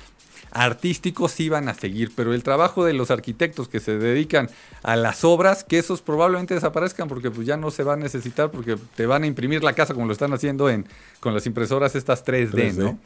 artísticos 0.53 1.31
sí 1.31 1.49
van 1.49 1.67
a 1.67 1.73
seguir, 1.73 2.11
pero 2.15 2.33
el 2.33 2.43
trabajo 2.43 2.85
de 2.85 2.93
los 2.93 3.11
arquitectos 3.11 3.67
que 3.67 3.79
se 3.79 3.97
dedican 3.97 4.49
a 4.83 4.95
las 4.95 5.23
obras, 5.23 5.63
que 5.63 5.79
esos 5.79 6.01
probablemente 6.01 6.53
desaparezcan 6.53 7.07
porque 7.07 7.31
pues 7.31 7.47
ya 7.47 7.57
no 7.57 7.71
se 7.71 7.83
va 7.83 7.93
a 7.93 7.97
necesitar 7.97 8.51
porque 8.51 8.77
te 8.95 9.05
van 9.05 9.23
a 9.23 9.27
imprimir 9.27 9.63
la 9.63 9.73
casa 9.73 9.93
como 9.93 10.05
lo 10.05 10.13
están 10.13 10.31
haciendo 10.31 10.69
en, 10.69 10.87
con 11.19 11.33
las 11.33 11.45
impresoras 11.47 11.95
estas 11.95 12.23
3D, 12.23 12.75
¿no? 12.75 12.99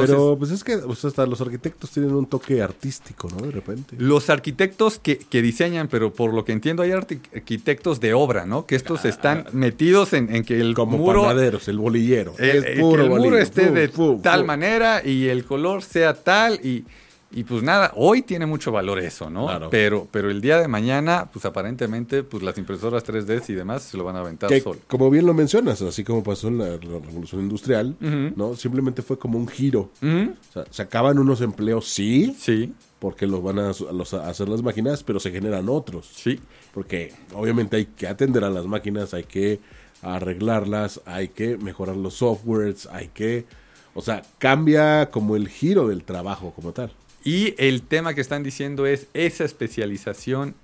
Pero 0.00 0.36
pues 0.38 0.50
es 0.50 0.64
que 0.64 0.74
hasta 0.74 1.26
los 1.26 1.40
arquitectos 1.40 1.90
tienen 1.90 2.12
un 2.14 2.26
toque 2.26 2.62
artístico, 2.62 3.28
¿no? 3.28 3.46
De 3.46 3.50
repente. 3.50 3.96
Los 3.98 4.30
arquitectos 4.30 4.98
que, 4.98 5.18
diseñan, 5.30 5.88
pero 5.88 6.12
por 6.12 6.34
lo 6.34 6.44
que 6.44 6.52
entiendo 6.52 6.82
hay 6.82 6.92
arquitectos 6.92 8.00
de 8.00 8.14
obra, 8.14 8.46
¿no? 8.46 8.66
Que 8.66 8.76
estos 8.76 9.04
están 9.04 9.46
metidos 9.52 10.12
en, 10.12 10.44
que 10.44 10.60
el 10.60 10.74
Como 10.74 10.98
muro... 10.98 11.30
el 11.30 11.78
bolillero. 11.78 12.34
El, 12.38 12.80
puro 12.80 13.04
que 13.04 13.14
el 13.14 13.20
muro 13.20 13.38
esté 13.38 13.70
de 13.70 13.88
tal 14.22 14.44
manera 14.44 15.02
y 15.04 15.28
el 15.28 15.44
color 15.44 15.82
sea 15.82 16.14
tal 16.14 16.54
y 16.64 16.84
y 17.36 17.44
pues 17.44 17.62
nada, 17.62 17.92
hoy 17.96 18.22
tiene 18.22 18.46
mucho 18.46 18.72
valor 18.72 18.98
eso, 18.98 19.28
¿no? 19.28 19.68
Pero, 19.70 20.08
pero 20.10 20.30
el 20.30 20.40
día 20.40 20.58
de 20.58 20.68
mañana, 20.68 21.28
pues 21.30 21.44
aparentemente, 21.44 22.22
pues 22.22 22.42
las 22.42 22.56
impresoras 22.56 23.04
3D 23.04 23.50
y 23.50 23.52
demás 23.52 23.82
se 23.82 23.98
lo 23.98 24.04
van 24.04 24.16
a 24.16 24.20
aventar 24.20 24.48
solo. 24.62 24.80
Como 24.86 25.10
bien 25.10 25.26
lo 25.26 25.34
mencionas, 25.34 25.82
así 25.82 26.02
como 26.02 26.24
pasó 26.24 26.48
en 26.48 26.56
la, 26.56 26.78
revolución 26.78 27.42
industrial, 27.42 27.94
¿no? 28.00 28.56
Simplemente 28.56 29.02
fue 29.02 29.18
como 29.18 29.38
un 29.38 29.46
giro. 29.48 29.90
O 30.00 30.52
sea, 30.54 30.64
se 30.70 30.80
acaban 30.80 31.18
unos 31.18 31.42
empleos, 31.42 31.86
sí. 31.86 32.34
Sí. 32.40 32.72
Porque 32.98 33.26
los 33.26 33.42
van 33.42 33.58
a, 33.58 33.68
hacer 33.68 34.48
las 34.48 34.62
máquinas, 34.62 35.04
pero 35.04 35.20
se 35.20 35.30
generan 35.30 35.68
otros. 35.68 36.08
Sí. 36.14 36.40
Porque 36.72 37.12
obviamente 37.34 37.76
hay 37.76 37.84
que 37.84 38.08
atender 38.08 38.44
a 38.44 38.48
las 38.48 38.64
máquinas, 38.64 39.12
hay 39.12 39.24
que 39.24 39.60
arreglarlas, 40.00 41.02
hay 41.04 41.28
que 41.28 41.58
mejorar 41.58 41.98
los 41.98 42.14
softwares, 42.14 42.88
hay 42.90 43.08
que... 43.08 43.44
O 43.92 44.00
sea, 44.00 44.22
cambia 44.38 45.10
como 45.10 45.36
el 45.36 45.48
giro 45.48 45.88
del 45.88 46.02
trabajo 46.02 46.54
como 46.56 46.72
tal. 46.72 46.92
Y 47.26 47.56
el 47.58 47.82
tema 47.82 48.14
que 48.14 48.20
están 48.20 48.44
diciendo 48.44 48.86
es 48.86 49.08
esa 49.12 49.44
especialización 49.44 50.54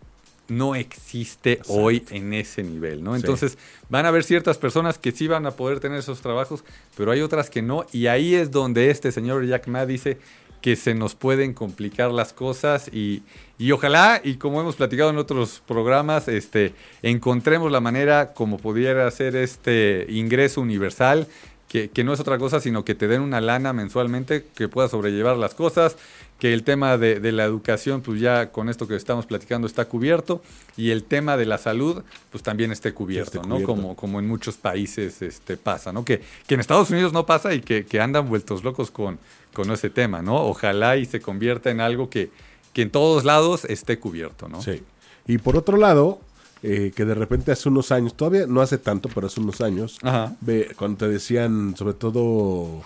no 0.47 0.77
existe 0.77 1.61
hoy 1.67 2.05
en 2.11 2.33
ese 2.33 2.63
nivel, 2.63 3.03
¿no? 3.03 3.17
Entonces 3.17 3.59
van 3.89 4.05
a 4.07 4.11
haber 4.11 4.23
ciertas 4.23 4.59
personas 4.59 4.97
que 4.97 5.11
sí 5.11 5.27
van 5.27 5.45
a 5.47 5.51
poder 5.51 5.81
tener 5.81 5.99
esos 5.99 6.21
trabajos, 6.21 6.63
pero 6.97 7.11
hay 7.11 7.21
otras 7.21 7.51
que 7.51 7.63
no. 7.63 7.85
Y 7.93 8.07
ahí 8.07 8.37
es 8.37 8.53
donde 8.53 8.91
este 8.91 9.11
señor 9.11 9.45
Jack 9.45 9.67
Ma 9.67 9.87
dice 9.87 10.19
que 10.61 10.77
se 10.77 10.95
nos 10.95 11.17
pueden 11.17 11.53
complicar 11.53 12.13
las 12.13 12.33
cosas 12.33 12.89
y, 12.93 13.25
y, 13.59 13.73
ojalá, 13.73 14.21
y 14.23 14.37
como 14.37 14.61
hemos 14.61 14.77
platicado 14.77 15.11
en 15.11 15.19
otros 15.19 15.65
programas, 15.67 16.29
este, 16.29 16.75
encontremos 17.03 17.73
la 17.73 17.81
manera 17.81 18.35
como 18.35 18.59
pudiera 18.59 19.11
ser 19.11 19.35
este 19.35 20.07
ingreso 20.09 20.61
universal, 20.61 21.27
que, 21.67 21.91
que 21.91 22.05
no 22.05 22.13
es 22.13 22.21
otra 22.21 22.39
cosa, 22.39 22.61
sino 22.61 22.85
que 22.85 22.95
te 22.95 23.09
den 23.09 23.23
una 23.23 23.41
lana 23.41 23.73
mensualmente 23.73 24.45
que 24.55 24.69
pueda 24.69 24.89
sobrellevar 24.89 25.37
las 25.37 25.55
cosas, 25.55 25.97
que 26.43 26.53
el 26.53 26.65
tema 26.65 26.99
de, 26.99 27.31
la 27.31 27.45
educación, 27.45 28.01
pues 28.01 28.21
ya 28.21 28.51
con 28.51 28.69
esto 28.69 28.89
que 28.89 28.97
estamos 28.97 29.27
platicando 29.27 29.69
está 29.69 29.85
cubierto, 29.85 30.43
y 30.77 30.91
el 30.91 31.05
tema 31.05 31.37
de 31.37 31.47
la 31.47 31.57
salud, 31.57 32.03
pues 32.33 32.43
también 32.43 32.73
esté 32.73 32.93
cubierto, 32.93 33.45
¿no? 33.45 33.63
Como, 33.63 33.95
como 33.95 34.19
en 34.19 34.27
muchos 34.27 34.57
países 34.57 35.23
este, 35.23 35.57
pasa, 35.57 35.93
¿no? 35.93 36.05
Que, 36.05 36.21
que 36.49 36.55
en 36.55 36.61
Estados 36.61 36.91
Unidos 36.91 37.13
no 37.13 37.27
pasa 37.27 37.55
y 37.55 37.61
que, 37.61 37.87
andan 38.01 38.29
vueltos 38.29 38.65
locos 38.65 38.91
con, 38.91 39.21
con 39.55 39.71
ese 39.71 39.89
tema, 39.89 40.21
¿no? 40.21 40.35
Ojalá 40.35 40.97
y 40.97 41.05
se 41.05 41.21
convierta 41.21 41.71
en 41.71 41.81
algo 41.81 42.11
que, 42.11 42.33
que 42.73 42.83
en 42.83 42.91
todos 42.91 43.23
lados 43.23 43.65
esté 43.67 44.01
cubierto, 44.01 44.49
¿no? 44.49 44.61
Sí. 44.61 44.83
Y 45.29 45.39
por 45.39 45.57
otro 45.57 45.77
lado, 45.77 46.19
eh, 46.65 46.91
que 46.93 47.05
de 47.05 47.15
repente 47.15 47.53
hace 47.53 47.69
unos 47.69 47.93
años, 47.93 48.17
todavía 48.17 48.49
no 48.49 48.63
hace 48.63 48.79
tanto, 48.79 49.09
pero 49.15 49.29
hace 49.29 49.39
unos 49.39 49.61
años, 49.61 49.97
Ve, 50.41 50.73
cuando 50.77 51.07
te 51.07 51.09
decían, 51.09 51.77
sobre 51.77 51.95
todo, 51.95 52.83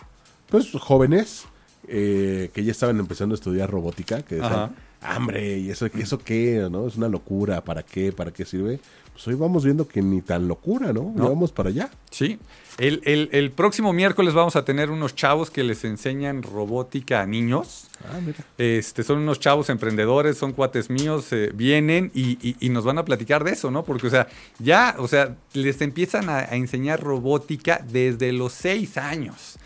pues 0.50 0.72
jóvenes, 0.72 1.46
eh, 1.88 2.50
que 2.52 2.64
ya 2.64 2.72
estaban 2.72 2.98
empezando 2.98 3.34
a 3.34 3.36
estudiar 3.36 3.70
robótica, 3.70 4.22
que 4.22 4.36
decían, 4.36 4.74
hambre, 5.00 5.58
¿y 5.58 5.70
eso, 5.70 5.86
eso 5.86 6.18
qué? 6.18 6.68
¿no? 6.70 6.86
Es 6.86 6.96
una 6.96 7.08
locura, 7.08 7.62
¿para 7.62 7.82
qué? 7.82 8.12
¿Para 8.12 8.30
qué 8.30 8.44
sirve? 8.44 8.80
Pues 9.12 9.28
hoy 9.28 9.34
vamos 9.34 9.64
viendo 9.64 9.88
que 9.88 10.02
ni 10.02 10.20
tan 10.20 10.46
locura, 10.46 10.92
¿no? 10.92 11.10
Vamos 11.14 11.50
para 11.50 11.70
allá. 11.70 11.88
Sí. 12.10 12.38
El, 12.76 13.00
el, 13.32 13.50
próximo 13.50 13.94
miércoles 13.94 14.34
vamos 14.34 14.56
a 14.56 14.66
tener 14.66 14.90
unos 14.90 15.14
chavos 15.14 15.50
que 15.50 15.64
les 15.64 15.86
enseñan 15.86 16.42
robótica 16.42 17.22
a 17.22 17.26
niños. 17.26 17.88
Ah, 18.04 18.20
mira. 18.20 18.36
Este, 18.58 19.02
son 19.02 19.20
unos 19.20 19.40
chavos 19.40 19.70
emprendedores, 19.70 20.36
son 20.36 20.52
cuates 20.52 20.90
míos, 20.90 21.32
eh, 21.32 21.50
vienen 21.54 22.10
y, 22.14 22.56
y, 22.60 22.68
nos 22.68 22.84
van 22.84 22.98
a 22.98 23.06
platicar 23.06 23.42
de 23.42 23.52
eso, 23.52 23.70
¿no? 23.70 23.84
Porque, 23.84 24.08
o 24.08 24.10
sea, 24.10 24.26
ya, 24.58 24.96
o 24.98 25.08
sea, 25.08 25.34
les 25.54 25.80
empiezan 25.80 26.28
a, 26.28 26.40
a 26.40 26.56
enseñar 26.56 27.02
robótica 27.02 27.82
desde 27.90 28.32
los 28.32 28.52
seis 28.52 28.98
años. 28.98 29.56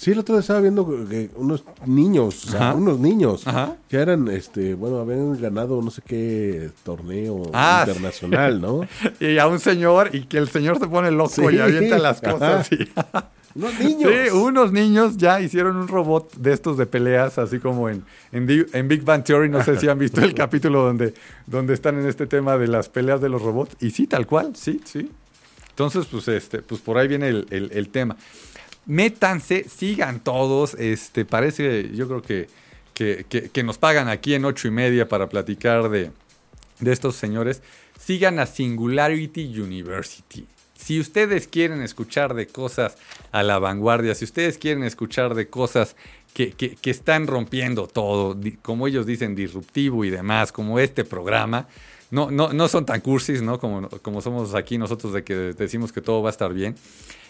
Sí, 0.00 0.12
el 0.12 0.18
otro 0.20 0.34
día 0.34 0.40
estaba 0.40 0.60
viendo 0.62 0.88
que 1.10 1.28
unos 1.34 1.62
niños, 1.84 2.46
o 2.46 2.50
sea, 2.52 2.72
unos 2.72 2.98
niños, 2.98 3.44
que 3.86 3.98
eran, 3.98 4.28
este, 4.28 4.72
bueno, 4.72 4.98
habían 4.98 5.38
ganado 5.38 5.82
no 5.82 5.90
sé 5.90 6.00
qué 6.00 6.70
torneo 6.84 7.50
ah, 7.52 7.84
internacional, 7.86 8.62
¿no? 8.62 8.88
y 9.20 9.36
a 9.36 9.46
un 9.46 9.58
señor, 9.58 10.08
y 10.14 10.22
que 10.22 10.38
el 10.38 10.48
señor 10.48 10.78
se 10.78 10.86
pone 10.86 11.10
loco 11.10 11.50
y 11.50 11.58
avienta 11.58 11.98
las 11.98 12.22
cosas. 12.22 12.70
Unos 13.54 13.78
niños. 13.78 14.10
Sí, 14.10 14.30
unos 14.30 14.72
niños 14.72 15.16
ya 15.18 15.40
hicieron 15.40 15.76
un 15.76 15.88
robot 15.88 16.34
de 16.34 16.54
estos 16.54 16.78
de 16.78 16.86
peleas, 16.86 17.36
así 17.36 17.58
como 17.58 17.90
en, 17.90 18.02
en, 18.32 18.46
Big 18.46 19.02
Bang 19.02 19.22
Theory. 19.22 19.50
No 19.50 19.62
sé 19.62 19.76
si 19.78 19.88
han 19.88 19.98
visto 19.98 20.22
el 20.22 20.32
capítulo 20.36 20.82
donde, 20.82 21.12
donde 21.46 21.74
están 21.74 21.98
en 21.98 22.06
este 22.06 22.26
tema 22.26 22.56
de 22.56 22.68
las 22.68 22.88
peleas 22.88 23.20
de 23.20 23.28
los 23.28 23.42
robots. 23.42 23.76
Y 23.80 23.90
sí, 23.90 24.06
tal 24.06 24.26
cual, 24.26 24.54
sí, 24.54 24.80
sí. 24.84 25.10
Entonces, 25.70 26.06
pues, 26.06 26.28
este, 26.28 26.62
pues 26.62 26.80
por 26.80 26.96
ahí 26.96 27.08
viene 27.08 27.28
el, 27.28 27.88
tema. 27.88 28.16
Métanse, 28.86 29.64
sigan 29.68 30.20
todos. 30.20 30.74
Este, 30.74 31.24
parece, 31.24 31.90
yo 31.94 32.08
creo 32.08 32.22
que, 32.22 32.48
que, 32.94 33.62
nos 33.62 33.78
pagan 33.78 34.08
aquí 34.08 34.34
en 34.34 34.44
ocho 34.44 34.68
y 34.68 34.70
media 34.70 35.08
para 35.08 35.28
platicar 35.28 35.88
de, 35.88 36.10
de 36.80 36.92
estos 36.92 37.16
señores. 37.16 37.62
Sigan 37.98 38.38
a 38.38 38.46
Singularity 38.46 39.60
University 39.60 40.46
si 40.80 40.98
ustedes 40.98 41.46
quieren 41.46 41.82
escuchar 41.82 42.34
de 42.34 42.46
cosas 42.46 42.96
a 43.32 43.42
la 43.42 43.58
vanguardia, 43.58 44.14
si 44.14 44.24
ustedes 44.24 44.56
quieren 44.56 44.82
escuchar 44.82 45.34
de 45.34 45.48
cosas 45.48 45.94
que, 46.32 46.54
están 46.84 47.26
rompiendo 47.26 47.86
todo, 47.86 48.38
como 48.62 48.86
ellos 48.86 49.04
dicen, 49.04 49.34
disruptivo 49.34 50.04
y 50.04 50.10
demás, 50.10 50.52
como 50.52 50.78
este 50.78 51.04
programa, 51.04 51.68
no, 52.10 52.30
no, 52.30 52.52
no 52.52 52.68
son 52.68 52.86
tan 52.86 53.00
cursis, 53.00 53.42
¿no? 53.42 53.60
Como, 53.60 53.88
como 53.88 54.20
somos 54.20 54.54
aquí 54.54 54.78
nosotros 54.78 55.12
de 55.12 55.22
que 55.22 55.34
decimos 55.34 55.92
que 55.92 56.00
todo 56.00 56.22
va 56.22 56.30
a 56.30 56.32
estar 56.32 56.52
bien. 56.52 56.74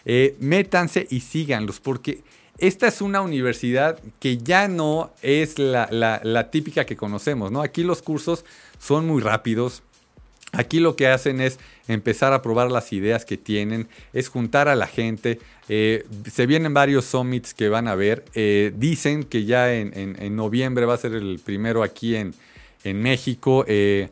Eh, 0.04 0.36
métanse 0.40 1.06
y 1.10 1.20
síganlos, 1.20 1.80
porque 1.80 2.22
esta 2.60 2.88
es 2.88 3.00
una 3.00 3.22
universidad 3.22 3.98
que 4.18 4.36
ya 4.36 4.68
no 4.68 5.12
es 5.22 5.58
la, 5.58 6.48
típica 6.50 6.84
que 6.84 6.96
conocemos, 6.96 7.50
¿no? 7.50 7.62
Aquí 7.62 7.82
los 7.82 8.02
cursos 8.02 8.44
son 8.78 9.06
muy 9.06 9.22
rápidos, 9.22 9.82
Aquí 10.52 10.80
lo 10.80 10.96
que 10.96 11.06
hacen 11.06 11.40
es 11.40 11.60
empezar 11.86 12.32
a 12.32 12.42
probar 12.42 12.72
las 12.72 12.92
ideas 12.92 13.24
que 13.24 13.36
tienen, 13.36 13.86
es 14.12 14.28
juntar 14.28 14.66
a 14.66 14.74
la 14.74 14.88
gente. 14.88 15.38
Eh, 15.68 16.04
se 16.28 16.44
vienen 16.46 16.74
varios 16.74 17.04
summits 17.04 17.54
que 17.54 17.68
van 17.68 17.86
a 17.86 17.94
ver. 17.94 18.24
Eh, 18.34 18.72
dicen 18.74 19.22
que 19.22 19.44
ya 19.44 19.72
en, 19.72 20.34
noviembre 20.34 20.86
va 20.86 20.94
a 20.94 20.98
ser 20.98 21.14
el 21.14 21.38
primero 21.38 21.84
aquí 21.84 22.16
en, 22.16 22.34
México. 22.82 23.64
Eh, 23.68 24.08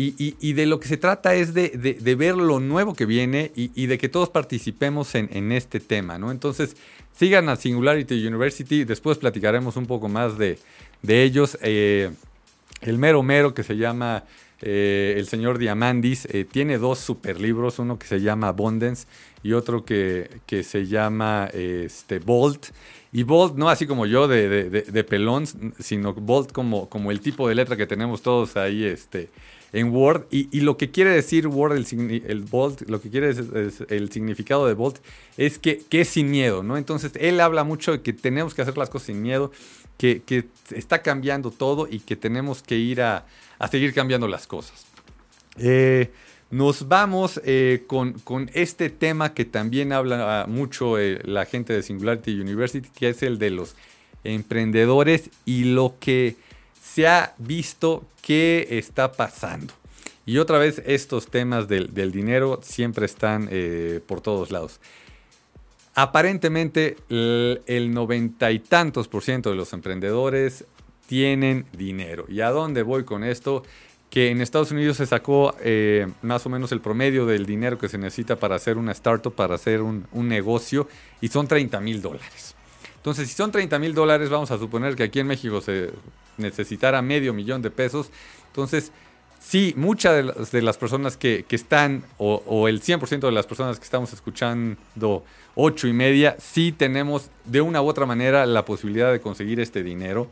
y, 0.00 0.52
de 0.52 0.66
lo 0.66 0.78
que 0.78 0.86
se 0.86 0.96
trata 0.96 1.34
es 1.34 1.54
de, 1.54 2.16
ver 2.16 2.36
lo 2.36 2.60
nuevo 2.60 2.94
que 2.94 3.04
viene 3.04 3.50
y, 3.56 3.86
de 3.86 3.98
que 3.98 4.08
todos 4.08 4.28
participemos 4.28 5.16
en, 5.16 5.50
este 5.50 5.80
tema. 5.80 6.18
¿no? 6.18 6.30
Entonces, 6.30 6.76
sigan 7.12 7.48
a 7.48 7.56
Singularity 7.56 8.24
University. 8.24 8.84
Después 8.84 9.18
platicaremos 9.18 9.76
un 9.76 9.86
poco 9.86 10.08
más 10.08 10.38
de, 10.38 10.58
ellos. 11.02 11.58
el 11.62 12.98
mero 12.98 13.24
mero 13.24 13.54
que 13.54 13.64
se 13.64 13.76
llama 13.76 14.24
eh, 14.60 15.14
el 15.16 15.26
señor 15.26 15.58
Diamandis 15.58 16.26
eh, 16.26 16.44
tiene 16.44 16.78
dos 16.78 16.98
super 16.98 17.40
libros, 17.40 17.78
uno 17.78 17.98
que 17.98 18.06
se 18.06 18.20
llama 18.20 18.48
Abundance 18.48 19.06
y 19.42 19.52
otro 19.52 19.84
que, 19.84 20.40
que 20.46 20.62
se 20.62 20.86
llama 20.86 21.48
este, 21.52 22.18
Bolt. 22.18 22.66
Y 23.12 23.22
Bolt 23.22 23.54
no 23.56 23.68
así 23.68 23.86
como 23.86 24.06
yo 24.06 24.28
de, 24.28 24.68
de, 24.68 25.04
pelón, 25.04 25.46
sino 25.78 26.12
Bolt 26.12 26.52
como, 26.52 26.88
como 26.88 27.10
el 27.10 27.20
tipo 27.20 27.48
de 27.48 27.54
letra 27.54 27.76
que 27.76 27.86
tenemos 27.86 28.20
todos 28.20 28.56
ahí 28.56 28.84
este, 28.84 29.30
en 29.72 29.90
Word. 29.90 30.26
Y, 30.30 30.60
lo 30.60 30.76
que 30.76 30.90
quiere 30.90 31.10
decir 31.10 31.46
Word, 31.46 31.76
el, 31.76 32.22
el 32.26 32.42
Bolt, 32.42 32.82
lo 32.88 33.00
que 33.00 33.10
quiere 33.10 33.34
decir 33.34 33.86
el 33.88 34.10
significado 34.10 34.66
de 34.66 34.74
Bolt 34.74 34.98
es 35.36 35.58
que, 35.58 35.78
que, 35.78 36.02
es 36.02 36.08
sin 36.08 36.30
miedo, 36.30 36.62
¿no? 36.62 36.76
Entonces 36.76 37.12
él 37.18 37.40
habla 37.40 37.64
mucho 37.64 37.92
de 37.92 38.02
que 38.02 38.12
tenemos 38.12 38.54
que 38.54 38.62
hacer 38.62 38.76
las 38.76 38.90
cosas 38.90 39.06
sin 39.06 39.22
miedo, 39.22 39.52
que, 39.96 40.22
que 40.24 40.46
está 40.74 41.02
cambiando 41.02 41.50
todo 41.50 41.88
y 41.90 42.00
que 42.00 42.16
tenemos 42.16 42.62
que 42.62 42.76
ir 42.76 43.02
a, 43.02 43.26
a 43.58 43.68
seguir 43.68 43.92
cambiando 43.94 44.28
las 44.28 44.46
cosas. 44.46 44.86
Eh, 45.58 46.10
nos 46.50 46.88
vamos 46.88 47.40
eh, 47.44 47.84
con, 47.86 48.50
este 48.54 48.88
tema 48.88 49.34
que 49.34 49.44
también 49.44 49.92
habla 49.92 50.46
mucho 50.48 50.98
eh, 50.98 51.20
la 51.24 51.44
gente 51.44 51.74
de 51.74 51.82
Singularity 51.82 52.40
University, 52.40 52.88
que 52.88 53.10
es 53.10 53.22
el 53.22 53.38
de 53.38 53.50
los 53.50 53.76
emprendedores 54.24 55.30
y 55.44 55.64
lo 55.64 55.96
que 56.00 56.36
se 56.94 57.06
ha 57.06 57.34
visto 57.38 58.04
que 58.22 58.66
está 58.70 59.12
pasando. 59.12 59.74
Y 60.26 60.38
otra 60.38 60.58
vez 60.58 60.82
estos 60.86 61.28
temas 61.28 61.68
del, 61.68 62.12
dinero 62.12 62.60
siempre 62.62 63.06
están 63.06 63.48
por 64.06 64.20
todos 64.20 64.50
lados. 64.50 64.78
Aparentemente 65.94 66.96
el 67.08 67.92
noventa 67.92 68.52
y 68.52 68.58
tantos 68.58 69.08
por 69.08 69.22
ciento 69.22 69.50
de 69.50 69.56
los 69.56 69.72
emprendedores 69.72 70.64
tienen 71.08 71.64
dinero. 71.72 72.26
¿Y 72.28 72.42
a 72.42 72.50
dónde 72.50 72.82
voy 72.82 73.04
con 73.04 73.24
esto? 73.24 73.64
Que 74.10 74.30
en 74.30 74.40
Estados 74.40 74.70
Unidos 74.70 74.98
se 74.98 75.06
sacó 75.06 75.54
eh, 75.60 76.06
más 76.22 76.46
o 76.46 76.50
menos 76.50 76.70
el 76.70 76.80
promedio 76.80 77.26
del 77.26 77.46
dinero 77.46 77.78
que 77.78 77.88
se 77.88 77.98
necesita 77.98 78.36
para 78.36 78.54
hacer 78.54 78.76
una 78.76 78.92
startup, 78.92 79.34
para 79.34 79.54
hacer 79.54 79.80
un, 79.82 80.06
negocio, 80.12 80.86
y 81.20 81.28
son 81.28 81.48
30 81.48 81.80
mil 81.80 82.00
dólares. 82.00 82.54
Entonces, 82.98 83.28
si 83.28 83.34
son 83.34 83.50
30 83.50 83.78
mil 83.78 83.94
dólares, 83.94 84.28
vamos 84.28 84.50
a 84.50 84.58
suponer 84.58 84.94
que 84.94 85.04
aquí 85.04 85.20
en 85.20 85.26
México 85.26 85.60
se 85.60 85.90
necesitara 86.36 87.00
medio 87.00 87.32
millón 87.32 87.62
de 87.62 87.70
pesos. 87.70 88.10
Entonces, 88.48 88.92
sí, 89.40 89.72
muchas 89.76 90.50
de 90.50 90.62
las, 90.62 90.76
personas 90.76 91.16
que, 91.16 91.44
están, 91.48 92.04
o, 92.18 92.42
o 92.46 92.68
el 92.68 92.82
100% 92.82 93.20
de 93.20 93.32
las 93.32 93.46
personas 93.46 93.78
que 93.78 93.84
estamos 93.84 94.12
escuchando 94.12 95.24
ocho 95.54 95.88
y 95.88 95.92
media, 95.92 96.36
sí 96.38 96.72
tenemos 96.72 97.30
de 97.44 97.60
una 97.60 97.82
u 97.82 97.86
otra 97.86 98.06
manera 98.06 98.46
la 98.46 98.64
posibilidad 98.64 99.12
de 99.12 99.20
conseguir 99.20 99.60
este 99.60 99.82
dinero. 99.82 100.28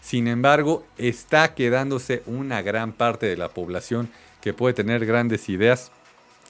Sin 0.00 0.28
embargo, 0.28 0.84
está 0.96 1.54
quedándose 1.54 2.22
una 2.26 2.62
gran 2.62 2.92
parte 2.92 3.26
de 3.26 3.36
la 3.36 3.48
población 3.48 4.08
que 4.40 4.54
puede 4.54 4.74
tener 4.74 5.04
grandes 5.04 5.48
ideas 5.48 5.90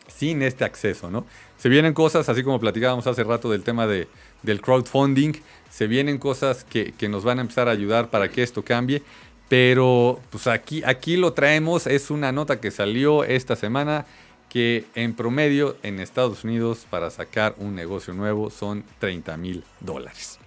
sin 0.09 0.43
este 0.43 0.65
acceso, 0.65 1.11
¿no? 1.11 1.27
Se 1.59 1.69
vienen 1.69 1.93
cosas, 1.93 2.29
así 2.29 2.43
como 2.43 2.61
platicábamos 2.61 3.07
hace 3.07 3.25
rato 3.25 3.51
del 3.51 3.63
tema 3.63 3.87
de, 3.87 4.09
del 4.43 4.61
crowdfunding, 4.61 5.35
se 5.71 5.87
vienen 5.87 6.19
cosas 6.19 6.65
que, 6.65 6.95
nos 7.09 7.25
van 7.25 7.39
a 7.39 7.43
empezar 7.43 7.69
a 7.69 7.73
ayudar 7.73 8.11
para 8.11 8.31
que 8.31 8.43
esto 8.43 8.65
cambie, 8.65 9.03
pero 9.49 10.21
pues 10.31 10.47
aquí, 10.47 10.83
aquí 10.85 11.17
lo 11.17 11.33
traemos, 11.33 11.87
es 11.87 12.11
una 12.11 12.33
nota 12.33 12.61
que 12.61 12.71
salió 12.71 13.25
esta 13.25 13.57
semana 13.57 14.07
que 14.49 14.87
en 14.95 15.15
promedio 15.15 15.77
en 15.83 16.01
Estados 16.01 16.45
Unidos 16.45 16.87
para 16.89 17.11
sacar 17.11 17.55
un 17.59 17.75
negocio 17.75 18.15
nuevo 18.15 18.51
son 18.51 18.85
30 18.99 19.37
mil 19.37 19.65
dólares. 19.81 20.39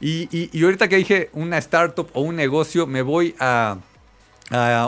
Y, 0.00 0.62
ahorita 0.62 0.88
que 0.88 0.96
dije 0.96 1.30
una 1.32 1.58
startup 1.58 2.08
o 2.12 2.20
un 2.20 2.36
negocio, 2.36 2.86
me 2.86 3.02
voy 3.02 3.34
a, 3.38 3.78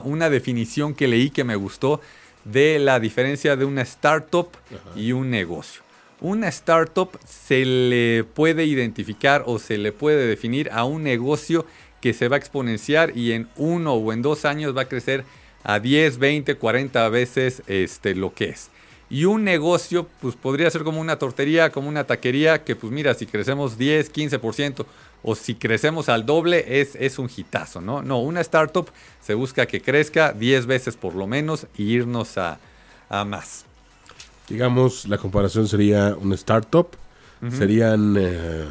una 0.04 0.28
definición 0.28 0.94
que 0.94 1.08
leí 1.08 1.30
que 1.30 1.44
me 1.44 1.56
gustó 1.56 2.00
de 2.44 2.78
la 2.78 3.00
diferencia 3.00 3.56
de 3.56 3.64
una 3.64 3.82
startup 3.82 4.48
y 4.94 5.12
un 5.12 5.30
negocio. 5.30 5.85
Una 6.20 6.48
startup 6.48 7.18
se 7.26 7.64
le 7.64 8.24
puede 8.24 8.64
identificar 8.64 9.44
o 9.46 9.58
se 9.58 9.76
le 9.76 9.92
puede 9.92 10.26
definir 10.26 10.70
a 10.72 10.84
un 10.84 11.02
negocio 11.02 11.66
que 12.00 12.14
se 12.14 12.28
va 12.28 12.36
a 12.36 12.38
exponenciar 12.38 13.16
y 13.16 13.32
en 13.32 13.48
uno 13.56 13.94
o 13.94 14.12
en 14.12 14.22
dos 14.22 14.44
años 14.44 14.76
va 14.76 14.82
a 14.82 14.88
crecer 14.88 15.24
a 15.62 15.78
10, 15.78 16.18
20, 16.18 16.54
40 16.54 17.08
veces 17.10 17.62
este, 17.66 18.14
lo 18.14 18.32
que 18.32 18.46
es. 18.46 18.70
Y 19.10 19.24
un 19.24 19.44
negocio, 19.44 20.08
pues 20.20 20.34
podría 20.34 20.70
ser 20.70 20.82
como 20.82 21.00
una 21.00 21.18
tortería, 21.18 21.70
como 21.70 21.88
una 21.88 22.04
taquería, 22.04 22.64
que 22.64 22.74
pues 22.74 22.92
mira, 22.92 23.14
si 23.14 23.26
crecemos 23.26 23.78
10, 23.78 24.12
15%, 24.12 24.86
o 25.22 25.34
si 25.34 25.54
crecemos 25.54 26.08
al 26.08 26.24
doble, 26.24 26.80
es, 26.80 26.94
es 26.96 27.18
un 27.18 27.28
hitazo, 27.34 27.80
¿no? 27.80 28.00
No, 28.00 28.20
una 28.20 28.40
startup 28.40 28.88
se 29.20 29.34
busca 29.34 29.66
que 29.66 29.80
crezca 29.80 30.32
10 30.32 30.66
veces 30.66 30.96
por 30.96 31.14
lo 31.14 31.26
menos 31.26 31.66
y 31.76 31.84
irnos 31.92 32.38
a, 32.38 32.58
más. 33.26 33.65
Digamos, 34.48 35.06
la 35.08 35.18
comparación 35.18 35.66
sería 35.66 36.16
una 36.20 36.34
startup, 36.34 36.88
serían 37.50 38.16
eh, 38.18 38.64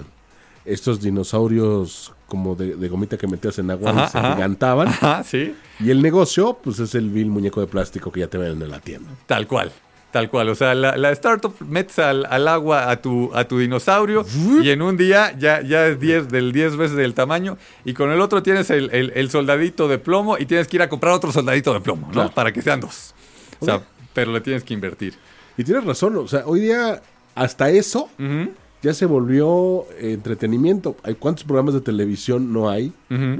estos 0.65 1.01
dinosaurios 1.01 2.13
como 2.27 2.55
de, 2.55 2.87
gomita 2.87 3.17
que 3.17 3.27
metías 3.27 3.59
en 3.59 3.71
agua 3.71 4.05
y 4.07 4.11
se 4.11 4.19
gigantaban. 4.19 4.87
sí. 5.25 5.55
Y 5.79 5.91
el 5.91 6.01
negocio, 6.01 6.57
pues 6.63 6.79
es 6.79 6.95
el 6.95 7.09
vil 7.09 7.27
muñeco 7.27 7.61
de 7.61 7.67
plástico 7.67 8.11
que 8.11 8.21
ya 8.21 8.27
te 8.27 8.37
ven 8.37 8.61
en 8.61 8.71
la 8.71 8.79
tienda. 8.79 9.09
Tal 9.27 9.47
cual. 9.47 9.71
Tal 10.15 10.29
cual, 10.29 10.47
o 10.47 10.55
sea, 10.55 10.73
la, 10.73 11.11
startup 11.11 11.53
metes 11.59 11.99
al, 11.99 12.47
agua 12.47 12.89
a 12.89 13.01
tu, 13.01 13.31
a 13.35 13.49
tu 13.49 13.59
dinosaurio 13.59 14.25
y 14.63 14.69
en 14.69 14.81
un 14.81 14.95
día 14.95 15.37
ya, 15.37 15.61
ya 15.61 15.87
es 15.87 15.99
10 15.99 16.29
del 16.29 16.53
10 16.53 16.77
veces 16.77 16.95
del 16.95 17.13
tamaño 17.13 17.57
y 17.83 17.93
con 17.93 18.09
el 18.09 18.21
otro 18.21 18.41
tienes 18.41 18.69
el, 18.69 19.29
soldadito 19.29 19.89
de 19.89 19.97
plomo 19.97 20.37
y 20.37 20.45
tienes 20.45 20.69
que 20.69 20.77
ir 20.77 20.83
a 20.83 20.87
comprar 20.87 21.11
otro 21.11 21.33
soldadito 21.33 21.73
de 21.73 21.81
plomo, 21.81 22.09
¿no? 22.13 22.31
Para 22.31 22.53
que 22.53 22.61
sean 22.61 22.79
dos. 22.79 23.13
O 23.59 23.65
sea, 23.65 23.81
pero 24.13 24.31
le 24.31 24.39
tienes 24.39 24.63
que 24.63 24.73
invertir. 24.73 25.15
Y 25.57 25.63
tienes 25.63 25.83
razón, 25.83 26.17
o 26.17 26.27
sea, 26.27 26.43
hoy 26.45 26.61
día 26.61 27.01
hasta 27.33 27.69
eso 27.69 28.09
ya 28.81 28.93
se 28.93 29.05
volvió 29.05 29.85
entretenimiento. 29.99 30.95
¿Hay 31.03 31.15
cuántos 31.15 31.43
programas 31.43 31.73
de 31.73 31.81
televisión 31.81 32.53
no 32.53 32.69
hay 32.69 32.93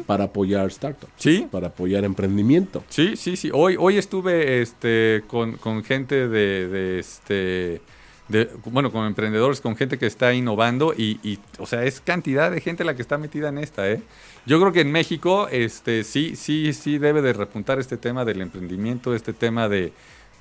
para 0.06 0.26
apoyar 0.26 0.72
startups? 0.72 1.14
Sí. 1.18 1.48
Para 1.52 1.68
apoyar 1.68 2.04
emprendimiento. 2.04 2.84
Sí, 2.90 3.16
sí, 3.16 3.36
sí. 3.36 3.52
Hoy, 3.54 3.76
hoy 3.80 3.98
estuve 3.98 4.62
este, 4.62 5.24
con, 5.28 5.84
gente 5.84 6.28
de, 6.28 7.00
este 7.00 7.82
de, 8.28 8.50
bueno, 8.66 8.92
con 8.92 9.06
emprendedores, 9.06 9.62
con 9.62 9.76
gente 9.76 10.00
que 10.00 10.08
está 10.08 10.34
innovando 10.34 10.94
y, 10.98 11.40
o 11.60 11.68
sea, 11.68 11.84
es 11.84 12.02
cantidad 12.02 12.50
de 12.50 12.60
gente 12.60 12.84
la 12.84 12.96
que 12.96 13.04
está 13.04 13.20
metida 13.20 13.50
en 13.50 13.60
esta, 13.60 13.90
¿eh? 13.90 14.02
Yo 14.48 14.60
creo 14.60 14.72
que 14.72 14.82
en 14.82 14.92
México, 14.92 15.48
este, 15.52 16.04
sí, 16.04 16.36
sí, 16.36 16.74
sí 16.74 16.98
debe 16.98 17.22
de 17.22 17.34
repuntar 17.34 17.80
este 17.80 17.98
tema 17.98 18.26
del 18.26 18.42
emprendimiento, 18.42 19.16
este 19.16 19.34
tema 19.34 19.70
de, 19.70 19.92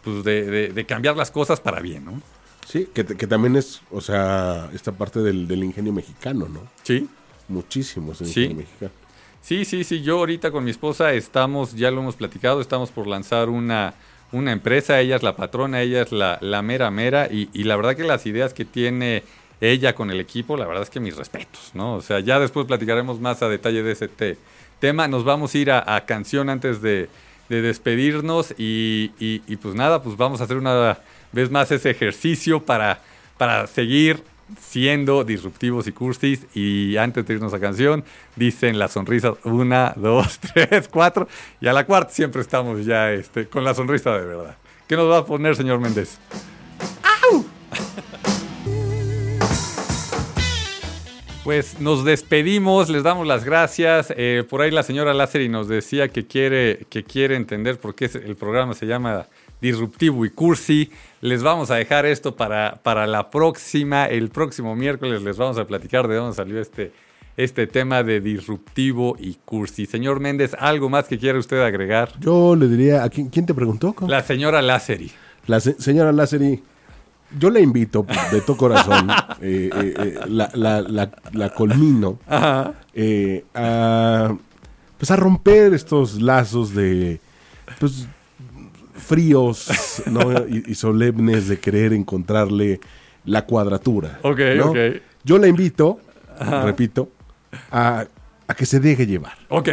pues, 0.04 0.22
de, 0.24 0.72
de 0.72 0.84
cambiar 0.84 1.16
las 1.16 1.30
cosas 1.30 1.60
para 1.60 1.80
bien, 1.80 2.04
¿no? 2.04 2.22
Sí, 2.66 2.88
que, 2.92 3.04
también 3.04 3.56
es, 3.56 3.82
o 3.90 4.00
sea, 4.00 4.70
esta 4.74 4.92
parte 4.92 5.20
del, 5.20 5.62
ingenio 5.62 5.92
mexicano, 5.92 6.48
¿no? 6.48 6.62
Sí. 6.82 7.08
Muchísimo 7.48 8.12
ese 8.12 8.24
ingenio 8.24 8.56
mexicano. 8.56 8.92
Sí, 9.42 9.64
sí, 9.64 9.84
sí. 9.84 10.02
Yo 10.02 10.18
ahorita 10.18 10.50
con 10.50 10.64
mi 10.64 10.70
esposa 10.70 11.12
estamos, 11.12 11.74
ya 11.74 11.90
lo 11.90 12.00
hemos 12.00 12.16
platicado, 12.16 12.60
estamos 12.60 12.90
por 12.90 13.06
lanzar 13.06 13.50
una, 13.50 13.94
una 14.32 14.52
empresa. 14.52 14.98
Ella 15.00 15.16
es 15.16 15.22
la 15.22 15.36
patrona, 15.36 15.82
ella 15.82 16.02
es 16.02 16.12
la, 16.12 16.38
la 16.40 16.62
mera 16.62 16.90
mera. 16.90 17.28
Y, 17.30 17.50
y, 17.52 17.64
la 17.64 17.76
verdad 17.76 17.94
que 17.94 18.04
las 18.04 18.24
ideas 18.24 18.54
que 18.54 18.64
tiene 18.64 19.22
ella 19.60 19.94
con 19.94 20.10
el 20.10 20.18
equipo, 20.18 20.56
la 20.56 20.66
verdad 20.66 20.82
es 20.82 20.90
que 20.90 21.00
mis 21.00 21.16
respetos, 21.16 21.72
¿no? 21.74 21.96
O 21.96 22.02
sea, 22.02 22.20
ya 22.20 22.40
después 22.40 22.66
platicaremos 22.66 23.20
más 23.20 23.42
a 23.42 23.48
detalle 23.48 23.82
de 23.82 23.92
ese 23.92 24.08
tema. 24.80 25.06
Nos 25.06 25.24
vamos 25.24 25.54
a 25.54 25.58
ir 25.58 25.70
a, 25.70 26.04
canción 26.06 26.48
antes 26.48 26.80
de, 26.80 27.10
despedirnos. 27.48 28.54
Y, 28.58 29.12
y, 29.18 29.56
pues 29.56 29.74
nada, 29.74 30.02
pues 30.02 30.16
vamos 30.16 30.40
a 30.40 30.44
hacer 30.44 30.56
una 30.56 30.98
vez 31.32 31.50
más 31.50 31.70
ese 31.70 31.90
ejercicio 31.90 32.64
para, 32.64 33.00
para 33.38 33.66
seguir 33.66 34.22
siendo 34.60 35.24
disruptivos 35.24 35.86
y 35.86 35.92
cursis. 35.92 36.46
Y 36.54 36.96
antes 36.96 37.26
de 37.26 37.34
irnos 37.34 37.54
a 37.54 37.60
canción, 37.60 38.04
dicen 38.36 38.78
las 38.78 38.92
sonrisas 38.92 39.34
una, 39.44 39.92
dos, 39.96 40.38
tres, 40.54 40.88
cuatro. 40.88 41.28
Y 41.60 41.66
a 41.66 41.72
la 41.72 41.86
cuarta 41.86 42.12
siempre 42.12 42.42
estamos 42.42 42.84
ya 42.84 43.12
este, 43.12 43.46
con 43.46 43.64
la 43.64 43.74
sonrisa 43.74 44.16
de 44.16 44.24
verdad. 44.24 44.56
¿Qué 44.86 44.96
nos 44.96 45.10
va 45.10 45.18
a 45.18 45.26
poner, 45.26 45.56
señor 45.56 45.80
Méndez? 45.80 46.18
¡Au! 47.02 47.44
Pues 51.44 51.78
nos 51.78 52.06
despedimos, 52.06 52.88
les 52.88 53.02
damos 53.02 53.26
las 53.26 53.44
gracias. 53.44 54.14
Eh, 54.16 54.44
por 54.48 54.62
ahí 54.62 54.70
la 54.70 54.82
señora 54.82 55.12
Lázari 55.12 55.50
nos 55.50 55.68
decía 55.68 56.08
que 56.08 56.26
quiere, 56.26 56.86
que 56.88 57.04
quiere 57.04 57.36
entender 57.36 57.78
por 57.78 57.94
qué 57.94 58.06
el 58.06 58.34
programa 58.34 58.72
se 58.72 58.86
llama 58.86 59.26
disruptivo 59.60 60.24
y 60.24 60.30
cursi. 60.30 60.90
Les 61.20 61.42
vamos 61.42 61.70
a 61.70 61.74
dejar 61.74 62.06
esto 62.06 62.34
para, 62.34 62.80
para 62.82 63.06
la 63.06 63.28
próxima, 63.28 64.06
el 64.06 64.30
próximo 64.30 64.74
miércoles 64.74 65.20
les 65.20 65.36
vamos 65.36 65.58
a 65.58 65.66
platicar 65.66 66.08
de 66.08 66.14
dónde 66.14 66.34
salió 66.34 66.58
este, 66.58 66.92
este 67.36 67.66
tema 67.66 68.02
de 68.02 68.22
disruptivo 68.22 69.14
y 69.20 69.34
cursi. 69.44 69.84
Señor 69.84 70.20
Méndez, 70.20 70.56
¿algo 70.58 70.88
más 70.88 71.08
que 71.08 71.18
quiera 71.18 71.38
usted 71.38 71.60
agregar? 71.60 72.10
Yo 72.20 72.56
le 72.56 72.68
diría, 72.68 73.04
¿a 73.04 73.10
quién, 73.10 73.28
te 73.28 73.52
preguntó? 73.52 73.94
La 74.08 74.22
señora 74.22 74.62
Lázari. 74.62 75.12
La 75.46 75.60
señora 75.60 76.10
Lázari, 76.10 76.62
yo 77.38 77.50
le 77.50 77.60
invito 77.60 78.06
de 78.30 78.40
todo 78.40 78.56
corazón, 78.56 79.10
eh, 79.40 79.70
eh, 79.72 79.94
eh, 79.98 80.14
la, 80.28 80.50
la, 80.54 81.10
la, 81.32 81.50
colmino, 81.50 82.18
a, 82.28 82.72
pues 84.98 85.10
a 85.10 85.16
romper 85.16 85.74
estos 85.74 86.20
lazos 86.20 86.74
de, 86.74 87.20
pues, 87.78 88.06
fríos 88.94 89.68
y, 90.48 90.74
solemnes 90.74 91.48
de 91.48 91.58
querer 91.58 91.92
encontrarle 91.92 92.80
la 93.24 93.44
cuadratura. 93.44 94.18
Ok, 94.22 94.40
ok. 94.62 94.78
Yo 95.24 95.38
la 95.38 95.48
invito, 95.48 96.00
repito, 96.38 97.10
a, 97.70 98.06
que 98.56 98.66
se 98.66 98.78
deje 98.78 99.06
llevar. 99.06 99.36
Ok, 99.48 99.68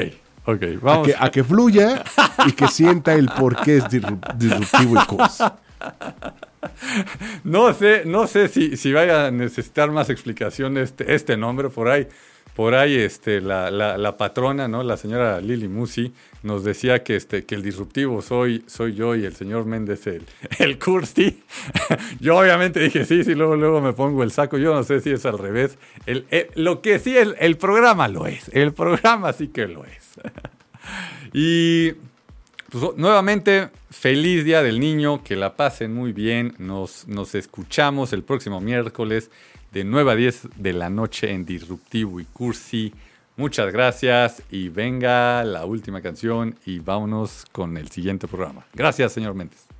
ok, 0.46 0.64
vamos. 0.82 1.10
A 1.20 1.30
que, 1.30 1.44
fluya 1.44 2.04
y 2.48 2.54
que 2.54 2.68
sienta 2.68 3.14
el 3.14 3.28
por 3.28 3.62
qué 3.62 3.78
es 3.78 3.84
disruptivo 3.90 5.02
y 5.02 5.06
cosa. 5.06 5.58
No 7.44 7.74
sé, 7.74 8.04
no 8.06 8.28
sé 8.28 8.48
si, 8.48 8.78
si 8.78 8.94
vaya 8.94 9.28
a 9.28 9.32
necesitar 9.32 9.92
más 9.92 10.10
explicación 10.10 10.78
este, 10.78 11.16
este 11.16 11.38
nombre 11.38 11.70
por 11.70 11.90
ahí. 11.90 12.08
Por 12.56 12.76
ahí 12.76 12.96
este, 12.96 13.40
la, 13.40 13.72
la, 13.72 14.18
patrona, 14.18 14.68
¿no? 14.68 14.84
la 14.84 14.98
señora 14.98 15.40
Lili 15.40 15.70
Musi, 15.70 16.14
nos 16.44 16.66
decía 16.66 17.02
que, 17.02 17.16
este, 17.16 17.46
que 17.46 17.56
el 17.56 17.64
disruptivo 17.64 18.22
soy, 18.22 18.66
soy 18.68 18.94
yo 18.94 19.16
y 19.16 19.24
el 19.24 19.34
señor 19.36 19.66
Méndez 19.66 20.06
el, 20.08 20.26
el 20.60 20.78
yo 22.20 22.38
obviamente 22.38 22.82
dije 22.82 23.06
sí, 23.06 23.24
sí, 23.24 23.36
luego, 23.36 23.56
luego 23.56 23.80
me 23.80 23.94
pongo 23.94 24.22
el 24.24 24.32
saco. 24.32 24.58
Yo 24.58 24.74
no 24.74 24.84
sé 24.84 25.00
si 25.00 25.12
es 25.12 25.26
al 25.26 25.40
revés. 25.40 25.78
El, 26.06 26.26
lo 26.56 26.82
que 26.82 27.00
sí, 27.00 27.16
el, 27.16 27.36
el 27.40 27.56
programa 27.56 28.10
lo 28.10 28.28
es. 28.28 28.50
El 28.50 28.74
programa 28.74 29.32
sí 29.32 29.48
que 29.48 29.68
lo 29.68 29.86
es. 29.86 30.20
y 31.34 31.94
pues, 32.72 32.86
nuevamente, 32.96 33.70
feliz 33.90 34.46
Día 34.46 34.64
del 34.64 34.80
Niño, 34.80 35.24
que 35.24 35.36
la 35.36 35.58
pasen 35.58 35.94
muy 35.94 36.14
bien. 36.14 36.56
Nos, 36.58 37.06
nos 37.06 37.36
escuchamos 37.36 38.14
el 38.14 38.24
próximo 38.24 38.62
miércoles 38.62 39.30
de 39.74 39.84
9 39.84 40.12
a 40.12 40.16
10 40.16 40.48
de 40.56 40.72
la 40.72 40.90
noche 40.90 41.32
en 41.32 41.46
Disruptivo 41.46 42.22
y 42.22 42.26
Cursi. 42.26 42.94
Muchas 43.36 43.74
gracias 43.74 44.42
y 44.50 44.70
venga 44.70 45.44
la 45.44 45.66
última 45.66 46.02
canción 46.02 46.56
y 46.66 46.80
vámonos 46.80 47.46
con 47.52 47.76
el 47.76 47.90
siguiente 47.90 48.28
programa. 48.28 48.66
Gracias, 48.74 49.12
señor 49.12 49.34
Méndez. 49.34 49.66